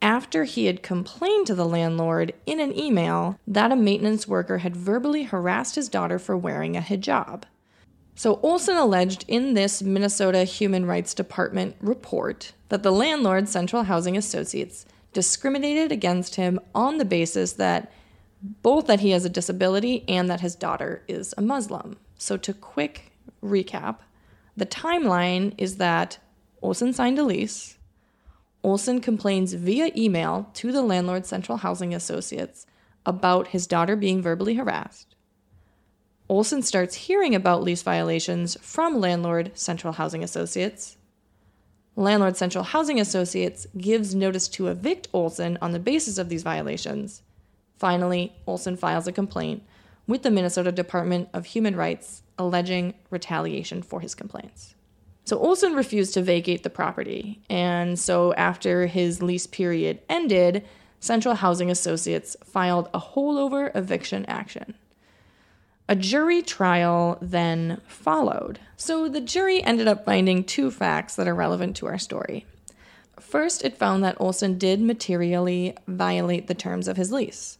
after 0.01 0.45
he 0.45 0.66
had 0.66 0.82
complained 0.82 1.47
to 1.47 1.55
the 1.55 1.64
landlord 1.64 2.32
in 2.45 2.61
an 2.61 2.78
email 2.78 3.39
that 3.47 3.72
a 3.72 3.76
maintenance 3.76 4.28
worker 4.28 4.59
had 4.59 4.76
verbally 4.76 5.24
harassed 5.24 5.74
his 5.74 5.89
daughter 5.89 6.18
for 6.18 6.37
wearing 6.37 6.76
a 6.76 6.80
hijab. 6.80 7.43
So 8.14 8.39
Olson 8.43 8.76
alleged 8.76 9.24
in 9.26 9.55
this 9.55 9.82
Minnesota 9.82 10.45
Human 10.45 10.87
Rights 10.87 11.12
Department 11.12 11.76
report 11.80 12.53
that 12.68 12.82
the 12.82 12.93
landlord 12.93 13.49
Central 13.49 13.82
Housing 13.84 14.16
Associates 14.16 14.87
discriminated 15.12 15.93
against 15.93 16.37
him 16.37 16.61
on 16.74 16.99
the 16.99 17.05
basis 17.05 17.53
that 17.55 17.91
both 18.43 18.87
that 18.87 19.01
he 19.01 19.11
has 19.11 19.24
a 19.24 19.30
disability 19.30 20.05
and 20.09 20.30
that 20.30 20.41
his 20.41 20.55
daughter 20.55 21.03
is 21.09 21.34
a 21.37 21.43
Muslim. 21.43 21.97
So, 22.18 22.37
to 22.37 22.53
quick 22.53 23.12
recap, 23.43 23.99
the 24.57 24.66
timeline 24.66 25.55
is 25.59 25.76
that 25.76 26.18
Olson 26.62 26.93
signed 26.93 27.18
a 27.18 27.24
lease. 27.24 27.78
Olson 28.62 29.01
complains 29.01 29.53
via 29.53 29.91
email 29.97 30.51
to 30.55 30.72
the 30.72 30.82
landlord 30.82 31.26
Central 31.26 31.59
Housing 31.59 31.95
Associates 31.95 32.66
about 33.05 33.49
his 33.49 33.66
daughter 33.66 33.95
being 33.95 34.20
verbally 34.20 34.55
harassed. 34.55 35.14
Olson 36.28 36.62
starts 36.62 36.95
hearing 36.95 37.34
about 37.34 37.62
lease 37.62 37.82
violations 37.82 38.57
from 38.61 39.01
landlord 39.01 39.53
Central 39.55 39.93
Housing 39.93 40.24
Associates. 40.24 40.97
Landlord 41.95 42.37
Central 42.37 42.64
Housing 42.64 42.99
Associates 42.99 43.66
gives 43.78 44.14
notice 44.14 44.49
to 44.49 44.66
evict 44.66 45.09
Olson 45.12 45.57
on 45.62 45.70
the 45.70 45.78
basis 45.78 46.18
of 46.18 46.28
these 46.28 46.43
violations. 46.43 47.22
Finally, 47.79 48.33
Olson 48.47 48.77
files 48.77 49.07
a 49.07 49.12
complaint 49.12 49.62
with 50.07 50.22
the 50.22 50.31
Minnesota 50.31 50.72
Department 50.72 51.29
of 51.33 51.47
Human 51.47 51.77
Rights 51.77 52.22
alleging 52.39 52.95
retaliation 53.11 53.83
for 53.83 54.01
his 54.01 54.14
complaints. 54.14 54.74
So 55.24 55.39
Olson 55.39 55.74
refused 55.74 56.14
to 56.14 56.22
vacate 56.22 56.62
the 56.62 56.70
property, 56.70 57.41
and 57.51 57.99
so 57.99 58.33
after 58.35 58.87
his 58.87 59.22
lease 59.22 59.47
period 59.47 60.01
ended, 60.09 60.64
Central 61.01 61.35
Housing 61.35 61.70
Associates 61.70 62.37
filed 62.45 62.89
a 62.95 63.01
holdover 63.01 63.74
eviction 63.74 64.24
action. 64.27 64.74
A 65.89 65.97
jury 65.97 66.43
trial 66.43 67.18
then 67.20 67.81
followed. 67.87 68.59
So 68.77 69.09
the 69.09 69.20
jury 69.20 69.62
ended 69.62 69.87
up 69.87 70.05
finding 70.05 70.43
two 70.43 70.70
facts 70.70 71.14
that 71.16 71.29
are 71.29 71.35
relevant 71.35 71.77
to 71.77 71.87
our 71.87 71.99
story. 71.99 72.45
First, 73.20 73.64
it 73.64 73.79
found 73.79 74.05
that 74.05 74.20
Olson 74.20 74.59
did 74.59 74.81
materially 74.81 75.77
violate 75.87 76.47
the 76.47 76.55
terms 76.55 76.89
of 76.89 76.97
his 76.97 77.12
lease. 77.12 77.56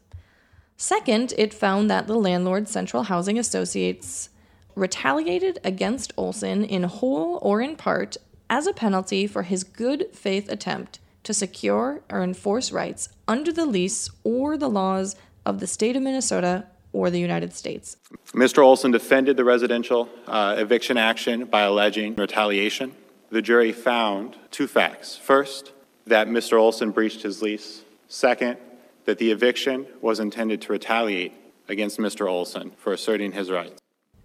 Second, 0.77 1.33
it 1.39 1.55
found 1.55 1.91
that 1.91 2.07
the 2.07 2.17
landlord 2.17 2.69
Central 2.69 3.05
Housing 3.05 3.39
Associates 3.39 4.29
retaliated 4.75 5.59
against 5.65 6.13
Olson 6.17 6.65
in 6.65 6.83
whole 6.83 7.39
or 7.41 7.63
in 7.63 7.77
part 7.77 8.19
as 8.51 8.67
a 8.67 8.73
penalty 8.73 9.27
for 9.27 9.43
his 9.43 9.65
good 9.65 10.07
faith 10.13 10.51
attempt 10.51 11.01
to 11.25 11.33
secure 11.33 12.03
or 12.11 12.23
enforce 12.23 12.71
rights 12.71 13.09
under 13.27 13.53
the 13.53 13.67
lease 13.67 14.11
or 14.23 14.57
the 14.57 14.69
laws 14.69 15.17
of 15.45 15.61
the 15.61 15.67
state 15.67 15.97
of 15.97 16.03
Minnesota 16.03 16.67
or 16.93 17.11
the 17.11 17.19
United 17.19 17.55
States. 17.55 17.97
Mr. 18.33 18.59
Olson 18.63 18.91
defended 18.91 19.37
the 19.37 19.45
residential 19.45 20.09
uh, 20.27 20.57
eviction 20.59 20.97
action 20.97 21.47
by 21.47 21.63
alleging 21.63 22.15
retaliation. 22.17 22.93
The 23.31 23.43
jury 23.43 23.73
found 23.73 24.37
two 24.51 24.67
facts. 24.67 25.17
First, 25.17 25.73
that 26.07 26.29
Mr. 26.29 26.59
Olson 26.61 26.91
breached 26.93 27.23
his 27.23 27.43
lease. 27.43 27.83
Second, 28.09 28.59
that 29.07 29.19
the 29.19 29.31
eviction 29.31 29.87
was 30.01 30.21
intended 30.21 30.61
to 30.63 30.73
retaliate 30.73 31.33
against 31.69 31.99
Mr. 31.99 32.29
Olson 32.29 32.73
for 32.77 32.93
asserting 32.93 33.33
his 33.33 33.51
rights. 33.51 33.81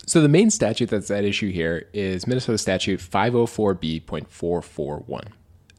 So 0.05 0.21
the 0.21 0.27
main 0.27 0.49
statute 0.49 0.89
that's 0.89 1.09
at 1.11 1.23
issue 1.23 1.51
here 1.51 1.87
is 1.93 2.27
Minnesota 2.27 2.57
Statute 2.57 2.99
504B.441. 2.99 5.27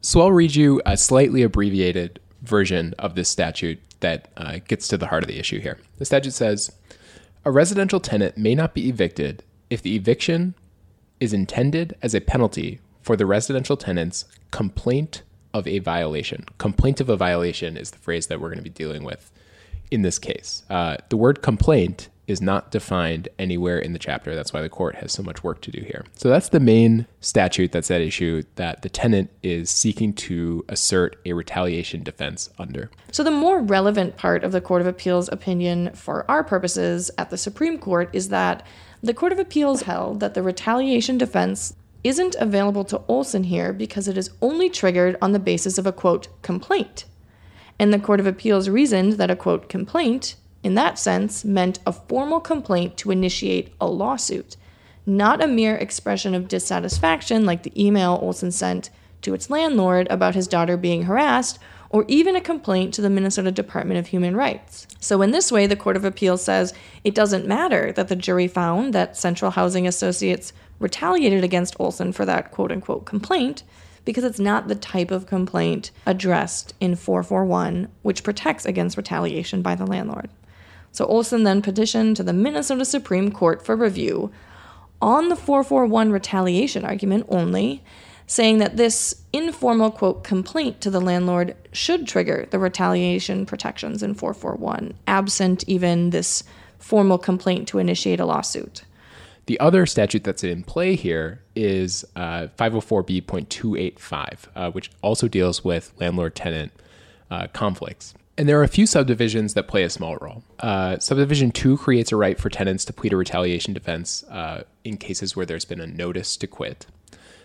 So 0.01 0.21
I'll 0.21 0.31
read 0.31 0.55
you 0.55 0.81
a 0.85 0.97
slightly 0.97 1.43
abbreviated 1.43 2.19
version 2.41 2.95
of 2.97 3.13
this 3.15 3.29
statute 3.29 3.79
that 3.99 4.29
uh, 4.35 4.57
gets 4.67 4.87
to 4.89 4.97
the 4.97 5.07
heart 5.07 5.23
of 5.23 5.27
the 5.27 5.39
issue 5.39 5.59
here. 5.59 5.77
The 5.97 6.05
statute 6.05 6.33
says 6.33 6.71
a 7.45 7.51
residential 7.51 7.99
tenant 7.99 8.37
may 8.37 8.55
not 8.55 8.73
be 8.73 8.87
evicted 8.89 9.43
if 9.69 9.81
the 9.81 9.95
eviction 9.95 10.55
is 11.19 11.33
intended 11.33 11.95
as 12.01 12.15
a 12.15 12.21
penalty 12.21 12.79
for 13.01 13.15
the 13.15 13.25
residential 13.25 13.77
tenant's 13.77 14.25
complaint 14.51 15.23
of 15.53 15.67
a 15.67 15.79
violation. 15.79 16.45
Complaint 16.57 16.99
of 16.99 17.09
a 17.09 17.17
violation 17.17 17.77
is 17.77 17.91
the 17.91 17.97
phrase 17.97 18.27
that 18.27 18.39
we're 18.39 18.49
going 18.49 18.57
to 18.57 18.63
be 18.63 18.69
dealing 18.69 19.03
with 19.03 19.31
in 19.91 20.01
this 20.01 20.19
case. 20.19 20.63
Uh, 20.69 20.97
the 21.09 21.17
word 21.17 21.41
complaint 21.41 22.09
is 22.25 22.41
not 22.41 22.71
defined 22.71 23.27
anywhere 23.37 23.77
in 23.77 23.93
the 23.93 23.99
chapter. 23.99 24.33
That's 24.33 24.53
why 24.53 24.61
the 24.61 24.69
court 24.69 24.95
has 24.95 25.11
so 25.11 25.21
much 25.21 25.43
work 25.43 25.61
to 25.61 25.71
do 25.71 25.81
here. 25.81 26.05
So 26.15 26.29
that's 26.29 26.49
the 26.49 26.59
main 26.59 27.05
statute 27.19 27.71
that's 27.71 27.91
at 27.91 28.01
issue 28.01 28.43
that 28.55 28.81
the 28.81 28.89
tenant 28.89 29.29
is 29.43 29.69
seeking 29.69 30.13
to 30.13 30.63
assert 30.69 31.17
a 31.25 31.33
retaliation 31.33 32.01
defense 32.01 32.49
under. 32.57 32.89
So 33.11 33.23
the 33.23 33.31
more 33.31 33.61
relevant 33.61 34.15
part 34.15 34.43
of 34.43 34.53
the 34.53 34.61
Court 34.61 34.81
of 34.81 34.87
Appeals 34.87 35.29
opinion 35.31 35.91
for 35.93 36.29
our 36.31 36.43
purposes 36.43 37.11
at 37.17 37.29
the 37.29 37.37
Supreme 37.37 37.77
Court 37.77 38.09
is 38.13 38.29
that 38.29 38.65
the 39.01 39.13
Court 39.13 39.33
of 39.33 39.39
Appeals 39.39 39.81
held 39.81 40.21
that 40.21 40.33
the 40.33 40.41
retaliation 40.41 41.17
defense 41.17 41.75
isn't 42.03 42.35
available 42.39 42.83
to 42.85 43.01
Olson 43.07 43.45
here 43.45 43.71
because 43.73 44.07
it 44.07 44.17
is 44.17 44.31
only 44.41 44.69
triggered 44.69 45.17
on 45.21 45.31
the 45.31 45.39
basis 45.39 45.77
of 45.77 45.85
a 45.85 45.91
quote 45.91 46.27
complaint. 46.41 47.05
And 47.79 47.93
the 47.93 47.99
Court 47.99 48.19
of 48.19 48.27
Appeals 48.27 48.69
reasoned 48.69 49.13
that 49.13 49.31
a 49.31 49.35
quote 49.35 49.69
complaint, 49.69 50.35
in 50.63 50.75
that 50.75 50.99
sense, 50.99 51.43
meant 51.43 51.79
a 51.85 51.93
formal 51.93 52.39
complaint 52.39 52.97
to 52.97 53.11
initiate 53.11 53.73
a 53.81 53.87
lawsuit, 53.87 54.57
not 55.05 55.43
a 55.43 55.47
mere 55.47 55.75
expression 55.75 56.33
of 56.35 56.47
dissatisfaction 56.47 57.45
like 57.45 57.63
the 57.63 57.83
email 57.83 58.19
Olson 58.21 58.51
sent 58.51 58.89
to 59.21 59.33
its 59.33 59.49
landlord 59.49 60.07
about 60.09 60.35
his 60.35 60.47
daughter 60.47 60.77
being 60.77 61.03
harassed, 61.03 61.59
or 61.89 62.05
even 62.07 62.35
a 62.35 62.41
complaint 62.41 62.93
to 62.93 63.01
the 63.01 63.09
Minnesota 63.09 63.51
Department 63.51 63.99
of 63.99 64.07
Human 64.07 64.35
Rights. 64.35 64.87
So, 64.99 65.21
in 65.21 65.31
this 65.31 65.51
way, 65.51 65.67
the 65.67 65.75
Court 65.75 65.95
of 65.95 66.03
Appeals 66.03 66.43
says 66.43 66.73
it 67.03 67.13
doesn't 67.13 67.47
matter 67.47 67.91
that 67.93 68.07
the 68.07 68.15
jury 68.15 68.47
found 68.47 68.93
that 68.93 69.15
Central 69.15 69.51
Housing 69.51 69.87
Associates 69.87 70.53
retaliated 70.83 71.43
against 71.43 71.75
Olson 71.79 72.11
for 72.11 72.25
that 72.25 72.51
quote 72.51 72.71
unquote 72.71 73.05
complaint 73.05 73.63
because 74.05 74.23
it's 74.23 74.39
not 74.39 74.67
the 74.67 74.75
type 74.75 75.11
of 75.11 75.25
complaint 75.25 75.91
addressed 76.05 76.73
in 76.79 76.95
441, 76.95 77.87
which 78.01 78.23
protects 78.23 78.65
against 78.65 78.97
retaliation 78.97 79.61
by 79.61 79.75
the 79.75 79.87
landlord. 79.87 80.29
So 80.91 81.05
Olson 81.05 81.43
then 81.43 81.61
petitioned 81.61 82.17
to 82.17 82.23
the 82.23 82.33
Minnesota 82.33 82.85
Supreme 82.85 83.31
Court 83.31 83.65
for 83.65 83.75
review 83.75 84.31
on 85.01 85.29
the 85.29 85.35
441 85.35 86.11
retaliation 86.11 86.85
argument 86.85 87.25
only, 87.29 87.83
saying 88.27 88.59
that 88.59 88.77
this 88.77 89.23
informal 89.33 89.89
quote 89.89 90.23
complaint 90.23 90.81
to 90.81 90.89
the 90.89 91.01
landlord 91.01 91.55
should 91.71 92.07
trigger 92.07 92.47
the 92.51 92.59
retaliation 92.59 93.45
protections 93.45 94.03
in 94.03 94.13
441, 94.13 94.93
absent 95.07 95.63
even 95.67 96.11
this 96.11 96.43
formal 96.77 97.17
complaint 97.17 97.67
to 97.69 97.79
initiate 97.79 98.19
a 98.19 98.25
lawsuit. 98.25 98.83
The 99.45 99.59
other 99.59 99.85
statute 99.85 100.23
that's 100.23 100.43
in 100.43 100.63
play 100.63 100.95
here 100.95 101.41
is 101.55 102.05
uh, 102.15 102.47
504b.285, 102.57 104.47
uh, 104.55 104.71
which 104.71 104.89
also 105.01 105.27
deals 105.27 105.63
with 105.63 105.91
landlord 105.99 106.35
tenant 106.35 106.71
uh, 107.29 107.47
conflicts. 107.51 108.13
And 108.37 108.49
there 108.49 108.59
are 108.59 108.63
a 108.63 108.69
few 108.69 108.87
subdivisions 108.87 109.53
that 109.53 109.67
play 109.67 109.83
a 109.83 109.89
small 109.89 110.15
role. 110.17 110.43
Uh, 110.59 110.97
subdivision 110.97 111.51
2 111.51 111.77
creates 111.77 112.11
a 112.11 112.15
right 112.15 112.39
for 112.39 112.49
tenants 112.49 112.83
to 112.85 112.93
plead 112.93 113.13
a 113.13 113.17
retaliation 113.17 113.73
defense 113.73 114.23
uh, 114.25 114.63
in 114.83 114.97
cases 114.97 115.35
where 115.35 115.45
there's 115.45 115.65
been 115.65 115.81
a 115.81 115.87
notice 115.87 116.35
to 116.37 116.47
quit. 116.47 116.87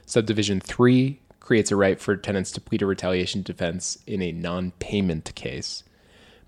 Subdivision 0.07 0.61
3 0.61 1.21
creates 1.41 1.71
a 1.71 1.77
right 1.77 2.01
for 2.01 2.17
tenants 2.17 2.51
to 2.53 2.61
plead 2.61 2.81
a 2.81 2.87
retaliation 2.87 3.43
defense 3.43 3.99
in 4.07 4.23
a 4.23 4.33
non 4.33 4.71
payment 4.79 5.35
case. 5.35 5.83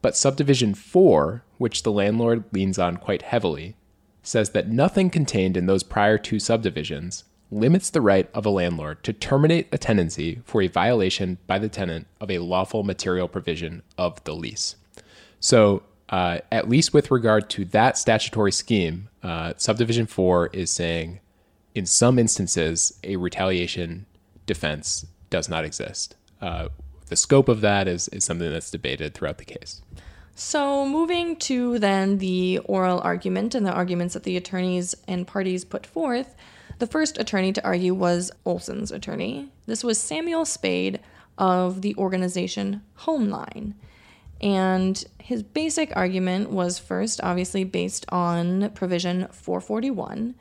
But 0.00 0.16
subdivision 0.16 0.74
4, 0.74 1.42
which 1.58 1.82
the 1.82 1.92
landlord 1.92 2.44
leans 2.52 2.78
on 2.78 2.96
quite 2.96 3.22
heavily, 3.22 3.76
says 4.22 4.50
that 4.50 4.68
nothing 4.68 5.10
contained 5.10 5.56
in 5.56 5.66
those 5.66 5.82
prior 5.82 6.18
two 6.18 6.38
subdivisions 6.38 7.24
limits 7.50 7.90
the 7.90 8.00
right 8.00 8.30
of 8.32 8.46
a 8.46 8.50
landlord 8.50 9.02
to 9.02 9.12
terminate 9.12 9.68
a 9.72 9.78
tenancy 9.78 10.40
for 10.44 10.62
a 10.62 10.68
violation 10.68 11.38
by 11.46 11.58
the 11.58 11.68
tenant 11.68 12.06
of 12.20 12.30
a 12.30 12.38
lawful 12.38 12.82
material 12.82 13.26
provision 13.26 13.82
of 13.98 14.22
the 14.24 14.34
lease. 14.34 14.76
So, 15.40 15.82
uh, 16.08 16.38
at 16.50 16.68
least 16.68 16.92
with 16.92 17.10
regard 17.10 17.48
to 17.50 17.64
that 17.66 17.96
statutory 17.96 18.52
scheme, 18.52 19.08
uh, 19.22 19.54
Subdivision 19.56 20.06
4 20.06 20.48
is 20.48 20.70
saying 20.70 21.20
in 21.74 21.86
some 21.86 22.18
instances, 22.18 22.98
a 23.04 23.16
retaliation 23.16 24.06
defense 24.46 25.06
does 25.30 25.48
not 25.48 25.64
exist. 25.64 26.16
Uh, 26.40 26.68
the 27.06 27.16
scope 27.16 27.48
of 27.48 27.60
that 27.60 27.86
is, 27.86 28.08
is 28.08 28.24
something 28.24 28.50
that's 28.50 28.70
debated 28.70 29.14
throughout 29.14 29.38
the 29.38 29.44
case. 29.44 29.82
So, 30.42 30.86
moving 30.86 31.36
to 31.50 31.78
then 31.78 32.16
the 32.16 32.60
oral 32.64 32.98
argument 33.04 33.54
and 33.54 33.66
the 33.66 33.74
arguments 33.74 34.14
that 34.14 34.22
the 34.22 34.38
attorneys 34.38 34.94
and 35.06 35.26
parties 35.26 35.66
put 35.66 35.84
forth, 35.84 36.34
the 36.78 36.86
first 36.86 37.18
attorney 37.18 37.52
to 37.52 37.62
argue 37.62 37.92
was 37.92 38.32
Olson's 38.46 38.90
attorney. 38.90 39.50
This 39.66 39.84
was 39.84 40.00
Samuel 40.00 40.46
Spade 40.46 41.00
of 41.36 41.82
the 41.82 41.94
organization 41.96 42.80
Homeline. 43.00 43.74
And 44.40 45.04
his 45.18 45.42
basic 45.42 45.94
argument 45.94 46.48
was 46.48 46.78
first, 46.78 47.20
obviously, 47.22 47.62
based 47.62 48.06
on 48.08 48.70
provision 48.70 49.28
441, 49.32 50.34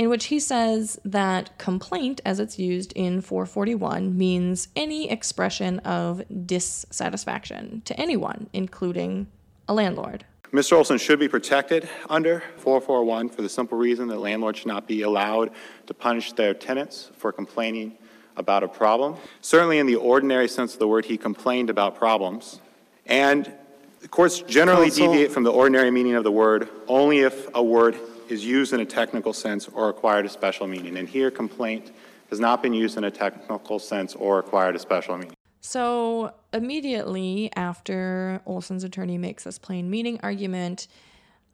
in 0.00 0.08
which 0.08 0.24
he 0.24 0.40
says 0.40 0.98
that 1.04 1.58
complaint, 1.58 2.22
as 2.24 2.40
it's 2.40 2.58
used 2.58 2.90
in 2.94 3.20
441, 3.20 4.16
means 4.16 4.68
any 4.74 5.10
expression 5.10 5.78
of 5.80 6.22
dissatisfaction 6.46 7.82
to 7.84 8.00
anyone, 8.00 8.48
including 8.54 9.26
a 9.68 9.74
landlord. 9.74 10.24
Mr. 10.54 10.72
Olson 10.72 10.96
should 10.96 11.18
be 11.18 11.28
protected 11.28 11.86
under 12.08 12.42
441 12.56 13.28
for 13.28 13.42
the 13.42 13.48
simple 13.50 13.76
reason 13.76 14.08
that 14.08 14.18
landlords 14.18 14.60
should 14.60 14.68
not 14.68 14.88
be 14.88 15.02
allowed 15.02 15.50
to 15.86 15.92
punish 15.92 16.32
their 16.32 16.54
tenants 16.54 17.10
for 17.18 17.30
complaining 17.30 17.98
about 18.38 18.62
a 18.62 18.68
problem. 18.68 19.16
Certainly, 19.42 19.80
in 19.80 19.86
the 19.86 19.96
ordinary 19.96 20.48
sense 20.48 20.72
of 20.72 20.78
the 20.78 20.88
word, 20.88 21.04
he 21.04 21.18
complained 21.18 21.68
about 21.68 21.94
problems. 21.94 22.58
And 23.04 23.52
the 24.00 24.08
courts 24.08 24.40
generally 24.40 24.86
Counsel. 24.86 25.08
deviate 25.08 25.30
from 25.30 25.42
the 25.42 25.52
ordinary 25.52 25.90
meaning 25.90 26.14
of 26.14 26.24
the 26.24 26.32
word 26.32 26.70
only 26.88 27.18
if 27.18 27.54
a 27.54 27.62
word 27.62 27.98
is 28.30 28.44
used 28.44 28.72
in 28.72 28.80
a 28.80 28.84
technical 28.84 29.32
sense 29.32 29.68
or 29.68 29.88
acquired 29.88 30.26
a 30.26 30.28
special 30.28 30.66
meaning. 30.66 30.96
And 30.96 31.08
here, 31.08 31.30
complaint 31.30 31.92
has 32.30 32.40
not 32.40 32.62
been 32.62 32.72
used 32.72 32.96
in 32.96 33.04
a 33.04 33.10
technical 33.10 33.78
sense 33.78 34.14
or 34.14 34.38
acquired 34.38 34.76
a 34.76 34.78
special 34.78 35.16
meaning. 35.18 35.34
So, 35.60 36.32
immediately 36.54 37.50
after 37.54 38.40
Olson's 38.46 38.84
attorney 38.84 39.18
makes 39.18 39.44
this 39.44 39.58
plain 39.58 39.90
meaning 39.90 40.18
argument, 40.22 40.88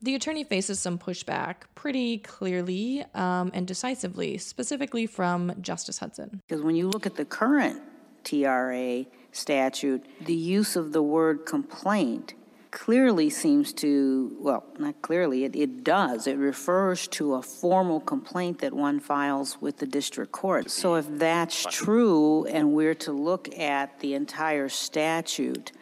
the 0.01 0.15
attorney 0.15 0.45
faces 0.45 0.79
some 0.79 0.99
pushback 0.99 1.63
pretty 1.75 2.19
clearly 2.19 3.05
um, 3.15 3.51
and 3.55 3.67
decisively, 3.67 4.39
specifically 4.39 5.07
from 5.07 5.53
Justice 5.61 5.99
Hudson. 5.99 6.43
Because 6.47 6.63
when 6.63 6.77
you 6.77 6.89
look 6.89 7.07
at 7.07 7.17
the 7.17 7.25
current 7.25 7.83
TRA 8.23 9.07
statute, 9.33 10.05
the 10.25 10.35
use 10.35 10.77
of 10.77 10.93
the 10.93 11.03
word 11.03 11.47
complaint 11.47 12.35
clearly 12.77 13.31
seems 13.31 13.73
to, 13.73 14.37
well, 14.39 14.63
not 14.79 15.01
clearly, 15.01 15.45
it, 15.45 15.57
it 15.57 15.83
does. 15.83 16.27
It 16.27 16.37
refers 16.37 17.09
to 17.09 17.37
a 17.37 17.43
formal 17.43 18.01
complaint 18.01 18.59
that 18.59 18.75
one 18.75 19.01
files 19.01 19.57
with 19.63 19.79
the 19.79 19.87
district 19.87 20.31
court. 20.31 20.71
So 20.71 20.97
if 20.97 21.07
that's 21.09 21.65
true, 21.71 22.45
and 22.45 22.75
we're 22.75 22.95
to 22.97 23.13
look 23.13 23.49
at 23.59 23.99
the 24.01 24.13
entire 24.13 24.69
statute 24.69 25.73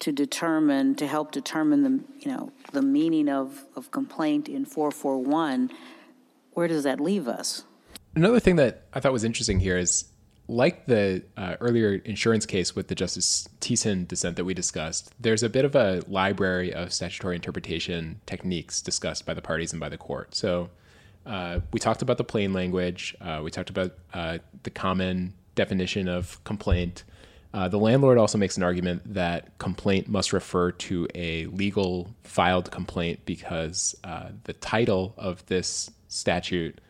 to 0.00 0.12
determine, 0.12 0.96
to 0.96 1.06
help 1.06 1.32
determine 1.32 1.82
the, 1.82 2.04
you 2.20 2.30
know, 2.30 2.52
the 2.72 2.82
meaning 2.82 3.30
of, 3.30 3.64
of 3.74 3.90
complaint 3.90 4.46
in 4.46 4.66
441, 4.66 5.70
where 6.52 6.68
does 6.68 6.84
that 6.84 7.00
leave 7.00 7.26
us? 7.26 7.64
Another 8.14 8.38
thing 8.38 8.56
that 8.56 8.86
I 8.92 9.00
thought 9.00 9.14
was 9.14 9.24
interesting 9.24 9.60
here 9.60 9.78
is 9.78 10.12
like 10.46 10.86
the 10.86 11.22
uh, 11.36 11.56
earlier 11.60 11.94
insurance 12.04 12.44
case 12.44 12.76
with 12.76 12.88
the 12.88 12.94
Justice 12.94 13.48
Thissen 13.60 14.06
dissent 14.06 14.36
that 14.36 14.44
we 14.44 14.52
discussed, 14.52 15.12
there's 15.18 15.42
a 15.42 15.48
bit 15.48 15.64
of 15.64 15.74
a 15.74 16.02
library 16.06 16.72
of 16.72 16.92
statutory 16.92 17.34
interpretation 17.34 18.20
techniques 18.26 18.82
discussed 18.82 19.24
by 19.24 19.32
the 19.32 19.40
parties 19.40 19.72
and 19.72 19.80
by 19.80 19.88
the 19.88 19.96
court. 19.96 20.34
So 20.34 20.68
uh, 21.24 21.60
we 21.72 21.80
talked 21.80 22.02
about 22.02 22.18
the 22.18 22.24
plain 22.24 22.52
language, 22.52 23.16
uh, 23.20 23.40
we 23.42 23.50
talked 23.50 23.70
about 23.70 23.92
uh, 24.12 24.38
the 24.64 24.70
common 24.70 25.32
definition 25.54 26.08
of 26.08 26.42
complaint. 26.44 27.04
Uh, 27.54 27.68
the 27.68 27.78
landlord 27.78 28.18
also 28.18 28.36
makes 28.36 28.56
an 28.56 28.62
argument 28.62 29.00
that 29.14 29.56
complaint 29.58 30.08
must 30.08 30.32
refer 30.32 30.72
to 30.72 31.08
a 31.14 31.46
legal 31.46 32.10
filed 32.24 32.70
complaint 32.70 33.20
because 33.24 33.94
uh, 34.04 34.28
the 34.42 34.52
title 34.54 35.14
of 35.16 35.46
this 35.46 35.90
statute 36.08 36.80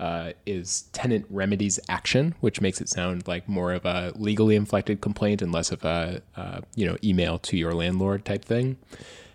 uh, 0.00 0.32
is 0.46 0.82
tenant 0.92 1.26
remedies 1.30 1.78
action, 1.88 2.34
which 2.40 2.60
makes 2.60 2.80
it 2.80 2.88
sound 2.88 3.28
like 3.28 3.48
more 3.48 3.72
of 3.72 3.84
a 3.84 4.12
legally 4.16 4.56
inflected 4.56 5.00
complaint 5.00 5.42
and 5.42 5.52
less 5.52 5.70
of 5.70 5.84
a 5.84 6.22
uh, 6.36 6.60
you 6.74 6.86
know 6.86 6.96
email 7.04 7.38
to 7.38 7.56
your 7.56 7.74
landlord 7.74 8.24
type 8.24 8.44
thing. 8.44 8.78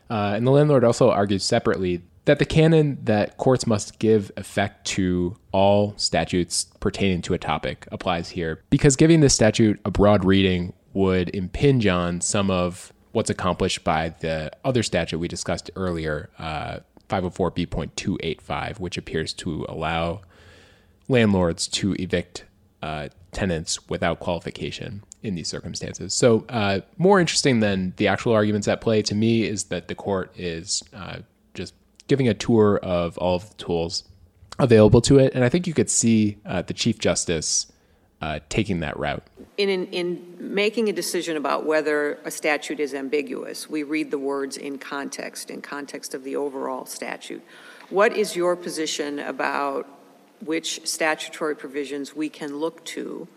Uh, 0.09 0.34
and 0.36 0.45
the 0.45 0.51
landlord 0.51 0.84
also 0.84 1.11
argues 1.11 1.43
separately 1.43 2.01
that 2.26 2.39
the 2.39 2.45
canon 2.45 2.97
that 3.03 3.38
courts 3.38 3.68
must 3.68 3.99
give 3.99 4.32
effect 4.36 4.86
to 4.86 5.38
all 5.51 5.93
statutes 5.97 6.66
pertaining 6.80 7.22
to 7.22 7.34
a 7.36 7.38
topic 7.38 7.88
applies 7.91 8.30
here 8.30 8.63
because 8.72 8.95
giving 8.95 9.22
this 9.22 9.34
statute 9.34 9.80
a 9.86 9.91
broad 9.91 10.26
reading 10.26 10.74
would 10.93 11.30
impinge 11.36 11.86
on 11.86 12.22
some 12.22 12.49
of 12.49 12.91
what's 13.11 13.30
accomplished 13.30 13.84
by 13.84 14.09
the 14.20 14.51
other 14.63 14.82
statute 14.82 15.20
we 15.20 15.28
discussed 15.28 15.70
earlier, 15.76 16.30
uh, 16.39 16.80
504b.285, 17.09 18.80
which 18.80 18.97
appears 18.97 19.34
to 19.34 19.66
allow 19.70 20.22
landlords 21.08 21.68
to 21.68 21.93
evict 21.93 22.45
uh, 22.82 23.10
tenants 23.32 23.89
without 23.89 24.20
qualification 24.20 25.03
in 25.22 25.36
these 25.36 25.47
circumstances. 25.47 26.14
So, 26.14 26.45
uh, 26.49 26.82
more 26.97 27.20
interesting 27.20 27.60
than 27.60 27.93
the 27.97 28.08
actual 28.08 28.34
arguments 28.34 28.68
at 28.68 28.82
play 28.82 29.01
to 29.03 29.16
me 29.16 29.43
is 29.43 29.66
that 29.66 29.88
the 29.88 29.95
court 29.95 30.32
is 30.38 30.84
uh, 30.93 31.20
just 31.53 31.74
giving 32.08 32.28
a 32.28 32.34
tour 32.34 32.78
of 32.78 33.18
all 33.18 33.36
of 33.36 33.49
the 33.49 33.56
tools 33.56 34.03
available 34.60 35.01
to 35.01 35.20
it. 35.20 35.34
And 35.34 35.43
I 35.43 35.49
think 35.49 35.68
you 35.68 35.74
could 35.74 35.89
see 35.89 36.38
uh, 36.45 36.62
the 36.62 36.74
Chief 36.74 36.99
Justice 36.99 37.72
uh, 38.22 38.39
taking 38.49 38.80
that 38.80 38.97
route. 38.97 39.24
In, 39.58 39.70
in, 39.70 39.88
in, 39.88 40.38
making 40.39 40.88
a 40.89 40.93
decision 40.93 41.36
about 41.38 41.66
whether 41.66 42.14
a 42.24 42.32
statute 42.32 42.80
is 42.80 42.93
ambiguous, 42.93 43.70
we 43.70 43.84
read 43.84 44.10
the 44.10 44.18
words 44.18 44.58
in 44.58 44.78
context, 44.78 45.49
in 45.49 45.62
context 45.62 46.14
of 46.14 46.24
the 46.24 46.36
overall 46.36 46.86
statute. 46.86 47.43
What 47.89 48.16
is 48.16 48.36
your 48.36 48.56
position 48.56 49.20
about 49.20 49.88
which 50.46 50.86
statutory 50.86 51.56
provisions 51.56 52.16
we 52.16 52.30
can 52.30 52.58
look 52.58 52.84
to 52.86 53.28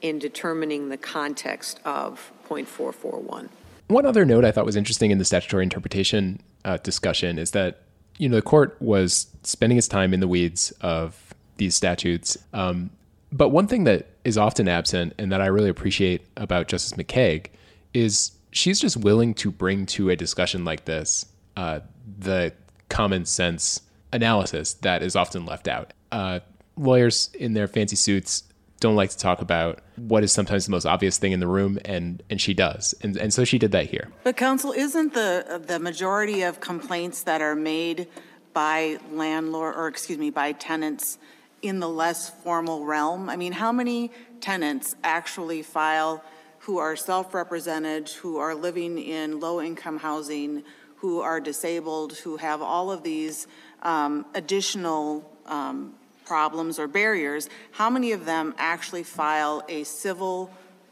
in 0.00 0.18
determining 0.18 0.88
the 0.88 0.96
context 0.96 1.80
of 1.84 2.32
.441. 2.48 3.48
One 3.88 4.06
other 4.06 4.24
note 4.24 4.44
I 4.44 4.52
thought 4.52 4.66
was 4.66 4.76
interesting 4.76 5.10
in 5.10 5.18
the 5.18 5.24
statutory 5.24 5.62
interpretation 5.62 6.40
uh, 6.64 6.76
discussion 6.78 7.38
is 7.38 7.52
that 7.52 7.82
you 8.18 8.28
know 8.28 8.36
the 8.36 8.42
court 8.42 8.76
was 8.80 9.28
spending 9.42 9.78
its 9.78 9.88
time 9.88 10.12
in 10.12 10.20
the 10.20 10.28
weeds 10.28 10.72
of 10.80 11.34
these 11.56 11.74
statutes. 11.74 12.36
Um, 12.52 12.90
but 13.32 13.50
one 13.50 13.66
thing 13.66 13.84
that 13.84 14.08
is 14.24 14.36
often 14.36 14.68
absent 14.68 15.14
and 15.18 15.30
that 15.32 15.40
I 15.40 15.46
really 15.46 15.68
appreciate 15.68 16.22
about 16.36 16.68
Justice 16.68 16.98
McKeig 16.98 17.46
is 17.94 18.32
she's 18.50 18.80
just 18.80 18.96
willing 18.96 19.34
to 19.34 19.50
bring 19.50 19.86
to 19.86 20.10
a 20.10 20.16
discussion 20.16 20.64
like 20.64 20.84
this 20.84 21.26
uh, 21.56 21.80
the 22.18 22.52
common 22.88 23.24
sense 23.24 23.82
analysis 24.12 24.74
that 24.74 25.02
is 25.02 25.16
often 25.16 25.44
left 25.44 25.68
out. 25.68 25.92
Uh, 26.10 26.40
lawyers 26.76 27.30
in 27.34 27.54
their 27.54 27.68
fancy 27.68 27.96
suits 27.96 28.44
don't 28.80 28.96
like 28.96 29.10
to 29.10 29.18
talk 29.18 29.40
about 29.40 29.80
what 29.96 30.22
is 30.22 30.32
sometimes 30.32 30.66
the 30.66 30.70
most 30.70 30.86
obvious 30.86 31.18
thing 31.18 31.32
in 31.32 31.40
the 31.40 31.46
room, 31.46 31.78
and 31.84 32.22
and 32.30 32.40
she 32.40 32.54
does, 32.54 32.94
and 33.02 33.16
and 33.16 33.34
so 33.34 33.44
she 33.44 33.58
did 33.58 33.72
that 33.72 33.86
here. 33.86 34.08
But 34.22 34.36
counsel, 34.36 34.72
isn't 34.72 35.14
the 35.14 35.62
the 35.66 35.78
majority 35.78 36.42
of 36.42 36.60
complaints 36.60 37.22
that 37.24 37.40
are 37.40 37.56
made 37.56 38.08
by 38.52 38.98
landlord 39.12 39.74
or 39.76 39.88
excuse 39.88 40.18
me 40.18 40.30
by 40.30 40.52
tenants 40.52 41.18
in 41.62 41.80
the 41.80 41.88
less 41.88 42.30
formal 42.30 42.84
realm? 42.84 43.28
I 43.28 43.36
mean, 43.36 43.52
how 43.52 43.72
many 43.72 44.12
tenants 44.40 44.94
actually 45.02 45.62
file 45.62 46.24
who 46.60 46.78
are 46.78 46.96
self-represented, 46.96 48.10
who 48.10 48.38
are 48.38 48.54
living 48.54 48.98
in 48.98 49.40
low-income 49.40 49.98
housing, 49.98 50.62
who 50.96 51.20
are 51.20 51.40
disabled, 51.40 52.12
who 52.18 52.36
have 52.36 52.60
all 52.60 52.90
of 52.90 53.02
these 53.02 53.46
um, 53.82 54.26
additional 54.34 55.28
um, 55.46 55.94
problems 56.28 56.78
or 56.78 56.86
barriers, 56.86 57.48
how 57.72 57.90
many 57.90 58.12
of 58.12 58.26
them 58.26 58.54
actually 58.58 59.02
file 59.02 59.64
a 59.68 59.82
civil 59.84 60.50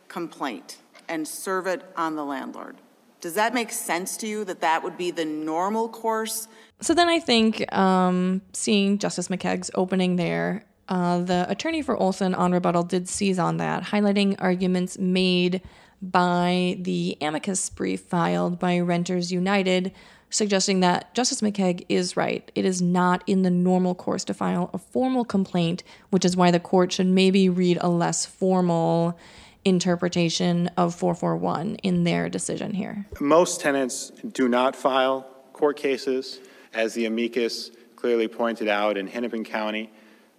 complaint 0.08 0.78
and 1.08 1.28
serve 1.28 1.66
it 1.66 1.82
on 1.96 2.16
the 2.16 2.24
landlord? 2.24 2.76
Does 3.20 3.34
that 3.34 3.54
make 3.54 3.70
sense 3.70 4.16
to 4.18 4.26
you 4.26 4.44
that 4.44 4.60
that 4.62 4.82
would 4.82 4.96
be 4.96 5.10
the 5.10 5.24
normal 5.24 5.88
course? 5.88 6.48
So 6.80 6.94
then 6.94 7.08
I 7.08 7.20
think 7.20 7.72
um, 7.74 8.42
seeing 8.52 8.98
Justice 8.98 9.28
McKeig's 9.28 9.70
opening 9.74 10.16
there, 10.16 10.64
uh, 10.88 11.20
the 11.20 11.46
attorney 11.48 11.82
for 11.82 11.96
Olson 11.96 12.34
on 12.34 12.52
rebuttal 12.52 12.82
did 12.82 13.08
seize 13.08 13.38
on 13.38 13.58
that, 13.58 13.82
highlighting 13.82 14.36
arguments 14.38 14.98
made 14.98 15.62
by 16.02 16.76
the 16.80 17.16
amicus 17.20 17.70
brief 17.70 18.02
filed 18.02 18.58
by 18.58 18.78
Renters 18.80 19.32
United 19.32 19.92
suggesting 20.36 20.80
that 20.80 21.14
Justice 21.14 21.40
McKeig 21.40 21.86
is 21.88 22.16
right. 22.16 22.50
It 22.54 22.64
is 22.64 22.82
not 22.82 23.24
in 23.26 23.42
the 23.42 23.50
normal 23.50 23.94
course 23.94 24.22
to 24.24 24.34
file 24.34 24.70
a 24.72 24.78
formal 24.78 25.24
complaint, 25.24 25.82
which 26.10 26.24
is 26.24 26.36
why 26.36 26.50
the 26.50 26.60
court 26.60 26.92
should 26.92 27.06
maybe 27.06 27.48
read 27.48 27.78
a 27.80 27.88
less 27.88 28.26
formal 28.26 29.18
interpretation 29.64 30.68
of 30.76 30.94
441 30.94 31.76
in 31.76 32.04
their 32.04 32.28
decision 32.28 32.74
here. 32.74 33.06
Most 33.18 33.60
tenants 33.60 34.12
do 34.32 34.48
not 34.48 34.76
file 34.76 35.26
court 35.52 35.76
cases, 35.76 36.40
as 36.74 36.94
the 36.94 37.06
amicus 37.06 37.70
clearly 37.96 38.28
pointed 38.28 38.68
out 38.68 38.98
in 38.98 39.06
Hennepin 39.06 39.42
County. 39.42 39.90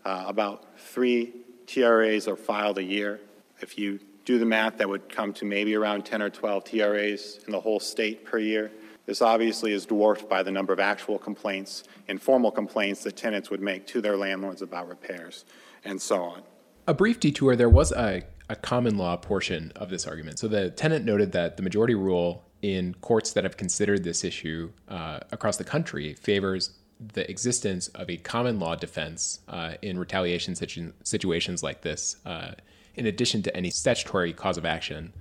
Uh, 0.06 0.24
about 0.28 0.80
three 0.80 1.34
TRAs 1.66 2.28
are 2.28 2.38
filed 2.38 2.78
a 2.78 2.84
year. 2.84 3.20
If 3.60 3.78
you 3.78 4.00
do 4.24 4.38
the 4.38 4.46
math, 4.46 4.78
that 4.78 4.88
would 4.88 5.10
come 5.10 5.34
to 5.34 5.46
maybe 5.46 5.76
around 5.76 6.06
10 6.06 6.22
or 6.22 6.30
12 6.30 6.66
TRAs 6.66 7.40
in 7.46 7.52
the 7.52 7.60
whole 7.60 7.80
state 7.80 8.24
per 8.24 8.38
year. 8.38 8.72
This 9.08 9.22
obviously 9.22 9.72
is 9.72 9.86
dwarfed 9.86 10.28
by 10.28 10.44
the 10.44 10.52
number 10.52 10.74
of 10.74 10.82
actual 10.82 11.18
complaints, 11.18 11.86
informal 12.10 12.52
complaints 12.52 13.04
that 13.04 13.16
tenants 13.16 13.50
would 13.50 13.62
make 13.62 13.88
to 13.88 14.02
their 14.02 14.18
landlords 14.18 14.62
about 14.62 14.90
repairs, 14.90 15.46
and 15.86 16.00
so 16.00 16.22
on. 16.22 16.44
A 16.88 16.94
brief 16.94 17.18
detour, 17.20 17.56
there 17.56 17.70
was 17.70 17.94
a, 17.94 18.24
a 18.50 18.56
common 18.58 18.98
law 18.98 19.16
portion 19.16 19.72
of 19.78 19.90
this 19.90 20.06
argument. 20.06 20.40
So 20.40 20.50
the 20.50 20.72
tenant 20.72 21.06
noted 21.06 21.32
that 21.32 21.56
the 21.56 21.64
majority 21.64 21.96
rule 21.96 22.44
in 22.62 22.96
courts 22.96 23.32
that 23.32 23.46
have 23.46 23.56
considered 23.56 24.04
this 24.04 24.26
issue 24.26 24.72
uh, 24.90 25.20
across 25.32 25.56
the 25.56 25.64
country 25.64 26.14
favors 26.14 26.72
the 27.14 27.30
existence 27.32 27.88
of 27.90 28.10
a 28.10 28.18
common 28.18 28.60
law 28.60 28.76
defense 28.76 29.40
uh, 29.48 29.76
in 29.82 29.98
retaliation 29.98 30.54
situ- 30.54 30.92
situations 31.04 31.64
like 31.64 31.82
this, 31.82 32.18
uh, 32.26 32.52
in 32.96 33.06
addition 33.06 33.42
to 33.44 33.56
any 33.56 33.70
statutory 33.70 34.34
cause 34.34 34.58
of 34.58 34.66
action 34.66 35.14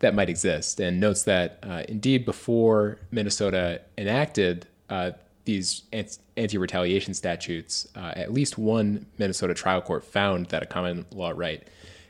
that 0.00 0.14
might 0.14 0.28
exist, 0.28 0.80
and 0.80 0.98
notes 0.98 1.22
that 1.24 1.58
uh, 1.62 1.82
indeed 1.88 2.24
before 2.24 2.98
Minnesota 3.10 3.82
enacted 3.96 4.66
uh, 4.88 5.12
these 5.44 5.82
anti 5.92 6.58
retaliation 6.58 7.14
statutes, 7.14 7.86
uh, 7.94 8.12
at 8.16 8.32
least 8.32 8.58
one 8.58 9.06
Minnesota 9.18 9.54
trial 9.54 9.80
court 9.80 10.04
found 10.04 10.46
that 10.46 10.62
a 10.62 10.66
common 10.66 11.06
law 11.12 11.32
right 11.34 11.66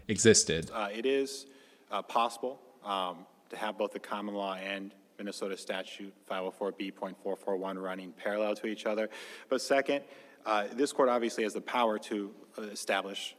existed. 0.09 0.71
Uh, 0.73 0.89
it 0.93 1.05
is 1.05 1.47
uh, 1.91 2.01
possible 2.03 2.61
um, 2.85 3.27
to 3.49 3.57
have 3.57 3.77
both 3.77 3.93
the 3.93 3.99
common 3.99 4.35
law 4.35 4.55
and 4.55 4.95
Minnesota 5.19 5.57
statute 5.57 6.15
504B.441 6.31 7.83
running 7.83 8.13
parallel 8.13 8.55
to 8.57 8.67
each 8.67 8.87
other. 8.87 9.11
But 9.49 9.61
second, 9.61 10.05
uh, 10.47 10.65
this 10.73 10.93
court 10.93 11.09
obviously 11.09 11.45
has 11.45 11.55
the 11.55 11.61
power 11.61 11.99
to 11.99 12.31
establish 12.73 13.37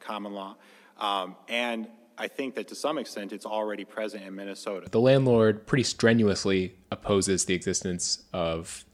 common 0.00 0.32
law. 0.32 0.56
Um, 0.98 1.36
and 1.48 1.88
I 2.20 2.28
think 2.28 2.54
that 2.56 2.68
to 2.68 2.74
some 2.74 2.98
extent 2.98 3.32
it's 3.32 3.46
already 3.46 3.86
present 3.86 4.24
in 4.24 4.34
Minnesota. 4.36 4.88
The 4.90 5.00
landlord 5.00 5.66
pretty 5.66 5.84
strenuously 5.84 6.74
opposes 6.90 7.46
the 7.46 7.54
existence 7.54 8.24
of 8.34 8.84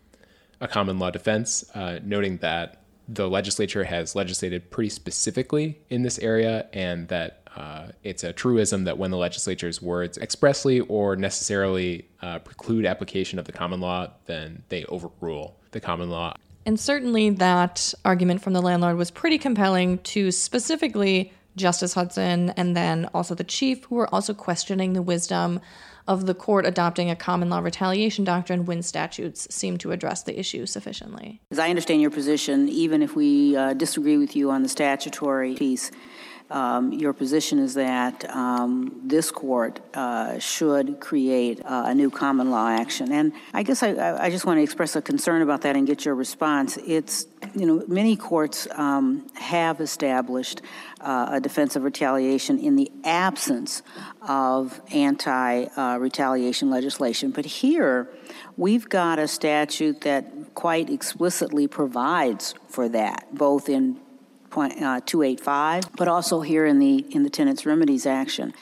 a 0.60 0.68
common 0.68 1.00
law 1.00 1.10
defense, 1.10 1.68
uh, 1.74 1.98
noting 2.04 2.36
that 2.38 2.84
the 3.08 3.28
legislature 3.28 3.82
has 3.82 4.14
legislated 4.14 4.70
pretty 4.70 4.90
specifically 4.90 5.80
in 5.90 6.02
this 6.02 6.20
area 6.20 6.68
and 6.72 7.08
that 7.08 7.42
uh, 7.56 7.88
it's 8.04 8.22
a 8.22 8.32
truism 8.32 8.84
that 8.84 8.96
when 8.96 9.10
the 9.10 9.16
legislature's 9.16 9.82
words 9.82 10.18
expressly 10.18 10.78
or 10.80 11.16
necessarily 11.16 12.06
uh, 12.22 12.38
preclude 12.38 12.86
application 12.86 13.40
of 13.40 13.44
the 13.44 13.52
common 13.52 13.80
law, 13.80 14.08
then 14.26 14.62
they 14.68 14.84
overrule 14.84 15.58
the 15.72 15.80
common 15.80 16.10
law. 16.10 16.32
And 16.64 16.78
certainly 16.78 17.30
that 17.30 17.92
argument 18.04 18.40
from 18.40 18.52
the 18.52 18.62
landlord 18.62 18.96
was 18.96 19.10
pretty 19.10 19.38
compelling 19.38 19.98
to 19.98 20.30
specifically 20.30 21.32
Justice 21.57 21.94
Hudson 21.94 22.50
and 22.50 22.76
then 22.76 23.09
also 23.12 23.34
the 23.34 23.44
chief, 23.44 23.84
who 23.84 23.96
were 23.96 24.14
also 24.14 24.34
questioning 24.34 24.92
the 24.92 25.02
wisdom 25.02 25.61
of 26.07 26.26
the 26.26 26.34
court 26.34 26.64
adopting 26.66 27.11
a 27.11 27.16
common 27.16 27.50
law 27.50 27.59
retaliation 27.59 28.24
doctrine 28.24 28.64
when 28.64 28.82
statutes 28.82 29.48
seem 29.50 29.76
to 29.78 29.90
address 29.90 30.22
the 30.22 30.38
issue 30.38 30.66
sufficiently. 30.66 31.40
As 31.50 31.59
I 31.59 31.68
understand 31.68 32.00
your 32.00 32.11
position, 32.11 32.68
even 32.68 33.02
if 33.02 33.16
we 33.16 33.57
uh, 33.57 33.74
disagree 33.74 34.16
with 34.16 34.36
you 34.36 34.50
on 34.50 34.62
the 34.62 34.68
statutory 34.68 35.54
piece, 35.54 35.90
um, 36.51 36.92
your 36.92 37.12
position 37.12 37.59
is 37.59 37.74
that 37.74 38.24
um, 38.34 39.01
this 39.05 39.30
court 39.32 39.80
uh, 39.94 40.38
should 40.38 41.01
create 41.01 41.61
uh, 41.64 41.84
a 41.86 41.94
new 41.94 42.09
common 42.09 42.51
law 42.51 42.68
action. 42.68 43.11
And 43.11 43.32
I 43.53 43.64
guess 43.64 43.82
I, 43.82 44.16
I, 44.24 44.30
just 44.30 44.47
want 44.47 44.59
to 44.59 44.62
express 44.62 44.94
a 44.94 45.03
concern 45.03 45.42
about 45.42 45.62
that 45.62 45.74
and 45.74 45.86
get 45.86 46.05
your 46.05 46.14
response. 46.14 46.78
It's, 46.86 47.26
you 47.57 47.66
know, 47.66 47.84
many 47.88 48.14
courts 48.14 48.68
um, 48.72 49.26
have 49.34 49.80
established 49.80 50.62
uh, 51.01 51.30
a 51.32 51.40
defense 51.40 51.74
of 51.74 51.82
retaliation 51.82 52.61
in 52.61 52.76
the 52.76 52.92
absence 53.03 53.82
of 54.22 54.80
anti 54.92 55.64
uh, 55.64 55.99
retaliation 55.99 56.70
legislation. 56.70 57.32
But 57.32 57.44
here, 57.44 58.09
we've 58.57 58.88
got 58.88 59.18
a 59.18 59.26
statute 59.26 60.03
that 60.03 60.55
quite 60.55 60.90
explicitly 60.90 61.66
provides 61.66 62.55
for 62.68 62.88
that, 62.90 63.34
both 63.34 63.68
in 63.68 64.01
285, 64.51 65.97
but 65.97 66.09
also 66.09 66.40
here 66.40 66.66
in 66.66 66.78
the, 66.78 67.05
in 67.11 67.22
the 67.22 67.30
Tenants 67.30 67.66
Remedies 67.66 68.07
Action. 68.07 68.55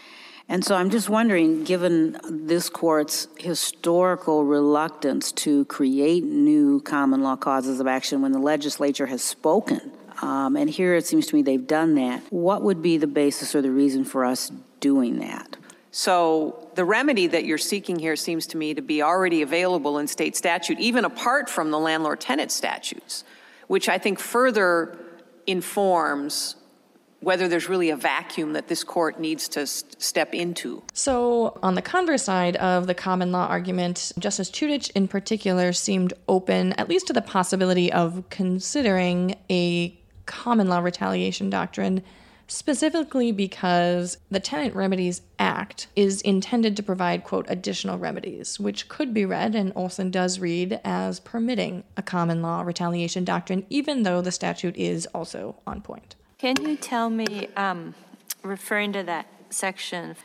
And 0.48 0.64
so 0.64 0.74
I'm 0.76 0.90
just 0.90 1.08
wondering, 1.08 1.64
given 1.64 2.18
this 2.28 2.68
court's 2.68 3.28
historical 3.38 4.44
reluctance 4.44 5.32
to 5.32 5.64
create 5.66 6.22
new 6.22 6.80
common 6.80 7.22
law 7.22 7.36
causes 7.36 7.80
of 7.80 7.86
action 7.86 8.20
when 8.20 8.32
the 8.32 8.38
legislature 8.38 9.06
has 9.06 9.24
spoken, 9.24 9.92
um, 10.20 10.56
and 10.56 10.68
here 10.68 10.94
it 10.94 11.06
seems 11.06 11.26
to 11.28 11.34
me 11.34 11.42
they've 11.42 11.66
done 11.66 11.94
that, 11.94 12.22
what 12.30 12.62
would 12.62 12.82
be 12.82 12.98
the 12.98 13.06
basis 13.06 13.54
or 13.54 13.62
the 13.62 13.70
reason 13.70 14.04
for 14.04 14.24
us 14.24 14.52
doing 14.80 15.18
that? 15.20 15.56
So 15.90 16.68
the 16.74 16.84
remedy 16.84 17.28
that 17.28 17.44
you're 17.44 17.56
seeking 17.56 17.98
here 17.98 18.16
seems 18.16 18.46
to 18.48 18.56
me 18.56 18.74
to 18.74 18.82
be 18.82 19.00
already 19.00 19.42
available 19.42 19.98
in 19.98 20.08
state 20.08 20.36
statute, 20.36 20.78
even 20.78 21.04
apart 21.04 21.48
from 21.48 21.70
the 21.70 21.78
landlord 21.78 22.20
tenant 22.20 22.50
statutes, 22.50 23.24
which 23.68 23.88
I 23.88 23.96
think 23.96 24.18
further 24.18 24.98
informs 25.46 26.56
whether 27.20 27.48
there's 27.48 27.68
really 27.68 27.90
a 27.90 27.96
vacuum 27.96 28.52
that 28.52 28.68
this 28.68 28.84
court 28.84 29.18
needs 29.18 29.48
to 29.48 29.66
step 29.66 30.34
into. 30.34 30.82
So, 30.92 31.58
on 31.62 31.74
the 31.74 31.82
converse 31.82 32.22
side 32.22 32.56
of 32.56 32.86
the 32.86 32.94
common 32.94 33.32
law 33.32 33.46
argument, 33.46 34.12
Justice 34.18 34.50
Chutich 34.50 34.90
in 34.94 35.08
particular 35.08 35.72
seemed 35.72 36.12
open, 36.28 36.74
at 36.74 36.88
least 36.88 37.06
to 37.06 37.12
the 37.12 37.22
possibility 37.22 37.90
of 37.90 38.24
considering 38.28 39.36
a 39.50 39.98
common 40.26 40.68
law 40.68 40.80
retaliation 40.80 41.50
doctrine 41.50 42.02
specifically 42.46 43.32
because 43.32 44.18
the 44.30 44.40
Tenant 44.40 44.74
Remedies 44.74 45.22
Act 45.38 45.88
is 45.96 46.20
intended 46.22 46.76
to 46.76 46.82
provide, 46.82 47.24
quote, 47.24 47.46
additional 47.48 47.98
remedies, 47.98 48.60
which 48.60 48.88
could 48.88 49.14
be 49.14 49.24
read, 49.24 49.54
and 49.54 49.72
Olson 49.74 50.10
does 50.10 50.38
read, 50.38 50.80
as 50.84 51.20
permitting 51.20 51.84
a 51.96 52.02
common 52.02 52.42
law 52.42 52.62
retaliation 52.62 53.24
doctrine, 53.24 53.66
even 53.70 54.02
though 54.02 54.20
the 54.20 54.32
statute 54.32 54.76
is 54.76 55.06
also 55.14 55.56
on 55.66 55.80
point. 55.80 56.14
Can 56.38 56.54
you 56.62 56.76
tell 56.76 57.10
me, 57.10 57.48
um, 57.56 57.94
referring 58.42 58.92
to 58.92 59.02
that 59.04 59.26
section 59.50 60.16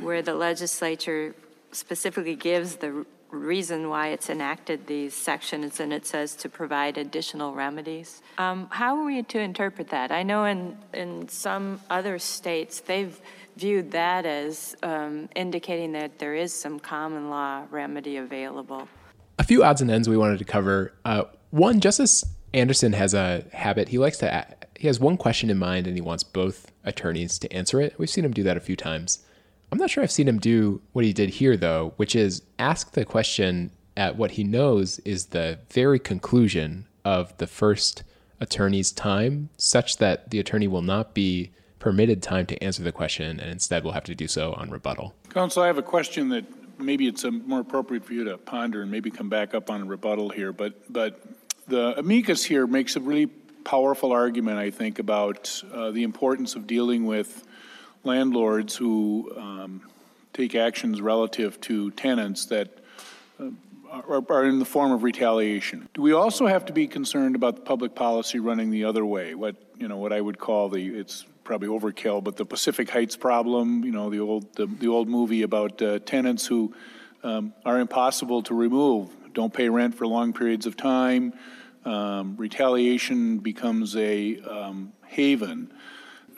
where 0.00 0.22
the 0.22 0.34
legislature 0.34 1.34
specifically 1.72 2.34
gives 2.34 2.76
the 2.76 3.04
reason 3.30 3.88
why 3.88 4.08
it's 4.08 4.30
enacted 4.30 4.86
these 4.86 5.14
sections 5.14 5.80
and 5.80 5.92
it 5.92 6.06
says 6.06 6.34
to 6.36 6.48
provide 6.48 6.98
additional 6.98 7.54
remedies. 7.54 8.22
Um, 8.38 8.68
how 8.70 8.96
are 8.96 9.04
we 9.04 9.22
to 9.22 9.38
interpret 9.38 9.88
that? 9.88 10.10
I 10.12 10.22
know 10.22 10.44
in, 10.44 10.76
in 10.94 11.28
some 11.28 11.80
other 11.90 12.18
states, 12.18 12.80
they've 12.80 13.20
viewed 13.56 13.90
that 13.92 14.26
as 14.26 14.76
um, 14.82 15.28
indicating 15.34 15.92
that 15.92 16.18
there 16.18 16.34
is 16.34 16.52
some 16.52 16.78
common 16.78 17.30
law 17.30 17.64
remedy 17.70 18.16
available. 18.18 18.88
A 19.38 19.44
few 19.44 19.64
odds 19.64 19.80
and 19.80 19.90
ends 19.90 20.08
we 20.08 20.16
wanted 20.16 20.38
to 20.38 20.44
cover. 20.44 20.92
Uh, 21.04 21.24
one, 21.50 21.80
Justice 21.80 22.24
Anderson 22.54 22.92
has 22.92 23.14
a 23.14 23.44
habit. 23.52 23.88
He 23.88 23.98
likes 23.98 24.18
to, 24.18 24.46
he 24.78 24.86
has 24.86 25.00
one 25.00 25.16
question 25.16 25.50
in 25.50 25.58
mind 25.58 25.86
and 25.86 25.96
he 25.96 26.00
wants 26.00 26.22
both 26.22 26.70
attorneys 26.84 27.38
to 27.40 27.52
answer 27.52 27.80
it. 27.80 27.94
We've 27.98 28.10
seen 28.10 28.24
him 28.24 28.32
do 28.32 28.42
that 28.44 28.56
a 28.56 28.60
few 28.60 28.76
times. 28.76 29.24
I'm 29.72 29.78
not 29.78 29.90
sure 29.90 30.02
I've 30.02 30.10
seen 30.10 30.28
him 30.28 30.38
do 30.38 30.80
what 30.92 31.04
he 31.04 31.12
did 31.12 31.30
here, 31.30 31.56
though, 31.56 31.92
which 31.96 32.14
is 32.14 32.42
ask 32.58 32.92
the 32.92 33.04
question 33.04 33.72
at 33.96 34.16
what 34.16 34.32
he 34.32 34.44
knows 34.44 34.98
is 35.00 35.26
the 35.26 35.58
very 35.70 35.98
conclusion 35.98 36.86
of 37.04 37.36
the 37.38 37.46
first 37.46 38.04
attorney's 38.40 38.92
time, 38.92 39.48
such 39.56 39.96
that 39.96 40.30
the 40.30 40.38
attorney 40.38 40.68
will 40.68 40.82
not 40.82 41.14
be 41.14 41.50
permitted 41.78 42.22
time 42.22 42.46
to 42.46 42.62
answer 42.62 42.82
the 42.82 42.92
question 42.92 43.40
and 43.40 43.50
instead 43.50 43.84
will 43.84 43.92
have 43.92 44.04
to 44.04 44.14
do 44.14 44.28
so 44.28 44.52
on 44.54 44.70
rebuttal. 44.70 45.14
Counsel, 45.30 45.62
I 45.62 45.66
have 45.66 45.78
a 45.78 45.82
question 45.82 46.28
that 46.30 46.44
maybe 46.78 47.06
it's 47.06 47.24
a 47.24 47.30
more 47.30 47.60
appropriate 47.60 48.04
for 48.04 48.12
you 48.12 48.24
to 48.24 48.38
ponder 48.38 48.82
and 48.82 48.90
maybe 48.90 49.10
come 49.10 49.28
back 49.28 49.54
up 49.54 49.70
on 49.70 49.88
rebuttal 49.88 50.28
here, 50.28 50.52
but, 50.52 50.74
but 50.92 51.22
the 51.68 51.98
amicus 51.98 52.44
here 52.44 52.66
makes 52.66 52.96
a 52.96 53.00
really 53.00 53.26
powerful 53.26 54.12
argument, 54.12 54.58
I 54.58 54.70
think, 54.70 54.98
about 54.98 55.62
uh, 55.72 55.90
the 55.90 56.02
importance 56.02 56.54
of 56.54 56.66
dealing 56.66 57.06
with 57.06 57.46
landlords 58.06 58.76
who 58.76 59.32
um, 59.36 59.82
take 60.32 60.54
actions 60.54 61.00
relative 61.00 61.60
to 61.62 61.90
tenants 61.92 62.46
that 62.46 62.78
uh, 63.40 63.50
are, 63.90 64.22
are 64.30 64.46
in 64.46 64.58
the 64.58 64.64
form 64.64 64.92
of 64.92 65.02
retaliation. 65.02 65.88
Do 65.94 66.02
we 66.02 66.12
also 66.12 66.46
have 66.46 66.66
to 66.66 66.72
be 66.72 66.86
concerned 66.86 67.34
about 67.36 67.56
the 67.56 67.62
public 67.62 67.94
policy 67.94 68.38
running 68.38 68.70
the 68.70 68.84
other 68.84 69.04
way? 69.04 69.34
What 69.34 69.56
you 69.78 69.88
know, 69.88 69.98
what 69.98 70.12
I 70.12 70.20
would 70.20 70.38
call 70.38 70.68
the 70.68 70.86
it's 70.86 71.24
probably 71.44 71.68
overkill, 71.68 72.24
but 72.24 72.36
the 72.36 72.44
Pacific 72.44 72.90
Heights 72.90 73.16
problem. 73.16 73.84
You 73.84 73.92
know, 73.92 74.10
the 74.10 74.20
old 74.20 74.54
the, 74.54 74.66
the 74.66 74.88
old 74.88 75.08
movie 75.08 75.42
about 75.42 75.80
uh, 75.82 75.98
tenants 76.00 76.46
who 76.46 76.74
um, 77.22 77.52
are 77.64 77.78
impossible 77.78 78.42
to 78.44 78.54
remove, 78.54 79.10
don't 79.32 79.52
pay 79.52 79.68
rent 79.68 79.94
for 79.94 80.06
long 80.06 80.32
periods 80.32 80.66
of 80.66 80.76
time. 80.76 81.32
Um, 81.84 82.36
retaliation 82.36 83.38
becomes 83.38 83.96
a 83.96 84.40
um, 84.40 84.92
haven 85.06 85.72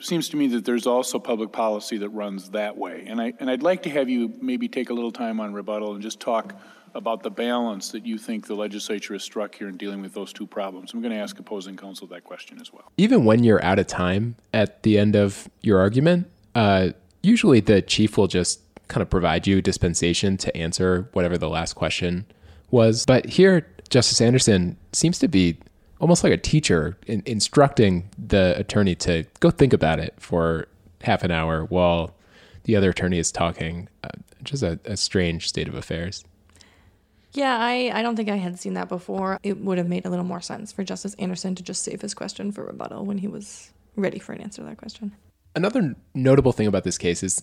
seems 0.01 0.29
to 0.31 0.37
me 0.37 0.47
that 0.49 0.65
there's 0.65 0.87
also 0.87 1.19
public 1.19 1.53
policy 1.53 1.99
that 1.99 2.09
runs 2.11 2.51
that 2.51 2.77
way. 2.77 3.05
And, 3.07 3.21
I, 3.21 3.33
and 3.41 3.51
I'd 3.51 3.63
like 3.63 3.83
to 3.85 3.91
have 3.91 4.09
you 4.09 4.33
maybe 4.41 4.69
take 4.69 4.91
a 4.91 4.95
little 4.95 5.13
time 5.13 5.41
on 5.41 5.53
rebuttal 5.53 5.95
and 5.95 6.03
just 6.03 6.21
talk 6.21 6.55
about 6.95 7.23
the 7.23 7.31
balance 7.31 7.91
that 7.93 8.07
you 8.07 8.19
think 8.19 8.47
the 8.47 8.55
legislature 8.55 9.15
has 9.15 9.23
struck 9.23 9.55
here 9.55 9.69
in 9.69 9.77
dealing 9.77 10.01
with 10.01 10.15
those 10.15 10.33
two 10.33 10.47
problems. 10.47 10.93
I'm 10.93 11.01
going 11.01 11.13
to 11.13 11.21
ask 11.21 11.39
opposing 11.39 11.77
counsel 11.77 12.07
that 12.09 12.25
question 12.25 12.61
as 12.61 12.73
well. 12.73 12.91
Even 12.97 13.25
when 13.25 13.45
you're 13.45 13.63
out 13.65 13.79
of 13.79 13.87
time 13.87 14.37
at 14.55 14.83
the 14.83 14.99
end 14.99 15.15
of 15.15 15.49
your 15.61 15.79
argument, 15.79 16.31
uh, 16.55 16.91
usually 17.23 17.61
the 17.61 17.83
chief 17.83 18.17
will 18.17 18.27
just 18.27 18.61
kind 18.89 19.03
of 19.03 19.11
provide 19.11 19.47
you 19.47 19.61
dispensation 19.61 20.37
to 20.39 20.57
answer 20.57 21.09
whatever 21.13 21.37
the 21.37 21.49
last 21.49 21.75
question 21.75 22.25
was. 22.71 23.05
But 23.05 23.27
here, 23.27 23.67
Justice 23.91 24.21
Anderson 24.21 24.77
seems 24.93 25.19
to 25.19 25.29
be 25.29 25.59
almost 26.01 26.25
like 26.25 26.33
a 26.33 26.39
teacher 26.39 26.99
in, 27.07 27.23
instructing 27.27 28.11
the 28.19 28.55
attorney 28.57 28.95
to 28.95 29.25
go 29.41 29.51
think 29.51 29.73
about 29.73 29.99
it 29.99 30.15
for 30.19 30.69
half 31.03 31.23
an 31.23 31.31
hour 31.31 31.65
while 31.65 32.15
the 32.65 32.77
other 32.77 32.91
attorney 32.91 33.19
is 33.19 33.33
talking. 33.33 33.89
Uh, 34.05 34.09
just 34.43 34.63
a, 34.63 34.79
a 34.85 34.97
strange 34.97 35.49
state 35.49 35.69
of 35.69 35.75
affairs. 35.75 36.25
Yeah, 37.33 37.57
I, 37.59 37.91
I 37.93 38.03
don't 38.03 38.17
think 38.17 38.29
I 38.29 38.37
had 38.37 38.59
seen 38.59 38.75
that 38.75 38.89
before. 38.89 39.39
It 39.43 39.59
would 39.59 39.79
have 39.79 39.89
made 39.89 40.07
a 40.07 40.11
little 40.11 40.25
more 40.25 40.41
sense 40.41 40.73
for 40.73 40.83
Justice 40.83 41.15
Anderson 41.15 41.55
to 41.57 41.63
just 41.63 41.83
save 41.83 42.01
his 42.01 42.15
question 42.15 42.53
for 42.53 42.65
rebuttal 42.65 43.05
when 43.05 43.19
he 43.19 43.29
was 43.29 43.71
ready 43.97 44.19
for 44.19 44.33
an 44.33 44.41
answer 44.41 44.63
to 44.63 44.69
that 44.69 44.79
question. 44.79 45.13
Another 45.55 45.95
notable 46.15 46.53
thing 46.53 46.67
about 46.67 46.85
this 46.85 46.99
case 46.99 47.23
is 47.23 47.43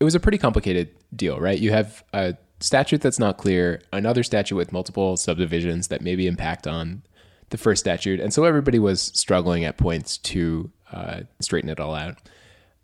it 0.00 0.04
was 0.04 0.14
a 0.14 0.20
pretty 0.20 0.38
complicated 0.38 0.90
deal, 1.14 1.38
right? 1.38 1.58
You 1.58 1.72
have 1.72 2.02
a 2.12 2.36
statute 2.60 3.02
that's 3.02 3.18
not 3.18 3.38
clear, 3.38 3.82
another 3.92 4.22
statute 4.22 4.56
with 4.56 4.72
multiple 4.72 5.16
subdivisions 5.16 5.88
that 5.88 6.00
maybe 6.00 6.26
impact 6.26 6.66
on 6.66 7.02
the 7.50 7.58
first 7.58 7.80
statute. 7.80 8.20
And 8.20 8.32
so 8.32 8.44
everybody 8.44 8.78
was 8.78 9.02
struggling 9.14 9.64
at 9.64 9.76
points 9.76 10.18
to 10.18 10.70
uh, 10.92 11.20
straighten 11.40 11.70
it 11.70 11.78
all 11.78 11.94
out. 11.94 12.16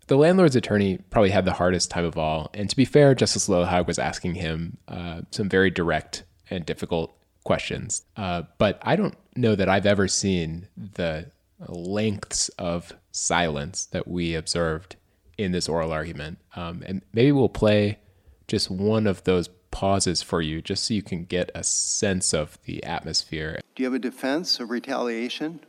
The 0.07 0.17
landlord's 0.17 0.55
attorney 0.55 0.99
probably 1.09 1.31
had 1.31 1.45
the 1.45 1.53
hardest 1.53 1.91
time 1.91 2.05
of 2.05 2.17
all. 2.17 2.49
And 2.53 2.69
to 2.69 2.75
be 2.75 2.85
fair, 2.85 3.13
Justice 3.13 3.49
Lillehaug 3.49 3.87
was 3.87 3.99
asking 3.99 4.35
him 4.35 4.77
uh, 4.87 5.21
some 5.31 5.49
very 5.49 5.69
direct 5.69 6.23
and 6.49 6.65
difficult 6.65 7.13
questions. 7.43 8.03
Uh, 8.15 8.43
but 8.57 8.79
I 8.83 8.95
don't 8.95 9.15
know 9.35 9.55
that 9.55 9.67
I've 9.67 9.85
ever 9.85 10.07
seen 10.07 10.67
the 10.77 11.31
lengths 11.67 12.49
of 12.59 12.93
silence 13.11 13.85
that 13.87 14.07
we 14.07 14.35
observed 14.35 14.95
in 15.37 15.51
this 15.51 15.67
oral 15.67 15.91
argument. 15.91 16.39
Um, 16.55 16.83
and 16.85 17.01
maybe 17.13 17.31
we'll 17.31 17.49
play 17.49 17.99
just 18.47 18.71
one 18.71 19.07
of 19.07 19.23
those 19.23 19.49
pauses 19.77 20.23
for 20.23 20.41
you 20.41 20.59
just 20.59 20.85
so 20.85 20.93
you 20.95 21.03
can 21.03 21.23
get 21.23 21.51
a 21.53 21.63
sense 21.63 22.33
of 22.33 22.57
the 22.65 22.83
atmosphere. 22.83 23.59
Do 23.75 23.83
you 23.83 23.85
have 23.85 23.93
a 23.93 23.99
defense 23.99 24.59
of 24.59 24.71
retaliation, 24.71 25.59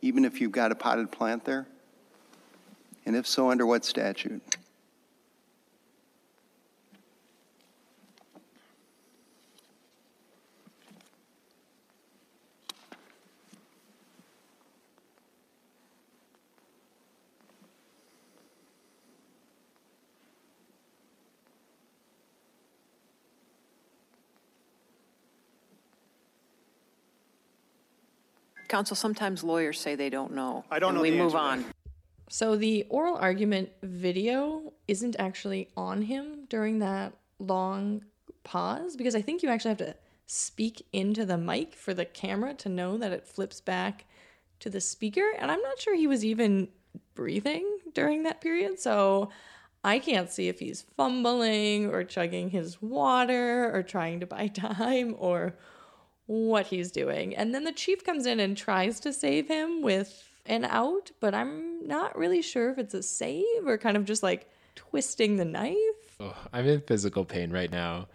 even 0.00 0.24
if 0.24 0.40
you've 0.40 0.52
got 0.52 0.72
a 0.72 0.74
potted 0.74 1.12
plant 1.12 1.44
there? 1.44 1.66
And 3.04 3.14
if 3.14 3.26
so, 3.26 3.50
under 3.50 3.66
what 3.66 3.84
statute? 3.84 4.56
Counsel, 28.72 28.96
sometimes 28.96 29.44
lawyers 29.44 29.78
say 29.78 29.96
they 29.96 30.08
don't 30.08 30.32
know. 30.32 30.64
I 30.70 30.78
don't 30.78 30.92
and 30.92 30.96
know 30.96 31.02
we 31.02 31.10
the 31.10 31.18
move 31.18 31.34
answer 31.34 31.60
on. 31.60 31.64
So 32.30 32.56
the 32.56 32.86
oral 32.88 33.16
argument 33.16 33.68
video 33.82 34.72
isn't 34.88 35.14
actually 35.18 35.68
on 35.76 36.00
him 36.00 36.46
during 36.48 36.78
that 36.78 37.12
long 37.38 38.02
pause 38.44 38.96
because 38.96 39.14
I 39.14 39.20
think 39.20 39.42
you 39.42 39.50
actually 39.50 39.72
have 39.72 39.78
to 39.78 39.94
speak 40.24 40.86
into 40.90 41.26
the 41.26 41.36
mic 41.36 41.74
for 41.74 41.92
the 41.92 42.06
camera 42.06 42.54
to 42.54 42.70
know 42.70 42.96
that 42.96 43.12
it 43.12 43.26
flips 43.26 43.60
back 43.60 44.06
to 44.60 44.70
the 44.70 44.80
speaker. 44.80 45.32
And 45.38 45.50
I'm 45.50 45.60
not 45.60 45.78
sure 45.78 45.94
he 45.94 46.06
was 46.06 46.24
even 46.24 46.68
breathing 47.14 47.76
during 47.92 48.22
that 48.22 48.40
period. 48.40 48.80
So 48.80 49.28
I 49.84 49.98
can't 49.98 50.30
see 50.30 50.48
if 50.48 50.60
he's 50.60 50.86
fumbling 50.96 51.90
or 51.90 52.04
chugging 52.04 52.48
his 52.48 52.80
water 52.80 53.70
or 53.70 53.82
trying 53.82 54.20
to 54.20 54.26
buy 54.26 54.46
time 54.54 55.14
or 55.18 55.56
what 56.26 56.66
he's 56.66 56.90
doing. 56.90 57.34
And 57.34 57.54
then 57.54 57.64
the 57.64 57.72
chief 57.72 58.04
comes 58.04 58.26
in 58.26 58.40
and 58.40 58.56
tries 58.56 59.00
to 59.00 59.12
save 59.12 59.48
him 59.48 59.82
with 59.82 60.28
an 60.46 60.64
out, 60.64 61.10
but 61.20 61.34
I'm 61.34 61.86
not 61.86 62.16
really 62.16 62.42
sure 62.42 62.70
if 62.70 62.78
it's 62.78 62.94
a 62.94 63.02
save 63.02 63.66
or 63.66 63.78
kind 63.78 63.96
of 63.96 64.04
just 64.04 64.22
like 64.22 64.48
twisting 64.74 65.36
the 65.36 65.44
knife. 65.44 65.76
Oh, 66.20 66.36
I'm 66.52 66.66
in 66.66 66.80
physical 66.82 67.24
pain 67.24 67.50
right 67.50 67.70
now, 67.70 68.08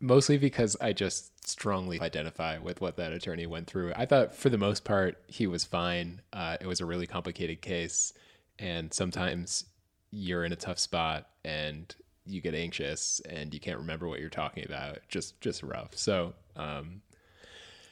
mostly 0.00 0.38
because 0.38 0.76
I 0.80 0.92
just 0.92 1.46
strongly 1.46 2.00
identify 2.00 2.58
with 2.58 2.80
what 2.80 2.96
that 2.96 3.12
attorney 3.12 3.46
went 3.46 3.66
through. 3.66 3.92
I 3.96 4.06
thought 4.06 4.34
for 4.34 4.48
the 4.48 4.58
most 4.58 4.84
part 4.84 5.18
he 5.26 5.46
was 5.46 5.64
fine. 5.64 6.20
Uh, 6.32 6.56
it 6.60 6.66
was 6.66 6.80
a 6.80 6.86
really 6.86 7.06
complicated 7.06 7.60
case, 7.60 8.12
and 8.58 8.92
sometimes 8.92 9.64
you're 10.10 10.44
in 10.44 10.52
a 10.52 10.56
tough 10.56 10.78
spot 10.78 11.28
and 11.44 11.94
you 12.24 12.40
get 12.40 12.54
anxious 12.54 13.20
and 13.28 13.54
you 13.54 13.60
can't 13.60 13.78
remember 13.78 14.08
what 14.08 14.20
you're 14.20 14.28
talking 14.28 14.64
about. 14.64 14.98
Just 15.08 15.40
just 15.40 15.62
rough. 15.62 15.96
So 15.96 16.34
um, 16.56 17.02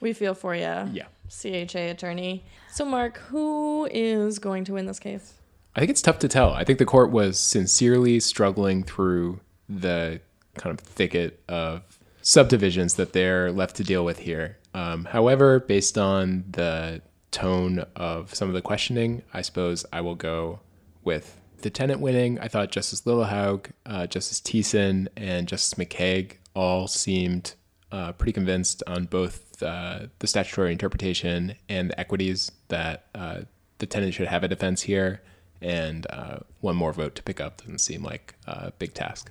We 0.01 0.13
feel 0.13 0.35
for 0.35 0.55
you. 0.55 0.61
Yeah. 0.93 1.07
CHA 1.29 1.91
attorney. 1.91 2.45
So, 2.71 2.85
Mark, 2.85 3.19
who 3.19 3.89
is 3.91 4.39
going 4.39 4.65
to 4.65 4.75
win 4.75 4.87
this 4.87 4.99
case? 4.99 5.35
I 5.75 5.81
think 5.81 5.91
it's 5.91 6.03
tough 6.03 6.19
to 6.21 6.29
tell. 6.29 6.53
I 6.53 6.65
think 6.65 6.79
the 6.79 6.87
court 6.87 7.11
was 7.11 7.39
sincerely 7.39 8.21
struggling 8.21 8.83
through 8.83 9.41
the 9.69 10.21
kind 10.55 10.79
of 10.79 10.85
thicket 10.85 11.43
of 11.49 11.83
subdivisions 12.23 12.95
that 12.95 13.13
they're 13.13 13.53
left 13.53 13.77
to 13.77 13.85
deal 13.85 14.05
with 14.05 14.21
here. 14.21 14.59
Um, 14.75 15.05
however, 15.07 15.61
based 15.61 15.99
on 15.99 16.45
the 16.51 17.03
tone 17.31 17.85
of 17.95 18.35
some 18.35 18.49
of 18.49 18.55
the 18.55 18.63
questioning, 18.63 19.23
I 19.33 19.43
suppose 19.43 19.85
I 19.93 20.01
will 20.01 20.15
go 20.15 20.61
with 21.05 21.41
the 21.63 21.71
tenant 21.71 22.01
winning. 22.01 22.39
I 22.41 22.49
thought 22.49 22.71
Justice 22.71 23.03
Lillehaug, 23.03 23.71
uh, 23.85 24.07
Justice 24.07 24.41
Thissen, 24.41 25.09
and 25.17 25.47
Justice 25.47 25.75
McKeig 25.75 26.33
all 26.55 26.89
seemed 26.89 27.55
uh, 27.93 28.13
pretty 28.13 28.33
convinced 28.33 28.83
on 28.87 29.05
both 29.05 29.46
uh, 29.63 30.07
the 30.19 30.27
statutory 30.27 30.73
interpretation 30.73 31.55
and 31.69 31.91
the 31.91 32.01
equities 32.01 32.51
that 32.69 33.07
uh, 33.15 33.41
the 33.79 33.87
tenant 33.87 34.15
should 34.15 34.29
have 34.29 34.45
a 34.45 34.49
defense 34.49 34.83
here. 34.83 35.23
And 35.61 36.07
uh, 36.11 36.39
one 36.61 36.77
more 36.77 36.93
vote 36.93 37.15
to 37.17 37.23
pick 37.23 37.41
up 37.41 37.59
doesn't 37.59 37.79
seem 37.79 38.03
like 38.03 38.35
a 38.47 38.73
big 38.73 38.95
task. 38.95 39.31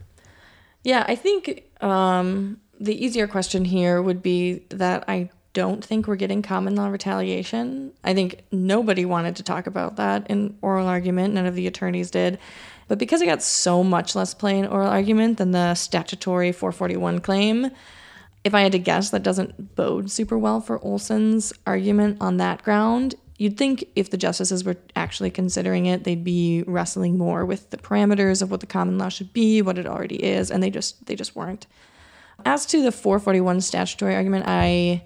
Yeah, 0.83 1.05
I 1.07 1.15
think 1.15 1.63
um, 1.81 2.59
the 2.79 3.03
easier 3.03 3.27
question 3.27 3.65
here 3.65 4.01
would 4.01 4.21
be 4.21 4.63
that 4.69 5.03
I 5.07 5.29
don't 5.53 5.83
think 5.83 6.05
we're 6.07 6.15
getting 6.17 6.41
common 6.41 6.75
law 6.75 6.87
retaliation. 6.87 7.93
I 8.03 8.13
think 8.13 8.43
nobody 8.51 9.05
wanted 9.05 9.37
to 9.37 9.43
talk 9.43 9.67
about 9.67 9.95
that 9.95 10.29
in 10.29 10.57
oral 10.61 10.87
argument. 10.87 11.33
None 11.33 11.45
of 11.45 11.55
the 11.55 11.65
attorneys 11.65 12.11
did. 12.11 12.37
But 12.87 12.99
because 12.99 13.21
it 13.21 13.25
got 13.25 13.41
so 13.41 13.83
much 13.83 14.15
less 14.15 14.33
play 14.33 14.59
in 14.59 14.67
oral 14.67 14.89
argument 14.89 15.37
than 15.37 15.51
the 15.51 15.73
statutory 15.73 16.51
441 16.51 17.21
claim, 17.21 17.71
if 18.45 18.53
I 18.53 18.61
had 18.61 18.71
to 18.73 18.79
guess, 18.79 19.09
that 19.09 19.23
doesn't 19.23 19.75
bode 19.75 20.11
super 20.11 20.37
well 20.37 20.61
for 20.61 20.79
Olson's 20.79 21.51
argument 21.65 22.17
on 22.21 22.37
that 22.37 22.61
ground. 22.61 23.15
You'd 23.37 23.57
think 23.57 23.83
if 23.95 24.11
the 24.11 24.17
justices 24.17 24.63
were 24.63 24.77
actually 24.95 25.31
considering 25.31 25.87
it, 25.87 26.03
they'd 26.03 26.23
be 26.23 26.63
wrestling 26.67 27.17
more 27.17 27.43
with 27.43 27.71
the 27.71 27.77
parameters 27.77 28.43
of 28.43 28.51
what 28.51 28.59
the 28.59 28.67
common 28.67 28.99
law 28.99 29.09
should 29.09 29.33
be, 29.33 29.63
what 29.63 29.79
it 29.79 29.87
already 29.87 30.23
is, 30.23 30.51
and 30.51 30.61
they 30.61 30.69
just 30.69 31.07
they 31.07 31.15
just 31.15 31.35
weren't. 31.35 31.65
As 32.45 32.67
to 32.67 32.83
the 32.83 32.91
441 32.91 33.61
statutory 33.61 34.15
argument, 34.15 34.45
I 34.47 35.03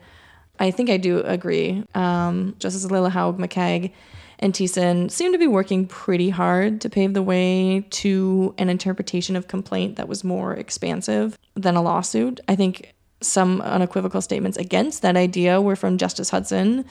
I 0.59 0.71
think 0.71 0.89
I 0.89 0.97
do 0.97 1.21
agree. 1.21 1.85
Um, 1.95 2.55
Justice 2.59 2.85
Lillehaug, 2.85 3.39
McKeig, 3.39 3.93
and 4.39 4.53
Thissen 4.53 5.09
seem 5.09 5.31
to 5.31 5.39
be 5.39 5.47
working 5.47 5.87
pretty 5.87 6.29
hard 6.29 6.81
to 6.81 6.89
pave 6.89 7.13
the 7.13 7.23
way 7.23 7.87
to 7.91 8.53
an 8.57 8.69
interpretation 8.69 9.37
of 9.37 9.47
complaint 9.47 9.95
that 9.95 10.09
was 10.09 10.25
more 10.25 10.53
expansive 10.53 11.37
than 11.55 11.77
a 11.77 11.81
lawsuit. 11.81 12.41
I 12.49 12.55
think 12.55 12.93
some 13.21 13.61
unequivocal 13.61 14.21
statements 14.21 14.57
against 14.57 15.01
that 15.01 15.17
idea 15.17 15.61
were 15.61 15.75
from 15.75 15.97
Justice 15.97 16.29
Hudson. 16.29 16.85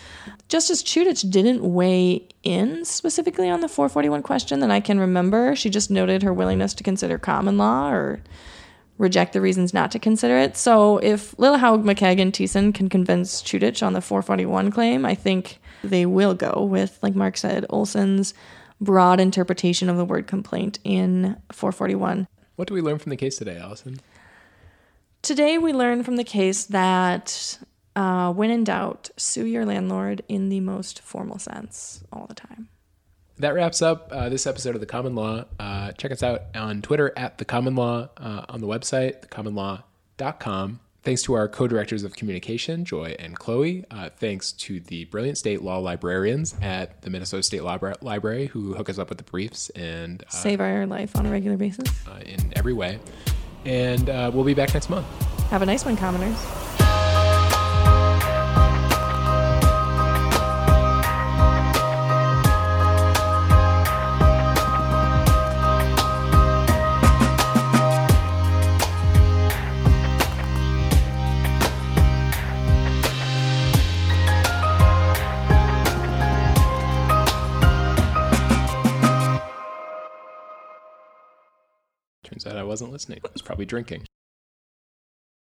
Justice 0.49 0.83
Chutich 0.83 1.31
didn't 1.31 1.63
weigh 1.63 2.27
in 2.43 2.85
specifically 2.85 3.49
on 3.49 3.61
the 3.61 3.69
441 3.69 4.23
question 4.23 4.61
that 4.61 4.71
I 4.71 4.81
can 4.81 5.01
remember. 5.01 5.57
She 5.57 5.71
just 5.71 5.91
noted 5.91 6.23
her 6.23 6.33
willingness 6.33 6.75
to 6.75 6.85
consider 6.85 7.19
common 7.19 7.57
law 7.57 7.91
or 7.91 8.21
reject 8.99 9.33
the 9.33 9.41
reasons 9.41 9.73
not 9.73 9.91
to 9.93 9.99
consider 9.99 10.37
it. 10.37 10.57
So 10.57 10.99
if 10.99 11.37
Lillehaug, 11.37 11.85
McKeig, 11.85 12.21
and 12.21 12.33
Thissen 12.33 12.75
can 12.75 12.89
convince 12.89 13.43
Chutich 13.43 13.87
on 13.87 13.93
the 13.93 14.01
441 14.01 14.71
claim, 14.71 15.07
I 15.07 15.15
think 15.15 15.61
they 15.83 16.05
will 16.05 16.35
go 16.35 16.65
with, 16.65 16.99
like 17.03 17.15
Mark 17.15 17.37
said, 17.37 17.65
Olson's 17.71 18.35
broad 18.81 19.21
interpretation 19.21 19.89
of 19.89 19.97
the 19.97 20.05
word 20.05 20.27
complaint 20.27 20.79
in 20.85 21.37
441. 21.53 22.27
What 22.57 22.69
do 22.69 22.75
we 22.75 22.81
learn 22.81 22.99
from 22.99 23.11
the 23.11 23.17
case 23.17 23.37
today, 23.39 23.57
Allison? 23.57 24.01
Today, 25.23 25.59
we 25.59 25.73
learn 25.73 26.05
from 26.05 26.17
the 26.17 26.25
case 26.25 26.65
that 26.67 27.59
uh, 27.97 28.33
when 28.33 28.51
in 28.51 28.65
doubt, 28.65 29.11
sue 29.17 29.45
your 29.47 29.65
landlord 29.67 30.23
in 30.29 30.49
the 30.49 30.61
most 30.61 31.01
formal 31.01 31.39
sense 31.39 32.03
all 32.13 32.27
the 32.27 32.35
time. 32.35 32.69
That 33.39 33.55
wraps 33.55 33.83
up 33.83 34.09
uh, 34.13 34.29
this 34.29 34.47
episode 34.47 34.75
of 34.75 34.81
The 34.81 34.87
Common 34.87 35.15
Law. 35.15 35.45
Uh, 35.61 35.93
check 35.93 36.11
us 36.13 36.23
out 36.23 36.43
on 36.55 36.83
Twitter 36.83 37.13
at 37.17 37.39
The 37.39 37.45
Common 37.45 37.75
Law, 37.77 38.09
uh, 38.17 38.45
on 38.49 38.61
the 38.61 38.67
website, 38.67 39.27
thecommonlaw.com. 39.29 40.81
Thanks 41.05 41.23
to 41.23 41.35
our 41.35 41.49
co 41.49 41.67
directors 41.69 42.03
of 42.05 42.15
communication, 42.17 42.85
Joy 42.85 43.15
and 43.19 43.39
Chloe. 43.39 43.85
Uh, 43.91 44.11
thanks 44.17 44.51
to 44.53 44.81
the 44.81 45.05
brilliant 45.07 45.39
state 45.39 45.63
law 45.63 45.79
librarians 45.79 46.55
at 46.61 47.03
the 47.03 47.11
Minnesota 47.11 47.43
State 47.45 47.63
Libra- 47.63 47.97
Library 48.03 48.47
who 48.47 48.75
hook 48.75 48.91
us 48.91 48.99
up 48.99 49.09
with 49.09 49.19
the 49.19 49.25
briefs 49.25 49.71
and 49.71 50.23
uh, 50.23 50.31
Save 50.31 50.61
our 50.61 50.87
life 50.87 51.17
on 51.17 51.25
a 51.25 51.31
regular 51.31 51.57
basis. 51.57 51.89
uh, 52.09 52.19
in 52.27 52.53
every 52.57 52.73
way. 52.73 52.99
And 53.65 54.09
uh, 54.09 54.31
we'll 54.33 54.45
be 54.45 54.55
back 54.55 54.75
next 54.75 54.91
month. 54.91 55.07
Have 55.51 55.63
a 55.63 55.67
nice 55.67 55.85
one, 55.85 55.97
commoners. 55.97 56.37
Out 82.49 82.57
I 82.57 82.63
wasn't 82.63 82.93
listening. 82.93 83.21
I 83.25 83.29
was 83.33 83.43
probably 83.43 83.67
drinking. 83.67 84.08